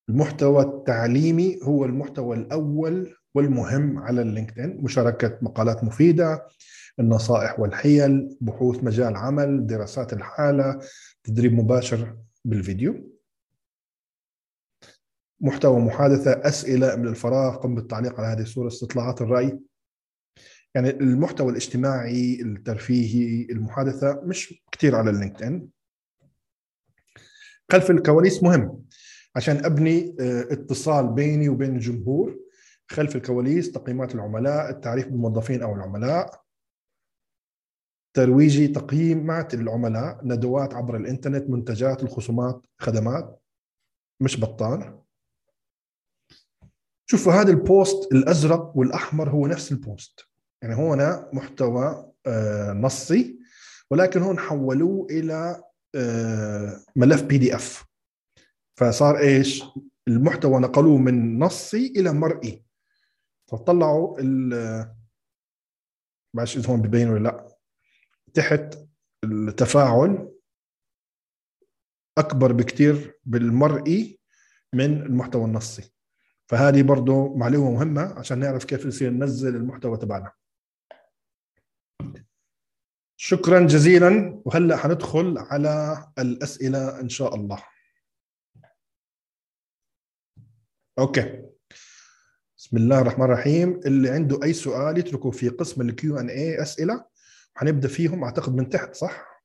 [0.08, 6.46] المحتوى التعليمي هو المحتوى الأول والمهم على اللينكدين مشاركة مقالات مفيدة
[7.00, 10.80] النصائح والحيل بحوث مجال عمل دراسات الحالة
[11.24, 13.18] تدريب مباشر بالفيديو.
[15.40, 19.58] محتوى محادثة أسئلة من الفراغ قم بالتعليق على هذه الصورة استطلاعات الرأي.
[20.74, 25.68] يعني المحتوى الاجتماعي الترفيهي المحادثة مش كثير على اللينكد ان
[27.72, 28.87] خلف الكواليس مهم.
[29.38, 32.38] عشان أبني آه، اتصال بيني وبين الجمهور
[32.90, 36.42] خلف الكواليس تقييمات العملاء التعريف بالموظفين أو العملاء
[38.16, 43.42] ترويجي تقييمات العملاء ندوات عبر الإنترنت منتجات الخصومات خدمات.
[44.20, 45.02] مش بطال.
[47.06, 50.20] شوفوا هذا البوست الأزرق والأحمر هو نفس البوست.
[50.62, 50.98] يعني هون
[51.32, 53.38] محتوى آه، نصي
[53.90, 55.62] ولكن هون حولوه إلى
[55.94, 57.87] آه، ملف بي دي اف
[58.78, 59.64] فصار إيش؟
[60.08, 62.64] المحتوى نقلوه من نصي إلى مرئي.
[63.46, 64.94] فطلعوا ال
[66.34, 67.56] بعرفش إذا هون ببين ولا لا.
[68.34, 68.78] تحت
[69.24, 70.32] التفاعل
[72.18, 74.20] أكبر بكثير بالمرئي
[74.74, 75.92] من المحتوى النصي.
[76.46, 80.32] فهذه برضه معلومة مهمة عشان نعرف كيف نصير ننزل المحتوى تبعنا.
[83.16, 84.42] شكرا جزيلا.
[84.44, 87.62] وهلأ حندخل على الأسئلة إن شاء الله.
[90.98, 91.44] okay.
[92.58, 93.80] بسم الله الرحمن الرحيم.
[93.86, 97.04] اللي عنده أي سؤال يتركه في قسم ال Q and A أسئلة.
[97.54, 99.42] حنبدأ فيهم أعتقد من تحت صح؟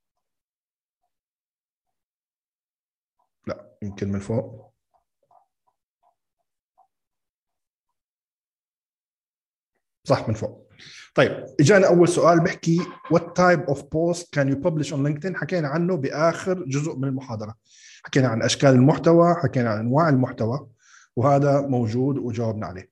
[3.48, 4.74] لا يمكن من فوق.
[10.08, 10.70] صح من فوق.
[11.16, 12.80] طيب إجانا أول سؤال بحكي
[13.14, 17.56] what type of post can you publish on LinkedIn حكينا عنه بآخر جزء من المحاضرة.
[18.06, 20.73] حكينا عن أشكال المحتوى حكينا عن أنواع المحتوى.
[21.16, 22.90] وهذا موجود وجاوبنا عليه.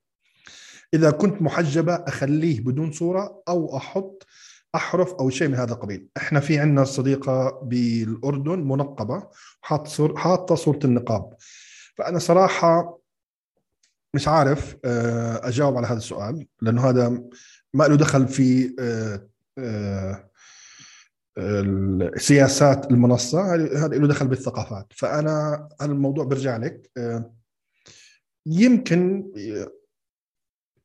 [0.94, 4.28] إذا كنت محجبة أخليه بدون صورة أو أحط
[4.76, 6.08] أحرف أو شيء من هذا القبيل.
[6.18, 9.28] إحنا في عندنا صديقة بالأردن منقبة
[9.62, 11.34] حاط صور حاطة صورة النقاب.
[11.98, 13.02] فأنا صراحة
[14.14, 17.24] مش عارف آه، أجاوب على هذا السؤال لأنه هذا
[17.74, 19.28] ما له دخل في آه،
[19.58, 20.30] آه،
[22.18, 24.88] سياسات المنصة هذا له دخل بالثقافات.
[24.96, 26.92] فأنا الموضوع برجع لك
[28.46, 29.32] يمكن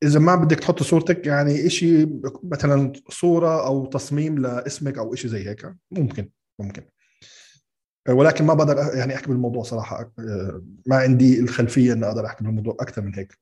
[0.03, 5.49] إذا ما بدك تحط صورتك يعني شيء مثلا صورة أو تصميم لاسمك أو شيء زي
[5.49, 5.75] هيك.
[5.91, 6.83] ممكن ممكن.
[8.09, 10.13] ولكن ما بقدر يعني أحكي بالموضوع صراحة.
[10.87, 13.39] ما عندي الخلفية ان أقدر أحكي بالموضوع أكثر من هيك.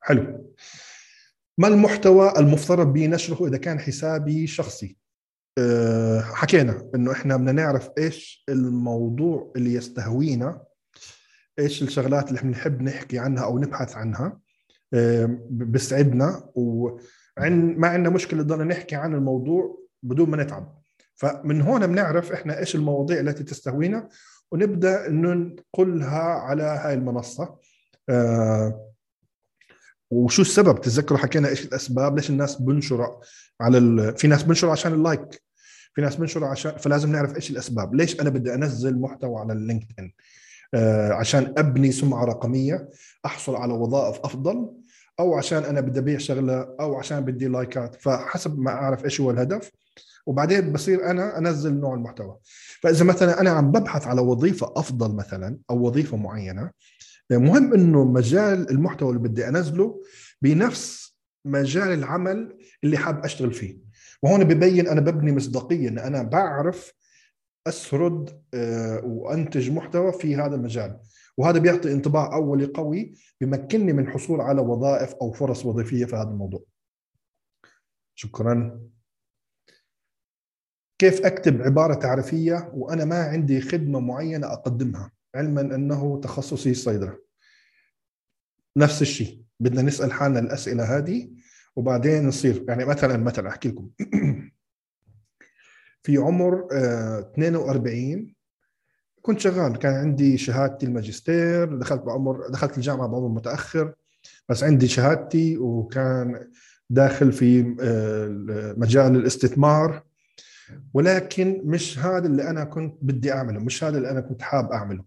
[0.00, 0.54] حلو.
[1.58, 4.96] ما المحتوى المفترض به نشره إذا كان حسابي شخصي؟
[6.20, 10.64] حكينا إنه إحنا بدنا نعرف إيش الموضوع اللي يستهوينا
[11.58, 14.38] إيش الشغلات اللي بنحب نحكي عنها أو نبحث عنها؟
[15.50, 20.78] بسعدنا وعن ما عندنا مشكلة نضلنا نحكي عن الموضوع بدون ما نتعب.
[21.14, 24.08] فمن هون بنعرف إحنا إيش المواضيع التي تستهوينا
[24.52, 27.58] ونبدأ ننقلها على هاي المنصة.
[30.10, 33.20] وشو السبب؟ تتذكروا حكينا إيش الأسباب؟ ليش الناس بنشر
[33.60, 34.16] على ال...
[34.18, 35.42] في ناس بنشر عشان ال like.
[35.94, 37.94] في ناس بنشر عشان فلازم نعرف إيش الأسباب.
[37.94, 40.12] ليش أنا بدي أنزل محتوى على اللينكدين آه
[41.10, 42.88] عشان أبني سمعة رقمية
[43.26, 44.72] أحصل على وظائف أفضل
[45.20, 47.96] أو عشان أنا بدي أبيع شغلة أو عشان بدي لايكات.
[48.02, 49.70] فحسب ما أعرف إيش هو الهدف.
[50.26, 52.36] وبعدين بصير أنا أنزل نوع المحتوى.
[52.82, 56.70] فإذا مثلا أنا عم ببحث على وظيفة أفضل مثلا أو وظيفة معينة
[57.30, 60.02] مهم إنه مجال المحتوى اللي بدي أنزله
[60.42, 63.78] بنفس مجال العمل اللي حاب أشتغل فيه.
[64.22, 66.92] وهون ببين أنا ببني مصداقية إن أنا بعرف
[67.68, 70.98] أسرد آه، وأنتج محتوى في هذا المجال.
[71.36, 76.30] وهذا بيعطي انطباع أولي قوي بمكنني من الحصول على وظائف أو فرص وظيفية في هذا
[76.30, 76.64] الموضوع.
[78.14, 78.80] شكرا.
[80.98, 87.18] كيف أكتب عبارة تعريفية؟ وأنا ما عندي خدمة معينة أقدمها علما أنه تخصصي صيدلة.
[88.76, 91.30] نفس الشيء بدنا نسأل حالنا الأسئلة هذه
[91.76, 93.90] وبعدين نصير يعني مثلا مثلا أحكي لكم.
[96.06, 98.26] في عمر 42 آه،
[99.22, 103.94] كنت شغال كان عندي شهادتي الماجستير دخلت بعمر دخلت الجامعة بعمر متأخر
[104.48, 106.50] بس عندي شهادتي وكان
[106.90, 110.02] داخل في آه، مجال الاستثمار.
[110.94, 115.04] ولكن مش هذا اللي أنا كنت بدي أعمله مش هذا اللي أنا كنت حاب أعمله.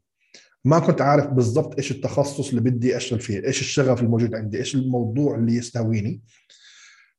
[0.65, 4.76] ما كنت عارف بالضبط إيش التخصص اللي بدي أشتغل فيه إيش الشغف الموجود عندي إيش
[4.76, 6.21] الموضوع اللي يستهويني.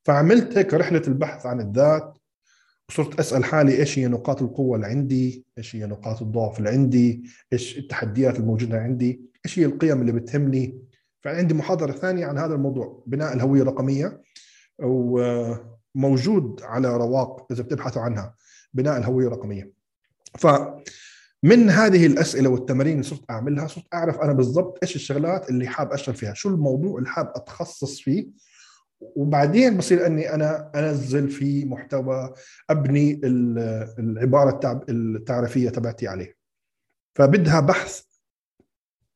[0.04, 2.19] فعملت هيك رحلة البحث عن الذات
[2.90, 7.24] وصرت أسأل حالي إيش هي نقاط القوة اللي عندي؟ إيش هي نقاط الضعف اللي عندي؟
[7.52, 10.78] إيش التحديات الموجودة عندي؟ إيش هي القيم اللي بتهمني؟
[11.20, 14.22] فعندي محاضرة ثانية عن هذا الموضوع بناء الهوية الرقمية
[14.78, 18.34] وموجود على رواق إذا بتبحثوا عنها
[18.74, 19.72] بناء الهوية الرقمية.
[20.38, 20.46] ف
[21.42, 25.92] من هذه الأسئلة والتمارين اللي صرت أعملها صرت أعرف أنا بالضبط إيش الشغلات اللي حاب
[25.92, 28.26] أشتغل فيها شو الموضوع اللي حاب أتخصص فيه
[29.00, 32.34] وبعدين بصير إني أنا أنزل في محتوى
[32.70, 33.20] أبني
[33.98, 36.36] العبارة التعريفية تبعتي عليه.
[37.14, 38.02] فبدها بحث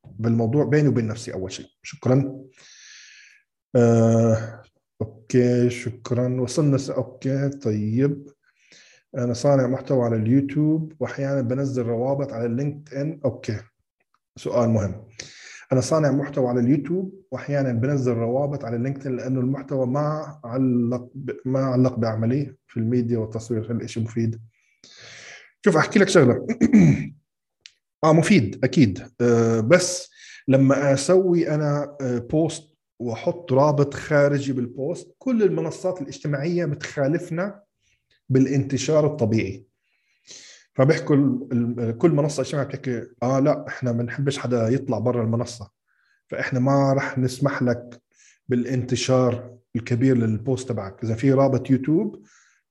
[0.05, 1.67] بالموضوع بيني وبين نفسي أول شيء.
[1.83, 2.45] شكرا.
[3.77, 4.63] آه،
[5.03, 6.41] okay شكرا.
[6.41, 6.91] وصلنا س...
[6.91, 8.29] okay طيب.
[9.19, 13.61] أنا صانع محتوى على اليوتيوب واحيانا بنزل روابط على اللينكد ان okay
[14.39, 15.07] سؤال مهم.
[15.75, 21.31] أنا صانع محتوى على اليوتيوب واحيانا بنزل روابط على لينكدين لأنه المحتوى متعلق ب...
[21.45, 24.41] متعلق بعملي في الميديا والتصوير هل شيء مفيد؟
[25.65, 26.47] شوف أحكي لك شغلة.
[28.05, 29.03] آه مفيد أكيد.
[29.21, 30.11] آه بس
[30.49, 37.63] لما أسوي أنا آه post وأحط رابط خارجي بال post كل المنصات الاجتماعية بتخالفنا
[38.29, 39.64] بالانتشار الطبيعي.
[40.75, 41.17] فبيحكوا
[41.93, 45.71] كل منصة اجتماعيه بتحكي آه لا إحنا ما بنحبش حدا يطلع برا المنصة.
[46.29, 48.03] فإحنا ما راح نسمح لك
[48.49, 51.05] بالانتشار الكبير لل post تبعك.
[51.05, 52.23] إذا في رابط يوتيوب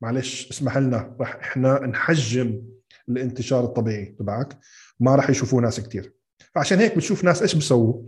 [0.02, 2.62] معلش اسمح لنا راح إحنا نحجم
[3.10, 4.60] الانتشار الطبيعي تبعك.
[5.00, 6.14] ما راح يشوفوه ناس كثير
[6.56, 8.04] فعشان هيك بتشوف ناس إيش بيسووا.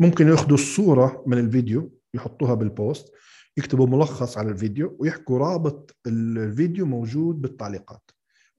[0.00, 3.12] ممكن ياخذوا الصورة من الفيديو يحطوها بال post
[3.56, 8.09] يكتبوا ملخص على الفيديو ويحكوا رابط الفيديو موجود بالتعليقات.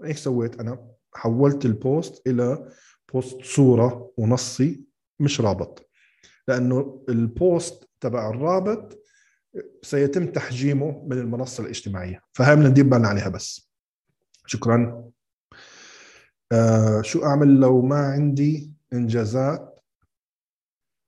[0.06, 2.70] إيش سويت؟ أنا حولت ال post إلى
[3.14, 4.84] post صورة ونصي
[5.20, 5.90] مش رابط.
[6.48, 9.04] لأنه ال post تبع الرابط
[9.82, 12.22] سيتم تحجيمه من المنصة الاجتماعية.
[12.34, 13.72] فهاي بدنا ندير بالنا عليها بس.
[14.46, 15.10] شكرا.
[16.52, 19.80] آه شو أعمل لو ما عندي إنجازات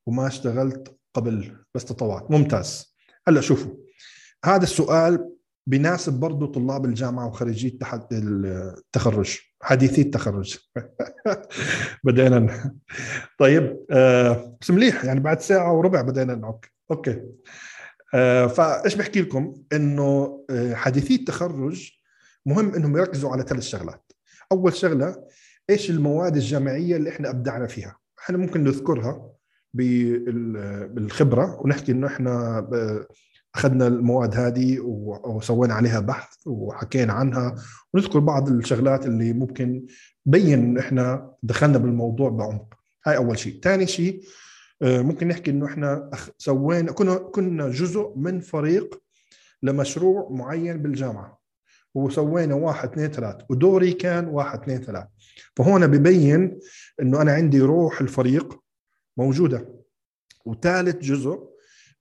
[0.07, 2.95] وما اشتغلت قبل بس تطوعت؟ ممتاز.
[3.28, 3.74] هلأ شوفوا
[4.45, 5.34] هذا السؤال
[5.68, 7.80] بيناسب برضه طلاب الجامعة وخريجي
[8.11, 10.57] التخرج حديثي التخرج.
[12.03, 12.72] بدينا
[13.40, 16.72] طيب آه بس مليح يعني بعد ساعة وربع بدينا نعك.
[16.91, 17.22] أوكي.
[18.14, 21.91] آه فإيش بحكي لكم؟ إنه آه حديثي التخرج
[22.45, 24.11] مهم إنهم يركزوا على ثلاث شغلات.
[24.52, 25.27] أول شغلة
[25.69, 29.30] إيش المواد الجامعية اللي إحنا أبدعنا فيها؟ إحنا ممكن نذكرها
[29.73, 32.60] بالخبرة ونحكي إنه إحنا
[33.56, 34.80] أخذنا المواد هذه
[35.26, 37.56] وسوينا عليها بحث وحكينا عنها.
[37.94, 39.86] ونذكر بعض الشغلات اللي ممكن
[40.26, 42.74] بين إحنا دخلنا بالموضوع بعمق.
[43.06, 43.60] هاي أول شيء.
[43.64, 44.24] ثاني شيء
[44.82, 49.02] آه، ممكن نحكي إنه إحنا سوينا كنا كنا جزء من فريق
[49.64, 51.40] لمشروع معين بالجامعة.
[51.96, 53.36] وسوينا واحد اثنين ثلاث.
[53.50, 55.06] ودوري كان واحد اثنين ثلاث.
[55.56, 56.60] فهون ببين
[57.02, 58.60] إنه أنا عندي روح الفريق
[59.18, 59.68] موجودة.
[60.46, 61.50] وثالث جزء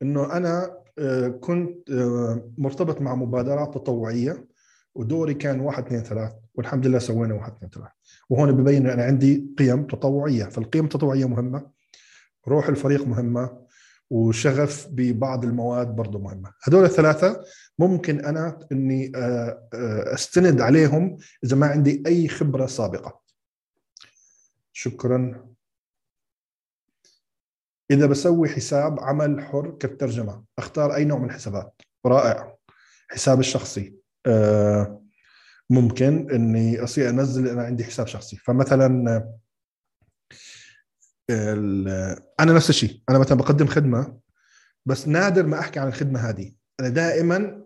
[0.03, 0.82] إنه أنا
[1.40, 4.47] كنت آه، مرتبط مع مبادرات تطوعية
[4.94, 7.89] ودوري كان واحد اثنين ثلاث والحمد لله سوينا واحد اثنين ثلاث.
[8.31, 10.44] وهون ببين أنا عندي قيم تطوعية.
[10.44, 11.70] فالقيم التطوعية مهمة
[12.48, 13.62] روح الفريق مهمة
[14.10, 16.52] وشغف ببعض المواد برضه مهمة.
[16.62, 17.44] هدول الثلاثة
[17.78, 19.69] ممكن أنا إني آه،
[20.14, 23.20] أستند عليهم إذا ما عندي أي خبرة سابقة.
[24.73, 25.52] شكرا.
[27.93, 32.56] إذا بسوي حساب عمل حر كالترجمة أختار أي نوع من الحسابات؟ رائع.
[33.09, 33.94] حساب الشخصي.
[34.27, 35.02] آه،
[35.70, 38.36] ممكن إني أصير أنزل أنا عندي حساب شخصي.
[38.36, 38.86] فمثلا
[42.40, 43.02] أنا نفس الشيء.
[43.09, 44.19] أنا مثلا بقدم خدمة
[44.86, 46.52] بس نادر ما أحكي عن الخدمة هذه.
[46.81, 47.62] أنا دائما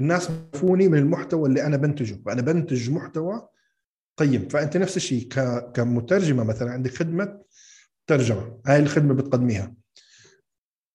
[0.00, 2.22] الناس بفوني من المحتوى اللي أنا بنتجه.
[2.26, 3.48] فأنا بنتج محتوى
[4.16, 4.48] قيم.
[4.48, 5.28] فأنت نفس الشيء
[5.74, 7.44] كمترجمة مثلا عندك خدمة
[8.06, 8.58] ترجمة.
[8.66, 9.74] هاي الخدمة بتقدميها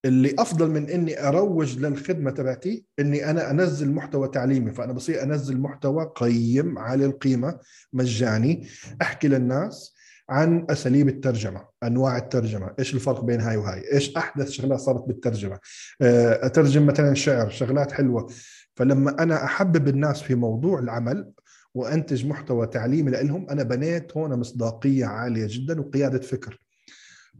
[0.04, 5.58] اللي أفضل من إني أروج للخدمة تبعتي إني أنا أنزل محتوى تعليمي فأنا بصير أنزل
[5.58, 7.58] محتوى قيم عالي القيمة
[7.92, 8.66] مجاني
[9.02, 9.94] أحكي للناس
[10.28, 15.58] عن أساليب الترجمة، أنواع الترجمة، إيش الفرق بين هاي وهاي، إيش أحدث شغلات صارت بالترجمة،
[16.02, 18.32] آه، أترجم مثلا شعر، شغلات حلوة،
[18.76, 21.32] فلما أنا أحبب الناس في موضوع العمل
[21.74, 26.60] وأنتج محتوى تعليمي لهم أنا بنيت هون مصداقية عالية جدا وقيادة فكر.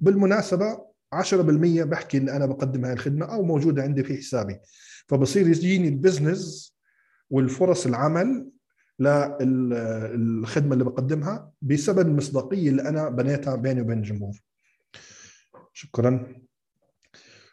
[0.00, 4.60] بالمناسبة 10% بحكي إن أنا بقدم هاي الخدمة أو موجودة عندي في حسابي.
[5.08, 6.74] فبصير يجيني البزنس
[7.30, 8.50] والفرص العمل
[9.00, 14.40] للخدمه اللي بقدمها بسبب المصداقية اللي أنا بنيتها بيني وبين الجمهور.
[15.72, 16.34] شكرا.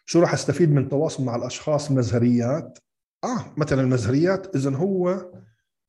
[0.05, 2.79] شو راح أستفيد من التواصل مع الأشخاص المزهريات؟
[3.23, 5.31] آه مثلا المزهريات اذا هو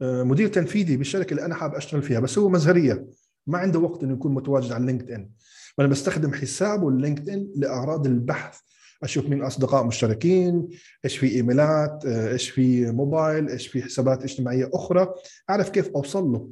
[0.03, 3.07] آه، مدير تنفيذي بالشركة اللي أنا حابب أشتغل فيها بس هو مزهرية.
[3.47, 5.31] ما عنده وقت إنه يكون متواجد على لينكد ان
[5.79, 8.61] فانا بستخدم حسابه اللينكد ان لاغراض البحث.
[9.03, 10.69] أشوف مين اصدقاء مشتركين
[11.05, 15.15] إيش في إيميلات آه، إيش في موبايل إيش في حسابات اجتماعية أخرى.
[15.51, 16.51] أعرف كيف أوصل له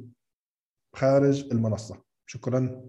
[0.95, 2.01] خارج المنصة.
[2.25, 2.81] شكرا.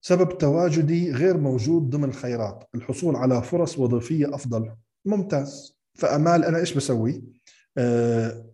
[0.00, 4.72] سبب تواجدي غير موجود ضمن الخيارات الحصول على فرص وظيفية أفضل.
[5.04, 5.78] ممتاز.
[5.94, 7.24] فأمال أنا إيش بسوي؟
[7.78, 8.44] آه،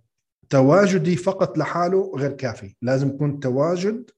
[0.51, 2.77] تواجدي فقط لحاله غير كافي.
[2.83, 4.11] لازم يكون تواجد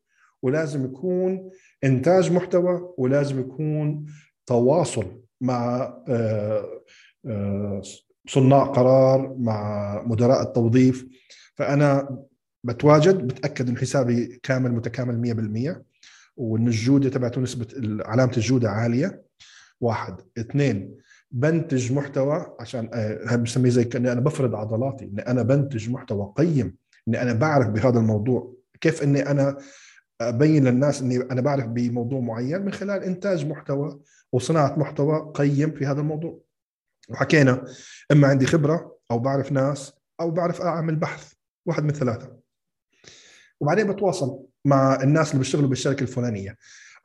[0.47, 1.51] ولازم يكون
[1.85, 4.07] إنتاج محتوى ولازم يكون
[4.47, 6.83] تواصل مع آه،
[7.27, 7.83] آه،
[8.29, 11.07] صناع قرار مع مدراء التوظيف.
[11.55, 12.19] فأنا
[12.65, 15.85] بتواجد بتأكد ان حسابي كامل متكامل 100%
[16.37, 17.67] وإن الجودة تبعته نسبة
[18.05, 19.23] علامة الجودة عالية.
[19.81, 20.17] واحد.
[20.39, 20.97] اثنين.
[21.31, 26.77] بنتج محتوى عشان آه، بسميه زي كأني أنا بفرض عضلاتي إني أنا بنتج محتوى قيم
[27.09, 29.57] إني أنا بعرف بهذا الموضوع كيف إني أنا
[30.21, 34.01] أبين للناس إني أنا بعرف بموضوع معين من خلال إنتاج محتوى
[34.33, 36.41] وصناعة محتوى قيم في هذا الموضوع.
[37.11, 37.65] وحكينا
[38.13, 41.33] إما عندي خبرة أو بعرف ناس أو بعرف أعمل بحث
[41.67, 42.37] واحد من ثلاثة.
[43.61, 46.57] وبعدين بتواصل مع الناس اللي بيشتغلوا بالشركة الفلانية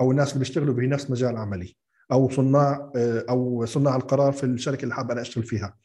[0.01, 1.75] أو الناس اللي بيشتغلوا بنفس مجال عملي
[2.11, 2.91] أو صناع
[3.29, 5.77] أو صناع القرار في الشركة اللي حابب أنا أشتغل فيها.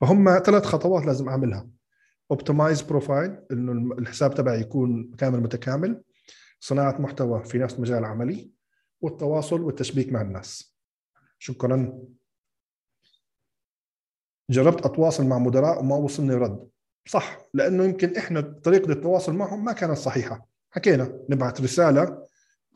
[0.00, 1.68] فهم ثلاث خطوات لازم أعملها.
[2.30, 6.02] optimize profile إنه الحساب تبعي يكون كامل متكامل.
[6.60, 8.50] صناعة محتوى في نفس المجال العملي
[9.00, 10.76] والتواصل والتشبيك مع الناس.
[11.38, 12.02] شكرا.
[14.50, 16.68] جربت أتواصل مع مدراء وما وصلني رد.
[17.08, 20.46] صح لأنه يمكن إحنا طريقة التواصل معهم ما كانت صحيحة.
[20.70, 22.26] حكينا نبعث رسالة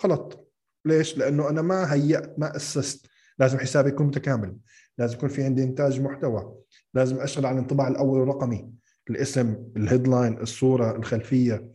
[0.04, 0.52] غلط
[0.84, 3.06] ليش؟ لأنه أنا ما هيأت ما أسست.
[3.38, 4.56] لازم حسابي يكون متكامل.
[4.98, 6.54] لازم يكون في عندي إنتاج محتوى.
[6.94, 8.70] لازم أشتغل على الانطباع الأول الرقمي
[9.10, 11.68] الاسم الهيدلاين الصورة الخلفية.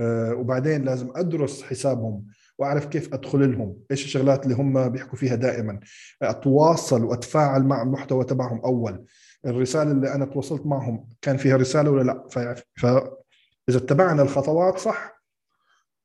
[0.00, 2.26] وبعدين لازم أدرس حسابهم
[2.58, 3.76] وأعرف كيف أدخل لهم.
[3.90, 5.80] إيش الشغلات اللي هم بيحكوا فيها دائما؟
[6.22, 9.04] أتواصل وأتفاعل مع المحتوى تبعهم أول.
[9.46, 12.28] الرسالة اللي أنا تواصلت معهم كان فيها رسالة ولا لا؟
[12.76, 15.22] فاذا اتبعنا الخطوات صح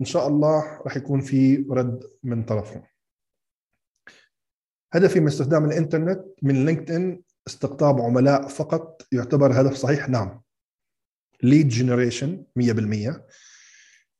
[0.02, 2.84] إن شاء الله راح يكون في رد من طرفهم.
[4.94, 10.41] هدفي من استخدام الإنترنت من لينكد ان استقطاب عملاء فقط يعتبر هدف صحيح؟ نعم.
[11.44, 13.22] lead generation 100%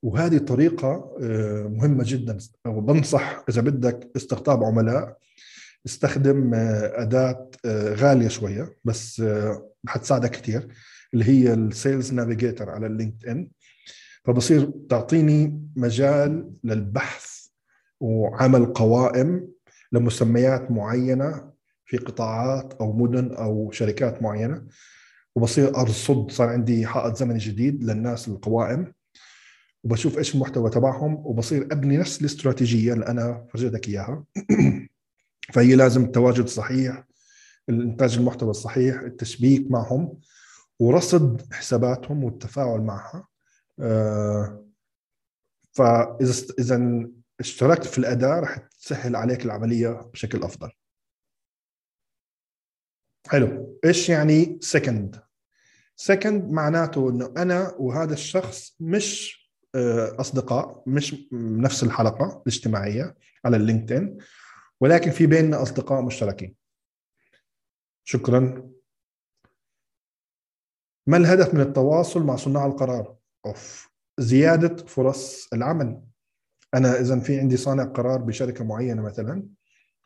[0.04, 2.38] وهذه طريقة آه، مهمة جدا.
[2.68, 5.18] وبنصح إذا بدك استقطاب عملاء
[5.86, 9.24] استخدم آه، أداة آه، غالية شوية بس
[9.88, 10.68] حتساعدك كثير
[11.14, 13.50] اللي هي ال Sales Navigator على اللينكد ان
[14.26, 17.48] فبصير تعطيني مجال للبحث
[18.00, 19.48] وعمل قوائم
[19.92, 21.52] لمسميات معينة
[21.86, 24.68] في قطاعات أو مدن أو شركات معينة.
[25.36, 28.94] وبصير أرصد صار عندي حائط زمني جديد للناس القوائم.
[29.84, 34.24] وبشوف إيش المحتوى تبعهم وبصير أبني نفس الاستراتيجية اللي أنا فرجيتك إياها.
[35.54, 37.04] فهي لازم التواجد صحيح
[37.70, 40.20] الإنتاج المحتوى الصحيح التشبيك معهم
[40.80, 43.28] ورصد حساباتهم والتفاعل معها.
[43.80, 44.66] آه،
[45.72, 47.08] فإذا إذا
[47.40, 50.72] اشتركت في الأداة رح تسهل عليك العملية بشكل أفضل.
[53.28, 53.80] حلو.
[53.86, 55.22] إيش يعني second
[55.96, 59.39] second معناته إنه أنا وهذا الشخص مش
[60.20, 63.16] أصدقاء مش نفس الحلقة الاجتماعية
[63.46, 64.18] على اللينكدين
[64.82, 66.56] ولكن في بيننا أصدقاء مشتركين.
[68.04, 68.72] شكرا.
[71.08, 73.16] ما الهدف من التواصل مع صناع القرار؟
[73.46, 73.90] أوف
[74.20, 76.02] زيادة فرص العمل.
[76.74, 79.48] أنا اذا في عندي صانع قرار بشركة معينة مثلا.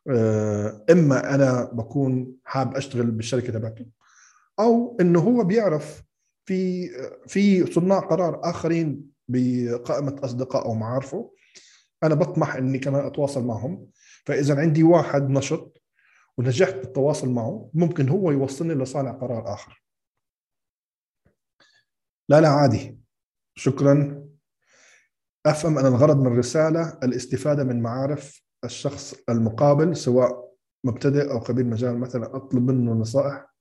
[0.09, 3.85] آه، إما أنا بكون حاب أشتغل بالشركة تبعته
[4.59, 6.03] أو إنه هو بيعرف
[6.45, 6.89] في
[7.27, 11.33] في صناع قرار آخرين بقائمة أصدقاء أو معارفه
[12.03, 13.87] أنا بطمح إني كمان أتواصل معهم.
[14.25, 15.81] فإذا عندي واحد نشط
[16.37, 19.83] ونجحت بالتواصل معه ممكن هو يوصلني لصانع قرار آخر.
[22.29, 22.99] لا لا عادي.
[23.55, 24.23] شكرا.
[25.45, 31.99] أفهم أن الغرض من الرسالة الاستفادة من معارف الشخص المقابل سواء مبتدئ أو خبير مجال
[31.99, 33.53] مثلا أطلب منه نصائح.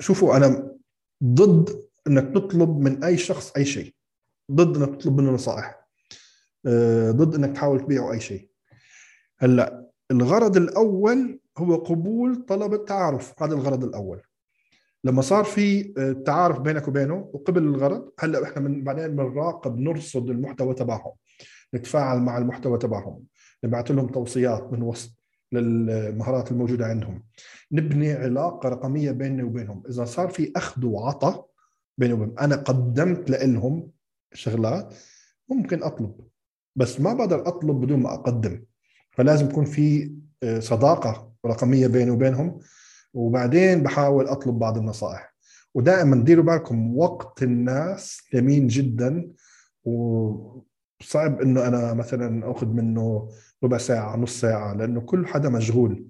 [0.00, 0.76] شوفوا أنا
[1.24, 3.94] ضد إنك تطلب من أي شخص أي شيء.
[4.52, 5.86] ضد إنك تطلب منه نصائح.
[6.66, 8.48] آه، ضد إنك تحاول تبيعه أي شيء.
[9.38, 13.42] هلأ الغرض الأول هو قبول طلب التعارف.
[13.42, 14.22] هذا الغرض الأول.
[15.04, 20.30] لما صار في آه، تعارف بينك وبينه وقبل الغرض هلأ إحنا من بعدين بنراقب نرصد
[20.30, 21.12] المحتوى تبعهم.
[21.74, 23.24] نتفاعل مع المحتوى تبعهم.
[23.64, 25.10] نبعث لهم توصيات من وسط
[25.52, 27.24] للمهارات الموجودة عندهم.
[27.72, 29.82] نبني علاقة رقمية بيننا وبينهم.
[29.88, 31.46] إذا صار في أخذ وعطاء
[31.98, 33.90] بيني وبين أنا قدمت لهم
[34.32, 34.94] شغلات
[35.48, 36.20] ممكن أطلب
[36.76, 38.62] بس ما بقدر أطلب بدون ما أقدم.
[39.10, 40.12] فلازم يكون في
[40.42, 42.58] آه، صداقة رقمية بيني وبينهم
[43.14, 45.34] وبعدين بحاول أطلب بعض النصائح.
[45.74, 49.32] ودائما ديروا بالكم وقت الناس ثمين جدا
[49.84, 53.28] وصعب إنه أنا مثلا أخذ منه
[53.64, 56.06] ربع ساعة نص ساعة لأنه كل حدا مشغول.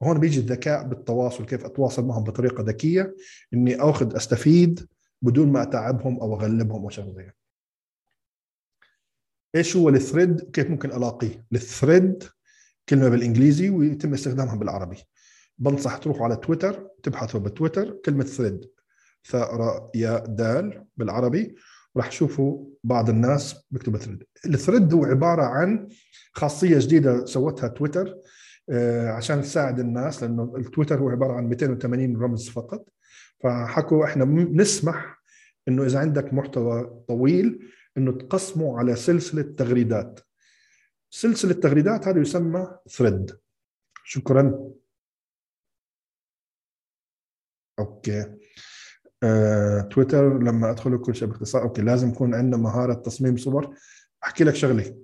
[0.00, 3.14] وهون بيجي الذكاء بالتواصل كيف أتواصل معهم بطريقة ذكية
[3.54, 4.86] إني أخذ أستفيد
[5.22, 7.32] بدون ما أتعبهم أو أغلبهم أو شغلة زي
[9.54, 12.24] إيش هو ال thread كيف ممكن ألاقيه؟ ال thread
[12.88, 14.96] كلمة بالإنجليزي ويتم استخدامها بالعربي.
[15.58, 18.64] بنصح تروحوا على تويتر تبحثوا بتويتر كلمة ثريد
[19.24, 21.56] ثاء ياء دال بالعربي.
[21.96, 25.88] راح تشوفوا بعض الناس بيكتبوا ثريد ال thread هو عبارة عن
[26.32, 28.14] خاصية جديدة سوتها تويتر
[28.70, 32.88] آه، عشان تساعد الناس لأنه التويتر هو عبارة عن 280 رمز فقط.
[33.42, 35.22] فحكوا إحنا نسمح
[35.68, 40.20] إنه إذا عندك محتوى طويل إنه تقسمه على سلسلة تغريدات.
[41.10, 43.36] سلسلة تغريدات هذا يسمى thread
[44.04, 44.72] شكرا.
[47.78, 48.36] Okay.
[49.22, 51.62] آه، تويتر لما ادخل كل شيء باختصار.
[51.62, 53.76] Okay لازم يكون عندنا مهارة تصميم صور.
[54.24, 54.96] أحكي لك شغلة.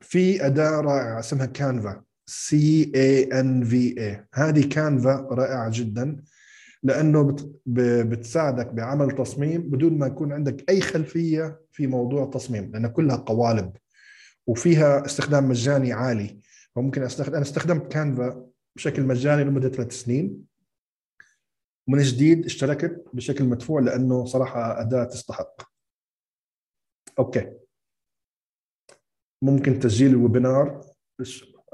[0.00, 6.24] في أداة رائعة اسمها Canva C A N V A هذه Canva رائعة جدا.
[6.84, 7.36] لأنه
[7.66, 13.76] بتساعدك بعمل تصميم بدون ما يكون عندك أي خلفية في موضوع التصميم لأن كلها قوالب
[14.46, 16.40] وفيها استخدام مجاني عالي.
[16.74, 18.46] فممكن استخدم أنا استخدمت Canva
[18.76, 20.44] بشكل مجاني لمدة ثلاث سنين.
[21.88, 25.62] ومن جديد اشتركت بشكل مدفوع لأنه صراحة أداة تستحق.
[27.18, 27.52] Okay.
[29.42, 30.84] ممكن تسجيل ال webinar.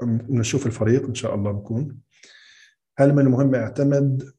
[0.03, 1.99] نشوف الفريق إن شاء الله بكون.
[2.97, 4.31] هل من المهم اعتمد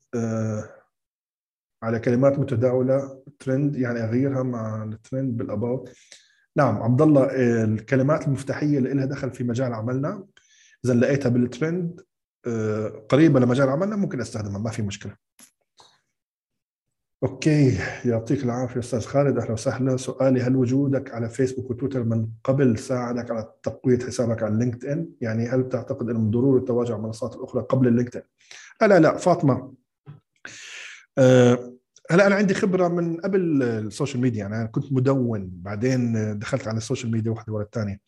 [1.82, 5.90] على كلمات متداولة ترند يعني أغيرها مع ال trend بال about
[6.56, 7.30] نعم عبد الله
[7.64, 10.26] الكلمات المفتاحية اللي لها دخل في مجال عملنا.
[10.84, 12.00] إذا لقيتها بالترند
[12.46, 15.16] آه، قريبة لمجال عملنا ممكن أستخدمها ما في مشكلة.
[17.22, 19.96] Okay يعطيك العافية أستاذ خالد أهلا وسهلا.
[19.96, 25.08] سؤالي هل وجودك على فيسبوك وتويتر من قبل ساعدك على تقوية حسابك على لينكد ان؟
[25.20, 29.81] يعني هل تعتقد أنه ضروري التواجد على المنصات الأخرى قبل اللينكد ان؟ لا لا فاطمة.
[32.10, 34.46] هلا أنا عندي خبرة من قبل ال social media.
[34.46, 38.00] أنا كنت مدون بعدين دخلت على ال social media واحدة ورا الثانية.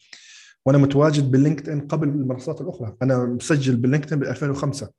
[0.66, 2.97] وأنا متواجد باللينكد ان قبل المنصات الأخرى.
[3.02, 4.90] أنا مسجل باللينكد ان ب 2005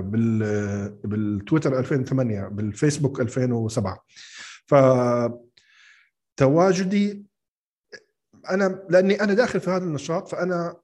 [0.00, 0.38] بال
[1.04, 4.04] بالتويتر 2008 بالفيسبوك 2007
[4.66, 4.74] ف
[6.36, 7.24] تواجدي
[8.50, 10.76] أنا لأني أنا داخل في هذا النشاط فأنا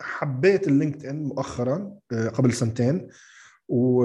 [0.00, 3.08] حبيت اللينكد ان مؤخرا آه، قبل سنتين.
[3.68, 4.02] و...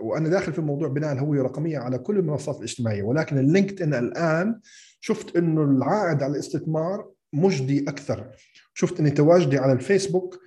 [0.00, 3.02] وأنا داخل في موضوع بناء الهوية الرقمية على كل المنصات الاجتماعية.
[3.02, 4.60] ولكن اللينكد إن الآن
[5.00, 8.30] شفت إنه العائد على الاستثمار مجدي أكثر.
[8.74, 10.38] شفت إني تواجدي على الفيسبوك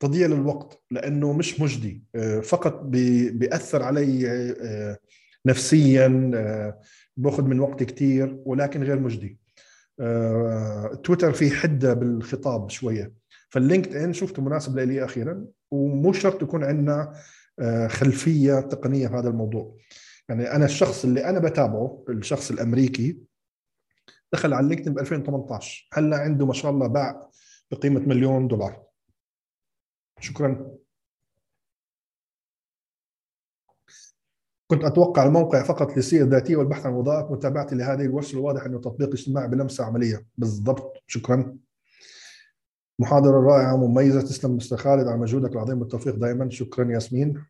[0.00, 2.80] تضييع للوقت لأنه مش مجدي آه، فقط
[3.32, 4.98] بيأثر علي آه،
[5.46, 6.80] نفسيا آه،
[7.16, 9.38] باخذ من وقتي كثير ولكن غير مجدي.
[11.04, 13.12] تويتر في حدة بالخطاب شوية.
[13.48, 17.12] فاللينكد إن شفته مناسب لي أخيرا ومو شرط يكون عندنا
[17.88, 19.76] خلفية تقنية في هذا الموضوع.
[20.28, 23.18] يعني أنا الشخص اللي أنا بتابعه الشخص الأمريكي
[24.32, 27.30] دخل على اللينكدين ب 2018 هلا عنده ما شاء الله باع
[27.70, 28.84] بقيمة مليون دولار.
[30.20, 30.76] شكرا.
[34.70, 39.08] كنت أتوقع الموقع فقط للسيره الذاتيه والبحث عن وظائف متابعتي لهذه الورشة الواضح أنه تطبيق
[39.08, 40.26] اجتماعي بلمسة عملية.
[40.38, 41.02] بالضبط.
[41.06, 41.56] شكرا.
[42.98, 46.50] محاضرة رائعة مميزة تسلم مستر خالد على مجهودك العظيم بالتوفيق دائما.
[46.50, 47.44] شكرا ياسمين.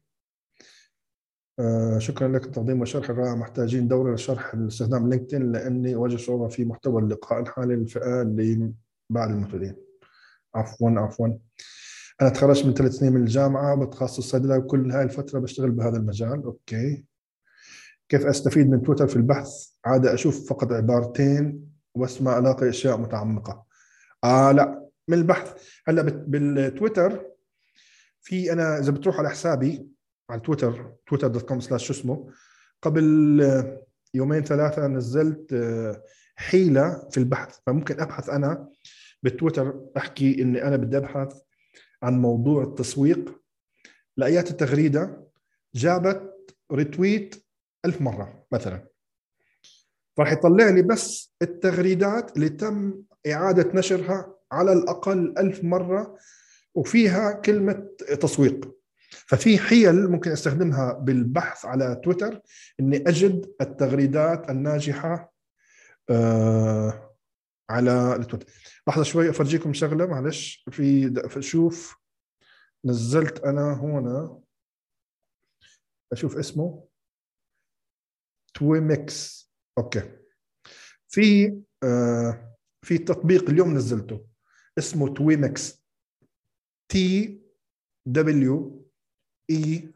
[1.59, 6.65] آه شكرا لك التقديم والشرح الرائع محتاجين دورة لشرح استخدام لينكدين لأني أواجه صعوبة في
[6.65, 8.73] محتوى اللقاء الحالي للفئة اللي
[9.11, 9.77] بعد المبتدئين
[10.55, 11.29] عفوا عفوا.
[12.21, 16.43] أنا تخرجت من ثلاث سنين من الجامعة بتخصص صيدله وكل هاي الفترة بشتغل بهذا المجال.
[16.45, 17.05] Okay.
[18.09, 19.51] كيف أستفيد من تويتر في البحث؟
[19.85, 23.65] عادة أشوف فقط عبارتين بس ما ألاقي أشياء متعمقة.
[24.25, 24.88] آه لا.
[25.09, 25.63] من البحث.
[25.89, 27.27] هلا بالتويتر
[28.21, 29.89] في أنا إذا بتروح على حسابي
[30.31, 32.33] على تويتر تويتر dot com slash شو اسمه
[32.83, 33.05] قبل
[34.15, 35.55] يومين ثلاثة نزلت
[36.37, 37.59] حيلة في البحث.
[37.67, 38.69] فممكن أبحث أنا
[39.23, 41.41] بالتويتر أحكي اني أنا بدي أبحث
[42.03, 43.43] عن موضوع التسويق.
[44.17, 45.29] لأيات التغريدة
[45.75, 47.45] جابت ريتويت
[47.85, 48.89] ألف مرة مثلا.
[50.19, 56.19] راح يطلع لي بس التغريدات اللي تم إعادة نشرها على الأقل ألف مرة
[56.75, 57.89] وفيها كلمة
[58.21, 58.79] تسويق.
[59.11, 62.41] ففي حيل ممكن أستخدمها بالبحث على تويتر
[62.81, 65.35] إني أجد التغريدات الناجحة
[66.11, 67.17] آه
[67.71, 68.47] على التويتر.
[68.89, 70.65] لحظة شوي أفرجيكم شغلة معلش.
[70.71, 71.97] في شوف
[72.85, 74.41] نزلت أنا هنا.
[76.13, 76.89] أشوف اسمه.
[78.55, 79.51] Twemex.
[79.79, 80.19] Okay.
[81.09, 82.55] في آه
[82.85, 84.27] في تطبيق اليوم نزلته.
[84.79, 85.83] اسمه Twemex
[86.89, 87.41] T
[88.07, 88.87] دبليو
[89.51, 89.93] اي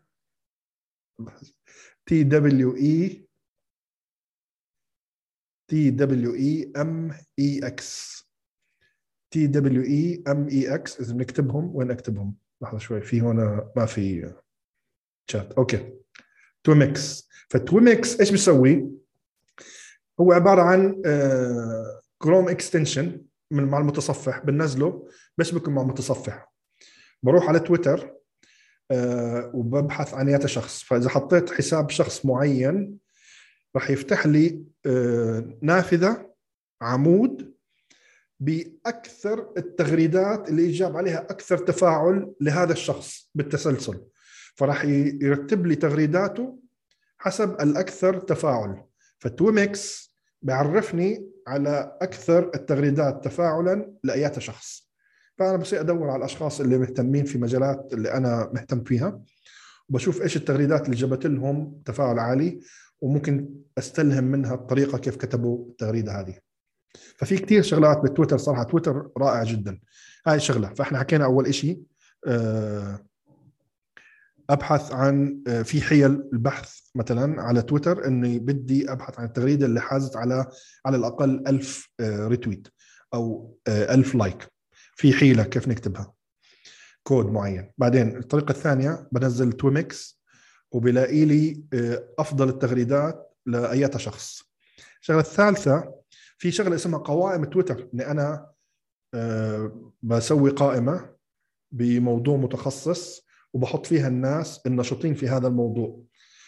[2.07, 3.27] تي دبليو اي
[5.69, 8.23] تي دبليو اي ام اي إكس
[9.31, 13.01] تي دبليو اي ام اي إكس إذا بنكتبهم وين أكتبهم؟ لحظة شوي.
[13.01, 14.35] في هنا ما في
[15.31, 15.93] شات okay.
[16.65, 18.91] Twemex ف Twemex إيش بيسوي؟
[20.21, 21.03] هو عبارة عن
[22.19, 25.09] Chrome extension من مع المتصفح بنزله
[25.39, 26.53] بشبكه مع المتصفح.
[27.23, 28.15] بروح على تويتر
[28.91, 32.99] أه وببحث عن ياتا شخص فإذا حطيت حساب شخص معين
[33.77, 36.33] راح يفتح لي أه نافذة
[36.83, 37.53] عمود
[38.41, 44.01] بأكثر التغريدات اللي يجاب عليها أكثر تفاعل لهذا الشخص بالتسلسل.
[44.55, 46.59] فراح يرتب لي تغريداته
[47.19, 48.85] حسب الأكثر تفاعل.
[49.19, 50.12] فتويمكس
[50.43, 54.93] بيعرفني على أكثر التغريدات تفاعلا لأيات شخص.
[55.39, 59.21] فأنا بصير أدور على الأشخاص اللي مهتمين في مجالات اللي أنا مهتم فيها
[59.89, 62.61] وبشوف إيش التغريدات اللي جابت لهم تفاعل عالي
[63.01, 63.49] وممكن
[63.79, 66.35] أستلهم منها الطريقة كيف كتبوا التغريدة هذه.
[67.17, 69.79] ففي كثير شغلات بالتويتر صراحة تويتر رائع جدا.
[70.27, 70.75] هاي شغلة.
[70.75, 71.83] فإحنا حكينا أول شيء
[72.27, 73.05] أه
[74.53, 80.17] أبحث عن في حيل البحث مثلا على تويتر إني بدي أبحث عن التغريدة اللي حازت
[80.17, 80.47] على
[80.87, 82.69] على الأقل 1000 retweet
[83.15, 84.53] أو 1000 like
[84.95, 86.13] في حيلة كيف نكتبها؟
[87.03, 87.73] كود معين.
[87.79, 90.23] بعدين الطريقة الثانية بنزل Twemex
[90.73, 91.63] وبلاقي لي
[92.19, 94.43] أفضل التغريدات لأيات شخص.
[95.01, 95.95] الشغلة الثالثة
[96.39, 98.53] في شغلة اسمها قوائم تويتر إني أنا
[100.03, 101.11] بسوي قائمة
[101.73, 103.22] بموضوع متخصص
[103.53, 106.01] وبحط فيها الناس النشطين في هذا الموضوع.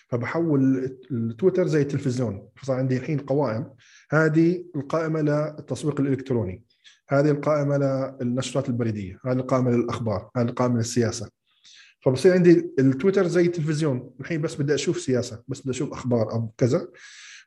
[0.09, 2.49] فبحول التويتر زي التلفزيون.
[2.57, 3.71] فصار عندي الحين قوائم.
[4.11, 6.65] هذه القائمة للتسويق الإلكتروني.
[7.09, 7.77] هذه القائمة
[8.21, 9.21] للنشرات البريدية.
[9.25, 10.31] هذه القائمة للأخبار.
[10.37, 11.31] هذه القائمة للسياسة.
[12.01, 14.11] فبصير عندي التويتر زي التلفزيون.
[14.21, 15.43] الحين بس بدي أشوف سياسة.
[15.49, 16.89] بس بدي أشوف أخبار أو كذا.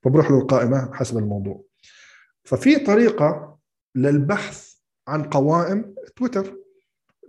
[0.03, 1.63] فبروح للقائمة حسب الموضوع.
[2.43, 3.57] ففي طريقة
[3.95, 4.73] للبحث
[5.07, 6.57] عن قوائم تويتر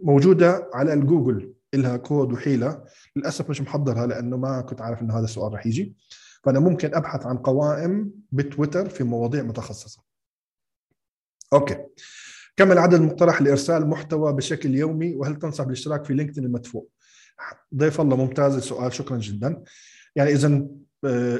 [0.03, 1.55] موجودة على الجوجل.
[1.75, 2.85] لها كود وحيلة.
[3.17, 5.97] للأسف مش محضرها لأنه ما كنت عارف إنه هذا السؤال رح يجي.
[6.45, 10.03] فأنا ممكن أبحث عن قوائم بتويتر في مواضيع متخصصة.
[11.53, 11.85] أوكي.
[12.57, 16.87] كم العدد المقترح لإرسال محتوى بشكل يومي؟ وهل تنصح بالاشتراك في لينكدين المدفوع؟
[17.75, 19.63] ضيف الله ممتاز السؤال شكرا جدا.
[20.17, 20.67] يعني إذا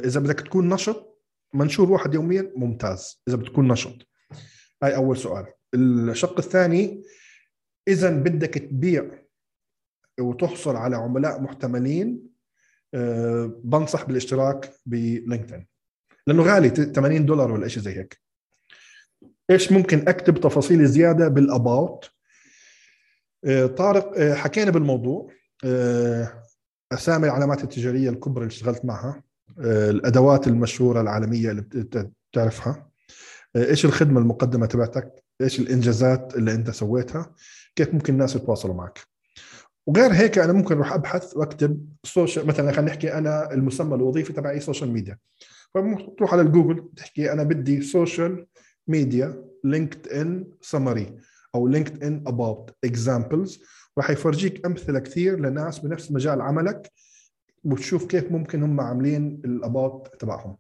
[0.05, 1.21] إذا بدك تكون نشط
[1.55, 3.23] منشور واحد يوميا ممتاز.
[3.29, 4.09] إذا بتكون نشط.
[4.83, 5.47] هاي أول سؤال.
[5.75, 7.03] الشق الثاني
[7.89, 9.23] اذا بدك تبيع
[10.21, 12.29] وتحصل على عملاء محتملين
[13.65, 15.67] بنصح بالاشتراك بلينكدين.
[16.27, 18.21] لأنه غالي 80 دولار ولا شيء زي هيك.
[19.51, 22.11] إيش ممكن أكتب تفاصيل زيادة بالاباوت
[23.77, 25.31] طارق حكينا بالموضوع.
[26.93, 29.23] أسامي العلامات التجارية الكبرى اللي اشتغلت معها
[29.59, 31.63] الأدوات المشهورة العالمية اللي
[32.33, 32.91] بتعرفها.
[33.57, 37.35] إيش الخدمة المقدمة تبعتك؟ إيش الإنجازات اللي أنت سويتها؟
[37.77, 38.99] كيف ممكن الناس يتواصلوا معك؟
[39.89, 44.61] وغير هيك أنا ممكن أروح أبحث وأكتب social مثلا خلينا نحكي أنا المسمى الوظيفي تبعي
[44.61, 45.19] social media
[45.75, 48.47] فبتروح على الجوجل تحكي أنا بدي social
[48.89, 51.17] media LinkedIn summary
[51.55, 53.63] أو LinkedIn about examples
[53.99, 56.93] راح يفرجيك أمثلة كثير لناس بنفس مجال عملك
[57.65, 60.57] وتشوف كيف ممكن هم عاملين ال about تبعهم.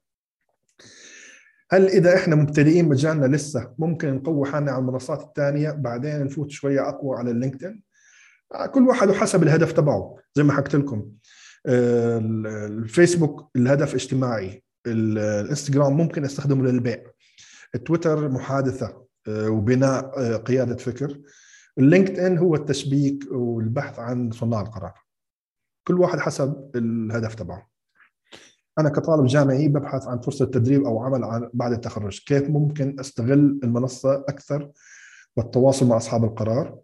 [1.70, 6.88] هل إذا إحنا مبتدئين مجالنا لسه ممكن نقوي حالنا على المنصات الثانية بعدين نفوت شوية
[6.88, 7.87] أقوى على اللينكدين
[8.74, 11.10] كل واحد وحسب الهدف تبعه زي ما حكيت لكم.
[11.66, 17.04] الفيسبوك الهدف اجتماعي الانستغرام ممكن أستخدمه للبيع.
[17.74, 21.20] التويتر محادثة وبناء قيادة فكر.
[21.78, 24.94] اللينكد ان هو التشبيك والبحث عن صناع القرار.
[25.88, 27.68] كل واحد حسب الهدف تبعه.
[28.78, 32.24] أنا كطالب جامعي ببحث عن فرصة تدريب أو عمل بعد التخرج.
[32.26, 34.70] كيف ممكن أستغل المنصة أكثر
[35.36, 36.78] والتواصل مع أصحاب القرار؟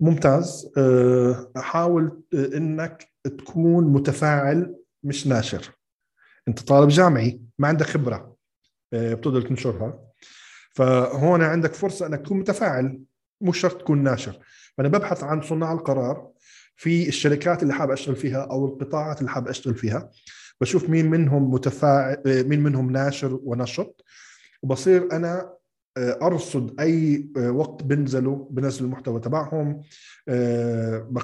[0.00, 0.72] ممتاز.
[0.78, 5.70] آه، حاول إنك تكون متفاعل مش ناشر.
[6.48, 8.36] أنت طالب جامعي ما عندك خبرة
[8.92, 9.98] آه، بتقدر تنشرها.
[10.74, 13.00] فهون عندك فرصة إنك تكون متفاعل
[13.40, 14.38] مش شرط تكون ناشر.
[14.76, 16.30] فأنا ببحث عن صناع القرار
[16.76, 20.10] في الشركات اللي حاب أشتغل فيها أو القطاعات اللي حاب أشتغل فيها.
[20.60, 24.04] بشوف مين منهم متفاعل آه، مين منهم ناشر ونشط.
[24.62, 25.59] وبصير أنا آه،
[25.98, 29.82] أرصد أي وقت بنزلوا بنزل المحتوى تبعهم.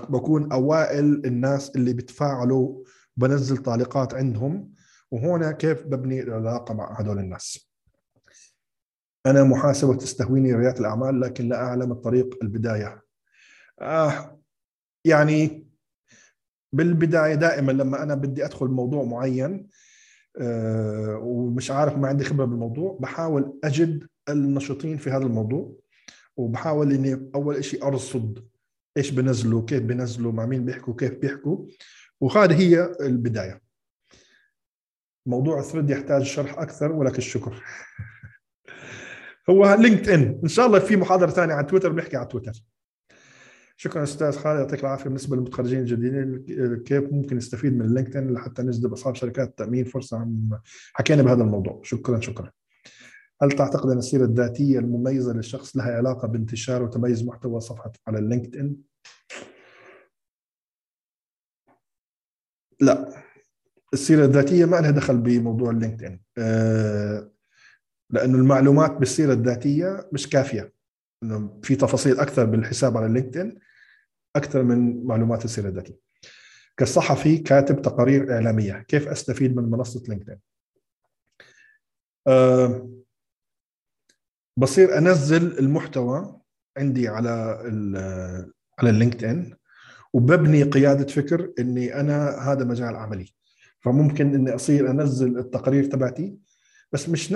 [0.09, 2.85] بكون أوائل الناس اللي بتفاعلوا
[3.17, 4.73] بنزل تعليقات عندهم.
[5.11, 7.71] وهنا كيف ببني العلاقة مع هدول الناس.
[9.27, 13.03] أنا محاسب وتستهويني رياده الأعمال لكن لا أعلم الطريق البداية.
[13.81, 14.41] آه
[15.05, 15.67] يعني
[16.73, 19.69] بالبداية دائما لما أنا بدي أدخل موضوع معين
[20.41, 25.77] آه ومش عارف ما عندي خبرة بالموضوع بحاول أجد النشطين في هذا الموضوع
[26.37, 28.49] وبحاول إني أول شيء أرصد
[28.97, 31.67] إيش بنزلوا كيف بنزلوا مع مين بيحكوا كيف بيحكوا.
[32.21, 33.61] وهذه هي البداية.
[35.27, 37.63] موضوع ال thread يحتاج شرح أكثر ولك الشكر.
[39.51, 42.53] هو لينكد إن ان شاء الله في محاضرة ثانية عن تويتر بنحكي عن تويتر.
[43.77, 45.05] شكرا أستاذ خالد يعطيك العافية.
[45.05, 46.45] بالنسبة للمتخرجين الجديدين
[46.83, 50.29] كيف ممكن نستفيد من اللينكد ان لحتى نجذب أصحاب شركات لتأمين فرصة؟
[50.93, 51.81] حكينا بهذا الموضوع.
[51.85, 52.51] شكرا شكرا.
[53.43, 58.57] هل تعتقد أن السيرة الذاتية المميزة للشخص لها علاقة بانتشار وتميز محتوى صفحة على اللينكد
[58.57, 58.77] ان؟
[62.81, 63.23] لا.
[63.93, 67.31] السيرة الذاتية ما لها دخل بموضوع اللينكد ان آه،
[68.11, 70.73] لأنه المعلومات بالسيرة الذاتية مش كافية.
[71.23, 73.59] إنه في تفاصيل أكثر بالحساب على اللينكد ان
[74.37, 75.99] أكثر من معلومات السيرة الذاتية.
[76.77, 80.39] كصحفي كاتب تقارير إعلامية كيف أستفيد من منصة لينكد ان
[82.27, 82.96] أه
[84.59, 86.41] بصير أنزل المحتوى
[86.79, 87.31] عندي على
[88.79, 89.55] على اللينكد ان
[90.13, 93.35] وببني قيادة فكر إني أنا هذا مجال عملي.
[93.81, 96.39] فممكن إني أصير أنزل التقارير تبعتي
[96.93, 97.33] بس مش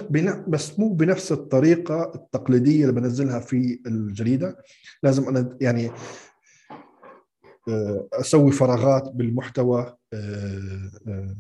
[0.48, 4.56] بس مو بنفس الطريقة التقليدية اللي بنزلها في الجريدة.
[5.02, 5.90] لازم أنا يعني
[7.68, 11.36] آه، أسوي فراغات بالمحتوى آه، آه،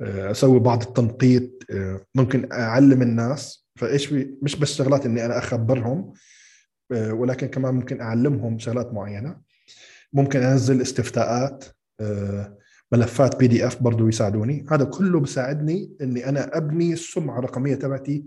[0.00, 1.50] أسوي بعض التنقيط
[2.14, 3.68] ممكن أعلم الناس.
[3.76, 4.12] فإيش
[4.42, 6.12] مش بس شغلات إني أنا أخبرهم
[6.90, 9.40] ولكن كمان ممكن أعلمهم شغلات معينة.
[10.12, 11.64] ممكن أنزل استفتاءات
[12.92, 14.66] ملفات PDF برضه يساعدوني.
[14.70, 18.24] هذا كله بيساعدني إني أنا أبني السمعة الرقمية تبعتي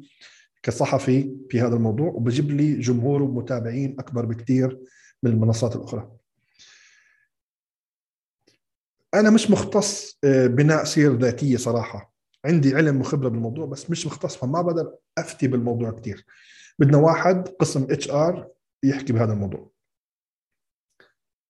[0.63, 4.79] كصحفي في هذا الموضوع وبجيب لي جمهور ومتابعين أكبر بكثير
[5.23, 6.11] من المنصات الأخرى.
[9.13, 12.13] أنا مش مختص آه، بناء سير ذاتية صراحة.
[12.45, 16.25] عندي علم وخبرة بالموضوع بس مش مختص فما بقدر أفتي بالموضوع كثير
[16.79, 18.49] بدنا واحد قسم HR
[18.83, 19.71] يحكي بهذا الموضوع.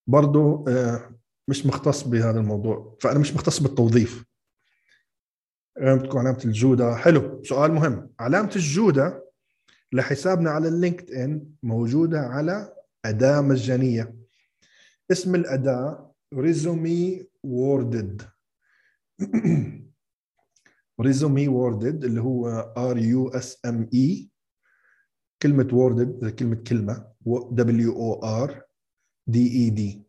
[0.07, 1.15] برضه آه،
[1.47, 2.97] مش مختص بهذا الموضوع.
[3.01, 4.25] فأنا مش مختص بالتوظيف.
[5.77, 6.95] تكون علامة الجودة.
[6.95, 8.09] حلو سؤال مهم.
[8.19, 9.27] علامة الجودة
[9.93, 12.73] لحسابنا على اللينكد ان موجودة على
[13.05, 14.15] أداة مجانية.
[15.11, 18.21] اسم الأداة Resume Worded
[21.01, 22.47] Resume Worded اللي هو
[22.77, 24.29] R U S M E
[25.41, 27.11] كلمة Worded كلمة كلمة.
[27.51, 28.63] W O R
[29.27, 30.03] D E D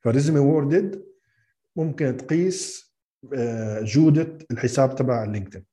[0.00, 1.04] ف Resume Worded
[1.76, 2.88] ممكن تقيس
[3.34, 5.66] آه، جودة الحساب تبع لينكدين.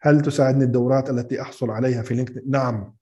[0.00, 2.96] هل تساعدني الدورات التي أحصل عليها في لينكدين؟ نعم.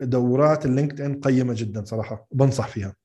[0.00, 2.96] دورات اللينكدين قيمة جدا صراحة بنصح فيها.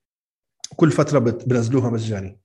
[0.76, 2.40] كل فترة بنزلوها مجاني.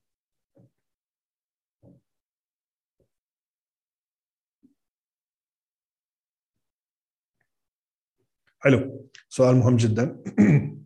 [8.58, 9.08] حلو.
[9.28, 10.22] سؤال مهم جدا.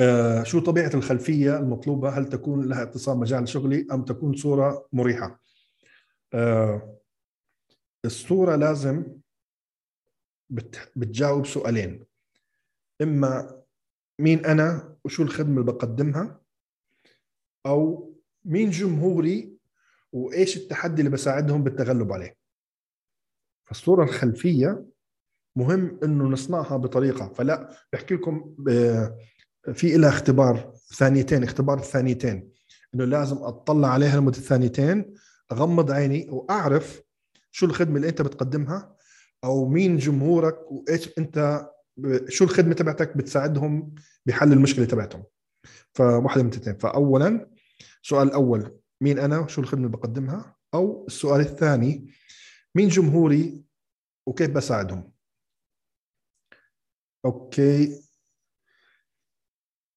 [0.00, 5.40] آه، شو طبيعة الخلفية المطلوبة؟ هل تكون لها اتصال مجال شغلي أم تكون صورة مريحة؟
[6.34, 6.96] آه،
[8.04, 9.06] الصورة لازم
[10.96, 12.04] بتجاوب سؤالين.
[13.02, 13.62] إما
[14.20, 16.40] مين أنا وشو الخدمة اللي بقدمها؟
[17.66, 18.12] أو
[18.44, 19.52] مين جمهوري
[20.12, 22.36] وإيش التحدي اللي بساعدهم بالتغلب عليه؟
[23.64, 24.84] فالصورة الخلفية
[25.56, 27.32] مهم إنه نصنعها بطريقة.
[27.32, 28.54] فلا بحكي لكم
[29.72, 32.50] في لها اختبار ثانيتين اختبار الثانيتين.
[32.94, 35.14] إنه لازم أطلع عليها لمدة ثانيتين
[35.52, 37.02] أغمض عيني وأعرف
[37.50, 38.96] شو الخدمة اللي أنت بتقدمها
[39.44, 41.66] أو مين جمهورك وإيش أنت
[42.28, 43.94] شو الخدمة تبعتك بتساعدهم
[44.26, 45.24] بحل المشكلة تبعتهم؟
[45.94, 46.78] فواحدة من الاثنين.
[46.78, 47.50] فاولا
[48.02, 52.10] سؤال الأول مين أنا؟ وشو الخدمة اللي بقدمها؟ أو السؤال الثاني
[52.74, 53.64] مين جمهوري
[54.26, 55.12] وكيف بساعدهم؟
[57.24, 58.02] أوكي.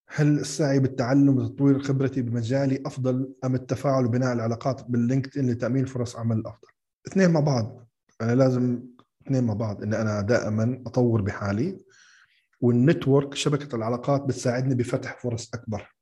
[0.09, 6.15] هل السعي بالتعلم وتطوير خبرتي بمجالي أفضل أم التفاعل وبناء العلاقات باللينكد ان لتأمين فرص
[6.15, 6.67] عمل أفضل؟
[7.07, 7.87] اثنين مع بعض.
[8.21, 8.83] أنا لازم
[9.25, 11.77] اثنين مع بعض إن أنا دائما أطور بحالي
[12.61, 15.93] وال network شبكة العلاقات بتساعدني بفتح فرص أكبر.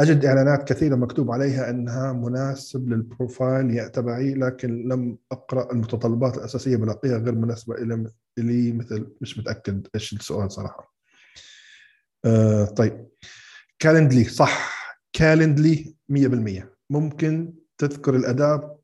[0.00, 6.76] أجد إعلانات كثيرة مكتوب عليها إنها مناسب لل profile تبعي لكن لم أقرأ المتطلبات الأساسية
[6.76, 7.74] بلاقيها غير مناسبة
[8.38, 10.94] لي مثل مش متأكد إيش السؤال صراحة.
[12.24, 13.08] آه طيب.
[13.78, 14.78] كالندلي صح.
[15.12, 18.78] كالندلي 100% ممكن تذكر الأداة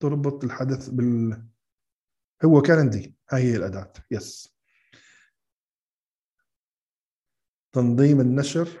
[0.00, 1.42] تربط الحدث بال
[2.44, 3.92] هو كالندلي هاي هي الأداة.
[4.10, 4.56] يس
[7.72, 8.80] تنظيم النشر.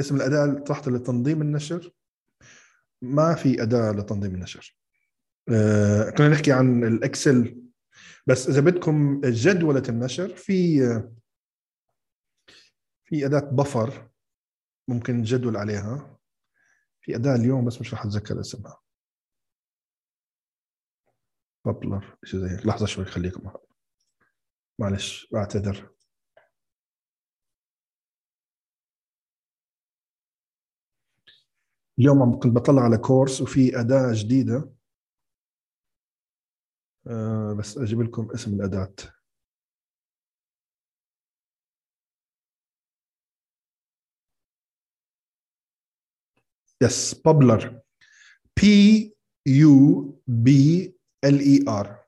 [0.00, 1.92] اسم الأداة طرحت لتنظيم النشر.
[3.02, 4.78] ما في أداة لتنظيم النشر.
[5.48, 7.62] آه كنا نحكي عن الاكسل
[8.26, 10.78] بس إذا بدكم جدولة النشر في
[13.04, 14.10] في أداة بفر
[14.88, 16.18] ممكن نجدول عليها.
[17.00, 18.85] في أداة اليوم بس مش رح أتذكر اسمها.
[21.66, 22.18] بابلر.
[22.24, 23.50] شيء زي لحظة شوي خليكم
[24.80, 25.90] معلش بعتذر.
[31.98, 34.72] اليوم كنت بطلع على course وفي أداة جديدة.
[37.06, 38.94] أه بس أجيب لكم اسم الأداة.
[46.82, 47.80] yes Publer.
[48.62, 49.16] P
[49.46, 50.95] U B
[51.26, 52.04] L E R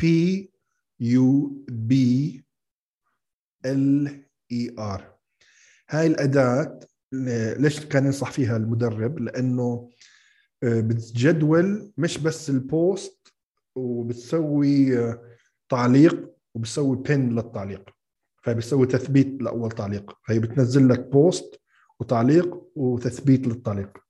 [0.00, 0.52] P
[1.00, 2.44] U B
[3.66, 5.14] L E R
[5.90, 6.80] هاي الأداة
[7.58, 9.90] ليش كان ينصح فيها المدرب؟ لأنه
[10.62, 13.32] بتجدول مش بس ال post
[13.74, 14.96] وبتسوي
[15.68, 17.90] تعليق وبتسوي pin للتعليق.
[18.42, 20.18] فهي بتسوي تثبيت لأول تعليق.
[20.26, 21.60] فهي بتنزل لك post
[22.00, 24.03] وتعليق وتثبيت للتعليق.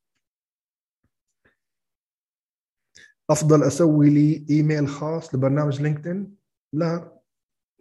[3.30, 6.36] أفضل أسوي لي إيميل خاص لبرنامج لينكدين؟
[6.72, 7.20] لا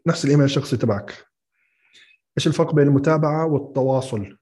[0.08, 1.26] نفس الإيميل الشخصي تبعك.
[2.38, 4.38] إيش الفرق بين المتابعة والتواصل؟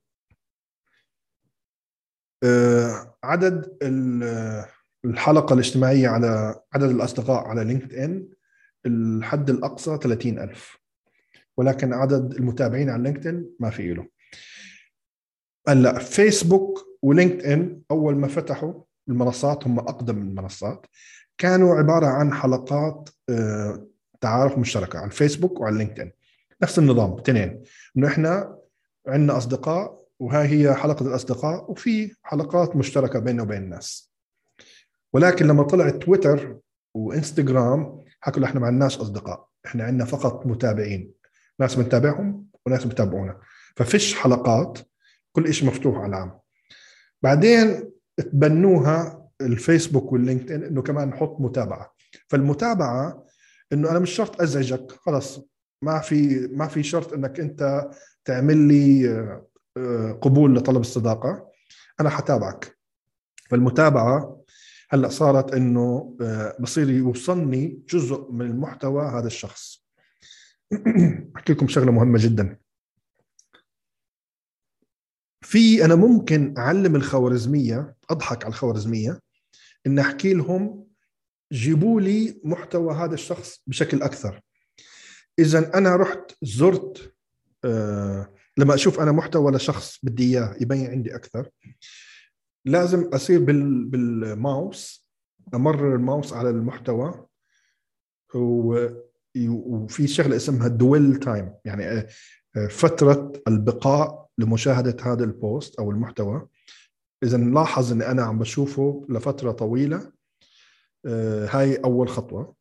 [2.44, 3.78] أه عدد
[5.06, 8.30] الحلقة الاجتماعية على عدد الأصدقاء على لينكد ان
[8.86, 10.78] الحد الأقصى 30000
[11.58, 14.08] ولكن عدد المتابعين على لينكدين ما في له.
[15.68, 20.86] هلأ فيسبوك ولينكد ان أول ما فتحوا المنصات هم أقدم المنصات.
[21.38, 23.10] كانوا عبارة عن حلقات
[24.22, 26.12] تعارف مشتركة على الفيسبوك وعلى لينكدين.
[26.64, 27.64] نفس النظام اثنين.
[27.98, 28.58] إنه إحنا
[29.08, 34.12] عندنا أصدقاء وهاي هي حلقة الأصدقاء وفي حلقات مشتركة بيننا وبين الناس.
[35.14, 36.58] ولكن لما طلع تويتر
[36.94, 39.48] وإنستغرام حكوا إحنا ما عندناش أصدقاء.
[39.66, 41.12] إحنا عندنا فقط متابعين.
[41.60, 43.40] ناس بنتابعهم وناس بتابعونا.
[43.76, 44.80] ففيش حلقات
[45.32, 46.40] كل شيء مفتوح على العام.
[47.22, 47.92] بعدين
[48.22, 51.94] تبنوها الفيسبوك واللينكدين إنه كمان نحط متابعة.
[52.28, 53.26] فالمتابعة
[53.74, 55.40] إنه أنا مش شرط أزعجك خلص.
[55.82, 57.90] ما في ما في شرط إنك أنت
[58.26, 59.10] تعمل لي
[60.22, 61.48] قبول لطلب الصداقة.
[62.00, 62.78] أنا حتابعك.
[63.50, 64.42] فالمتابعة
[64.90, 66.18] هلأ صارت إنه
[66.60, 69.86] بصير يوصلني جزء من المحتوى هذا الشخص.
[71.36, 72.58] أحكي لكم شغلة مهمة جدا.
[75.52, 79.22] في أنا ممكن أعلم الخوارزمية أضحك على الخوارزمية
[79.88, 80.88] إن أحكي لهم
[81.54, 84.42] جيبوا لي محتوى هذا الشخص بشكل أكثر.
[85.40, 87.14] إذا أنا رحت زرت
[87.66, 91.50] آه لما أشوف أنا محتوى لشخص بدي إياه يبين عندي أكثر
[92.66, 95.08] لازم أصير بال بالماوس
[95.54, 97.26] أمرر الماوس على المحتوى
[99.36, 102.08] وفي شغلة اسمها دويل تايم يعني
[102.70, 106.48] فترة البقاء لمشاهدة هذا البوست أو المحتوى.
[107.24, 110.12] إذا نلاحظ إني أنا عم بشوفه لفترة طويلة.
[111.50, 112.56] هاي أول خطوة.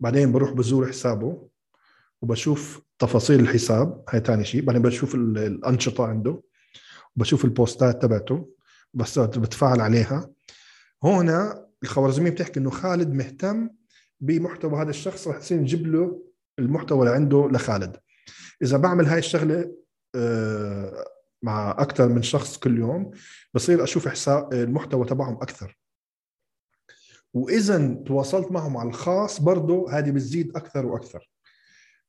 [0.00, 1.48] بعدين بروح بزور حسابه
[2.22, 4.04] وبشوف تفاصيل الحساب.
[4.08, 4.62] هاي ثاني شيء.
[4.62, 6.42] بعدين بشوف الأنشطة عنده
[7.16, 8.48] وبشوف البوستات تبعته.
[8.94, 10.30] بس بتفاعل عليها.
[11.02, 13.70] هنا الخوارزمية بتحكي إنه خالد مهتم
[14.20, 15.28] بمحتوى هذا الشخص.
[15.28, 16.22] رح يصير نجيب له
[16.58, 17.96] المحتوى اللي عنده لخالد.
[18.62, 19.72] إذا بعمل هاي الشغلة
[21.46, 23.10] مع أكثر من شخص كل يوم
[23.54, 25.78] بصير أشوف حساب المحتوى تبعهم أكثر.
[27.34, 31.30] واذا تواصلت معهم على الخاص برضه هذه بتزيد أكثر وأكثر.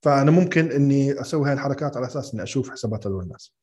[0.01, 3.55] فأنا ممكن إني أسوي هاي الحركات على أساس إني أشوف حسابات هذول الناس.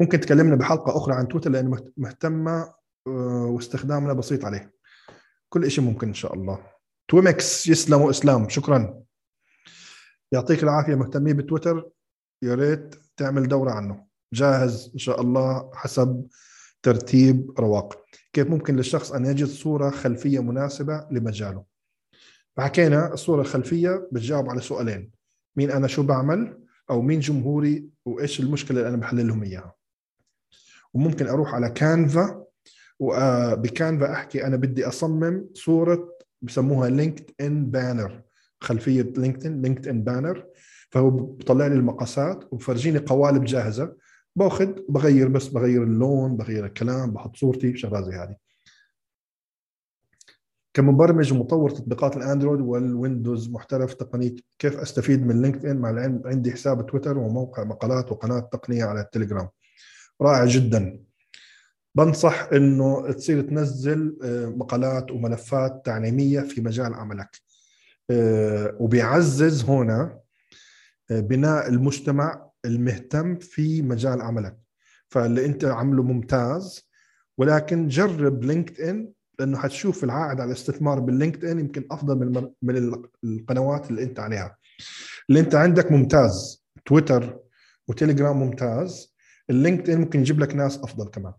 [0.00, 2.74] ممكن تكلمنا بحلقة أخرى عن تويتر لأنه مهتمة
[3.06, 4.72] آه، واستخدامنا بسيط عليه.
[5.48, 6.66] كل شيء ممكن إن شاء الله.
[7.08, 9.02] تويمكس يسلموا اسلام شكرا.
[10.32, 11.90] يعطيك العافية مهتمين بتويتر.
[12.42, 14.07] يا ريت تعمل دورة عنه.
[14.32, 16.26] جاهز إن شاء الله حسب
[16.82, 18.04] ترتيب رواق.
[18.32, 21.64] كيف ممكن للشخص أن يجد صورة خلفية مناسبة لمجاله؟
[22.56, 25.10] فحكينا الصورة الخلفية بتجاوب على سؤالين.
[25.56, 26.58] مين أنا شو بعمل؟
[26.90, 29.74] أو مين جمهوري؟ وإيش المشكلة اللي أنا بحلل لهم إياها؟
[30.94, 32.44] وممكن أروح على Canva
[32.98, 36.08] وب Canva أحكي أنا بدي أصمم صورة
[36.42, 38.22] بسموها LinkedIn banner
[38.60, 40.46] خلفية LinkedIn LinkedIn banner
[40.90, 43.96] فهو بطلع لي المقاسات وبفرجيني قوالب جاهزة.
[44.38, 48.36] باخذ بغير بس بغير اللون بغير الكلام بحط صورتي شغلات زي هذه.
[50.74, 56.86] كمبرمج ومطور تطبيقات الأندرويد والويندوز محترف تقنية كيف أستفيد من LinkedIn مع العلم عندي حساب
[56.86, 59.48] تويتر وموقع مقالات وقناة تقنية على التليجرام
[60.20, 61.00] رائع جدا.
[61.94, 67.30] بنصح إنه تصير تنزل آه، مقالات وملفات تعليمية في مجال عملك.
[68.10, 70.18] آه، وبيعزز هنا
[71.10, 74.58] آه، بناء المجتمع المهتم في مجال عملك.
[75.08, 76.88] فاللي انت عمله ممتاز
[77.38, 83.02] ولكن جرب لينكد ان لأنه حتشوف العائد على الاستثمار باللينكد ان يمكن أفضل من من
[83.24, 84.56] القنوات اللي أنت عليها.
[85.28, 87.40] اللي أنت عندك ممتاز تويتر
[87.88, 89.14] وتليجرام ممتاز
[89.50, 91.32] ال LinkedIn ممكن يجيب لك ناس أفضل كمان.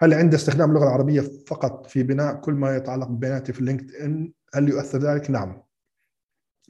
[0.00, 4.68] هل عند استخدام اللغة العربية فقط في بناء كل ما يتعلق ببياناتي في LinkedIn هل
[4.68, 5.62] يؤثر ذلك؟ نعم.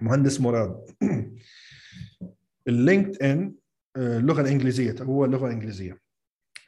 [0.03, 0.85] مهندس مراد.
[2.69, 3.55] ال LinkedIn
[3.97, 6.01] اللغة الإنجليزية هو اللغة الانجليزيه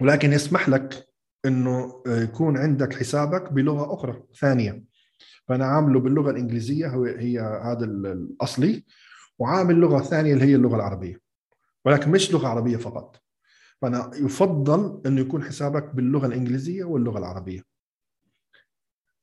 [0.00, 1.08] ولكن يسمح لك
[1.46, 4.84] إنه يكون عندك حسابك بلغة أخرى ثانية.
[5.48, 8.84] فأنا عامله باللغة الإنجليزية هو هي هذا الأصلي.
[9.38, 11.20] وعامل لغة ثانية اللي هي اللغة العربية.
[11.84, 13.22] ولكن مش لغة عربية فقط.
[13.82, 17.62] فأنا يفضل إنه يكون حسابك باللغة الإنجليزية واللغة العربية.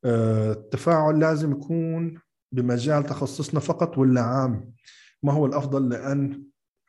[0.05, 2.21] آه، التفاعل لازم يكون
[2.51, 4.73] بمجال تخصصنا فقط ولا عام.
[5.23, 6.43] ما هو الأفضل لأن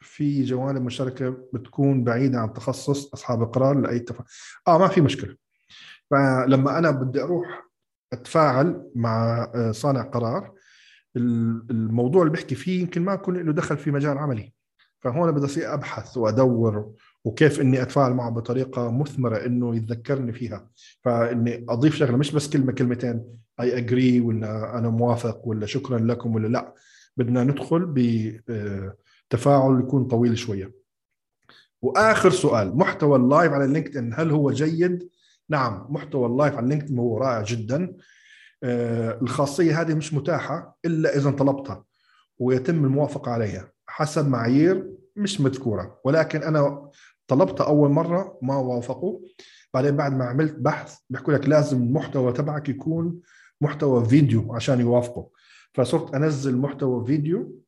[0.05, 4.24] في جوانب مشتركة بتكون بعيدة عن تخصص أصحاب القرار لأي تفاعل
[4.68, 5.36] آه ما في مشكلة.
[6.10, 7.64] فلما أنا بدي أروح
[8.12, 10.52] أتفاعل مع آه، صانع قرار
[11.16, 14.52] الموضوع اللي بحكي فيه يمكن ما يكون له دخل في مجال عملي.
[15.01, 16.93] فهون بدي أصير أبحث وأدور
[17.24, 20.70] وكيف إني أتفاعل معه بطريقة مثمرة إنه يتذكرني فيها.
[21.02, 23.24] فإني أضيف شغلة مش بس كلمة كلمتين.
[23.60, 26.74] اي اجري ولا أنا موافق ولا شكرا لكم ولا لأ.
[27.16, 27.86] بدنا ندخل
[29.35, 30.74] بتفاعل يكون طويل شوية.
[31.82, 35.11] وآخر سؤال محتوى ال live على LinkedIn هل هو جيد؟
[35.48, 37.97] نعم محتوى ال live على LinkedIn هو رائع جدا.
[38.62, 41.85] آه، الخاصية هذه مش متاحة إلا إذا طلبتها
[42.39, 43.73] ويتم الموافقة عليها.
[43.86, 46.90] حسب معايير مش مذكورة ولكن أنا
[47.27, 49.20] طلبتها أول مرة ما وافقوا.
[49.74, 53.20] بعدين بعد ما عملت بحث بيحكوا لك لازم المحتوى تبعك يكون
[53.61, 55.27] محتوى فيديو عشان يوافقوا.
[55.74, 57.64] فصرت أنزل محتوى فيديو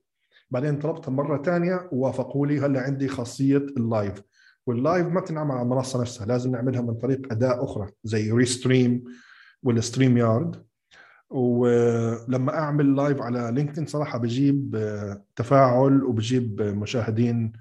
[0.51, 4.23] بعدين طلبتها مرة ثانية ووافقوا لي هلأ عندي خاصية ال live
[4.67, 9.05] وال live ما بتنعمل على المنصة نفسها لازم نعملها من طريق أداة أخرى زي Restream
[9.63, 10.67] ولا StreamYard
[11.31, 14.77] ولما أعمل live على LinkedIn صراحة بجيب
[15.37, 17.53] تفاعل وبجيب مشاهدين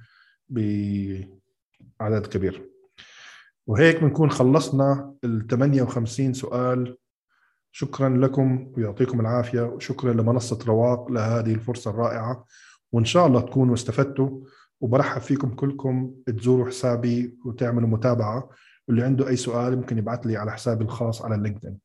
[1.99, 2.69] بعدد كبير
[3.67, 6.97] وهيك بنكون خلصنا ال 58 سؤال.
[7.71, 12.45] شكرا لكم ويعطيكم العافية وشكرا لمنصة رواق لهذه الفرصة الرائعة.
[12.91, 14.41] وإن شاء الله تكونوا استفدتوا
[14.81, 18.49] وبرحب فيكم كلكم تزوروا حسابي وتعملوا متابعة.
[18.87, 21.79] واللي عنده أي سؤال ممكن يبعث لي على حسابي الخاص على اللينكدين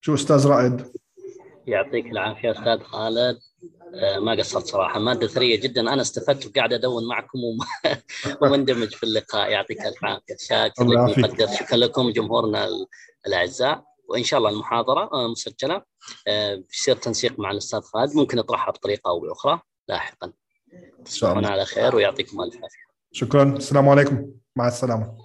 [0.00, 0.92] شو أستاذ رائد؟
[1.66, 3.38] يعطيك العافية أستاذ خالد.
[3.94, 4.98] آه، ما قصرت صراحة.
[4.98, 5.80] مادة ثرية جدا.
[5.80, 7.38] أنا استفدت وقاعد أدون معكم
[8.42, 9.50] ومندمج في اللقاء.
[9.50, 10.36] يعطيك الف عافية.
[10.38, 11.46] شاكر لك مقدر.
[11.46, 12.68] شكرا لكم جمهورنا
[13.26, 13.84] الأعزاء.
[14.08, 15.82] وإن شاء الله المحاضرة آه، مسجلة
[16.68, 18.16] بيصير آه، تنسيق مع الأستاذ خالد.
[18.16, 19.60] ممكن أطرحها بطريقة أو بأخرى.
[19.88, 20.32] لاحقا.
[21.04, 22.88] تصبحون على خير ويعطيكم ألف عافية.
[23.12, 23.42] شكرا.
[23.42, 24.30] السلام عليكم.
[24.56, 25.18] مع السلامة.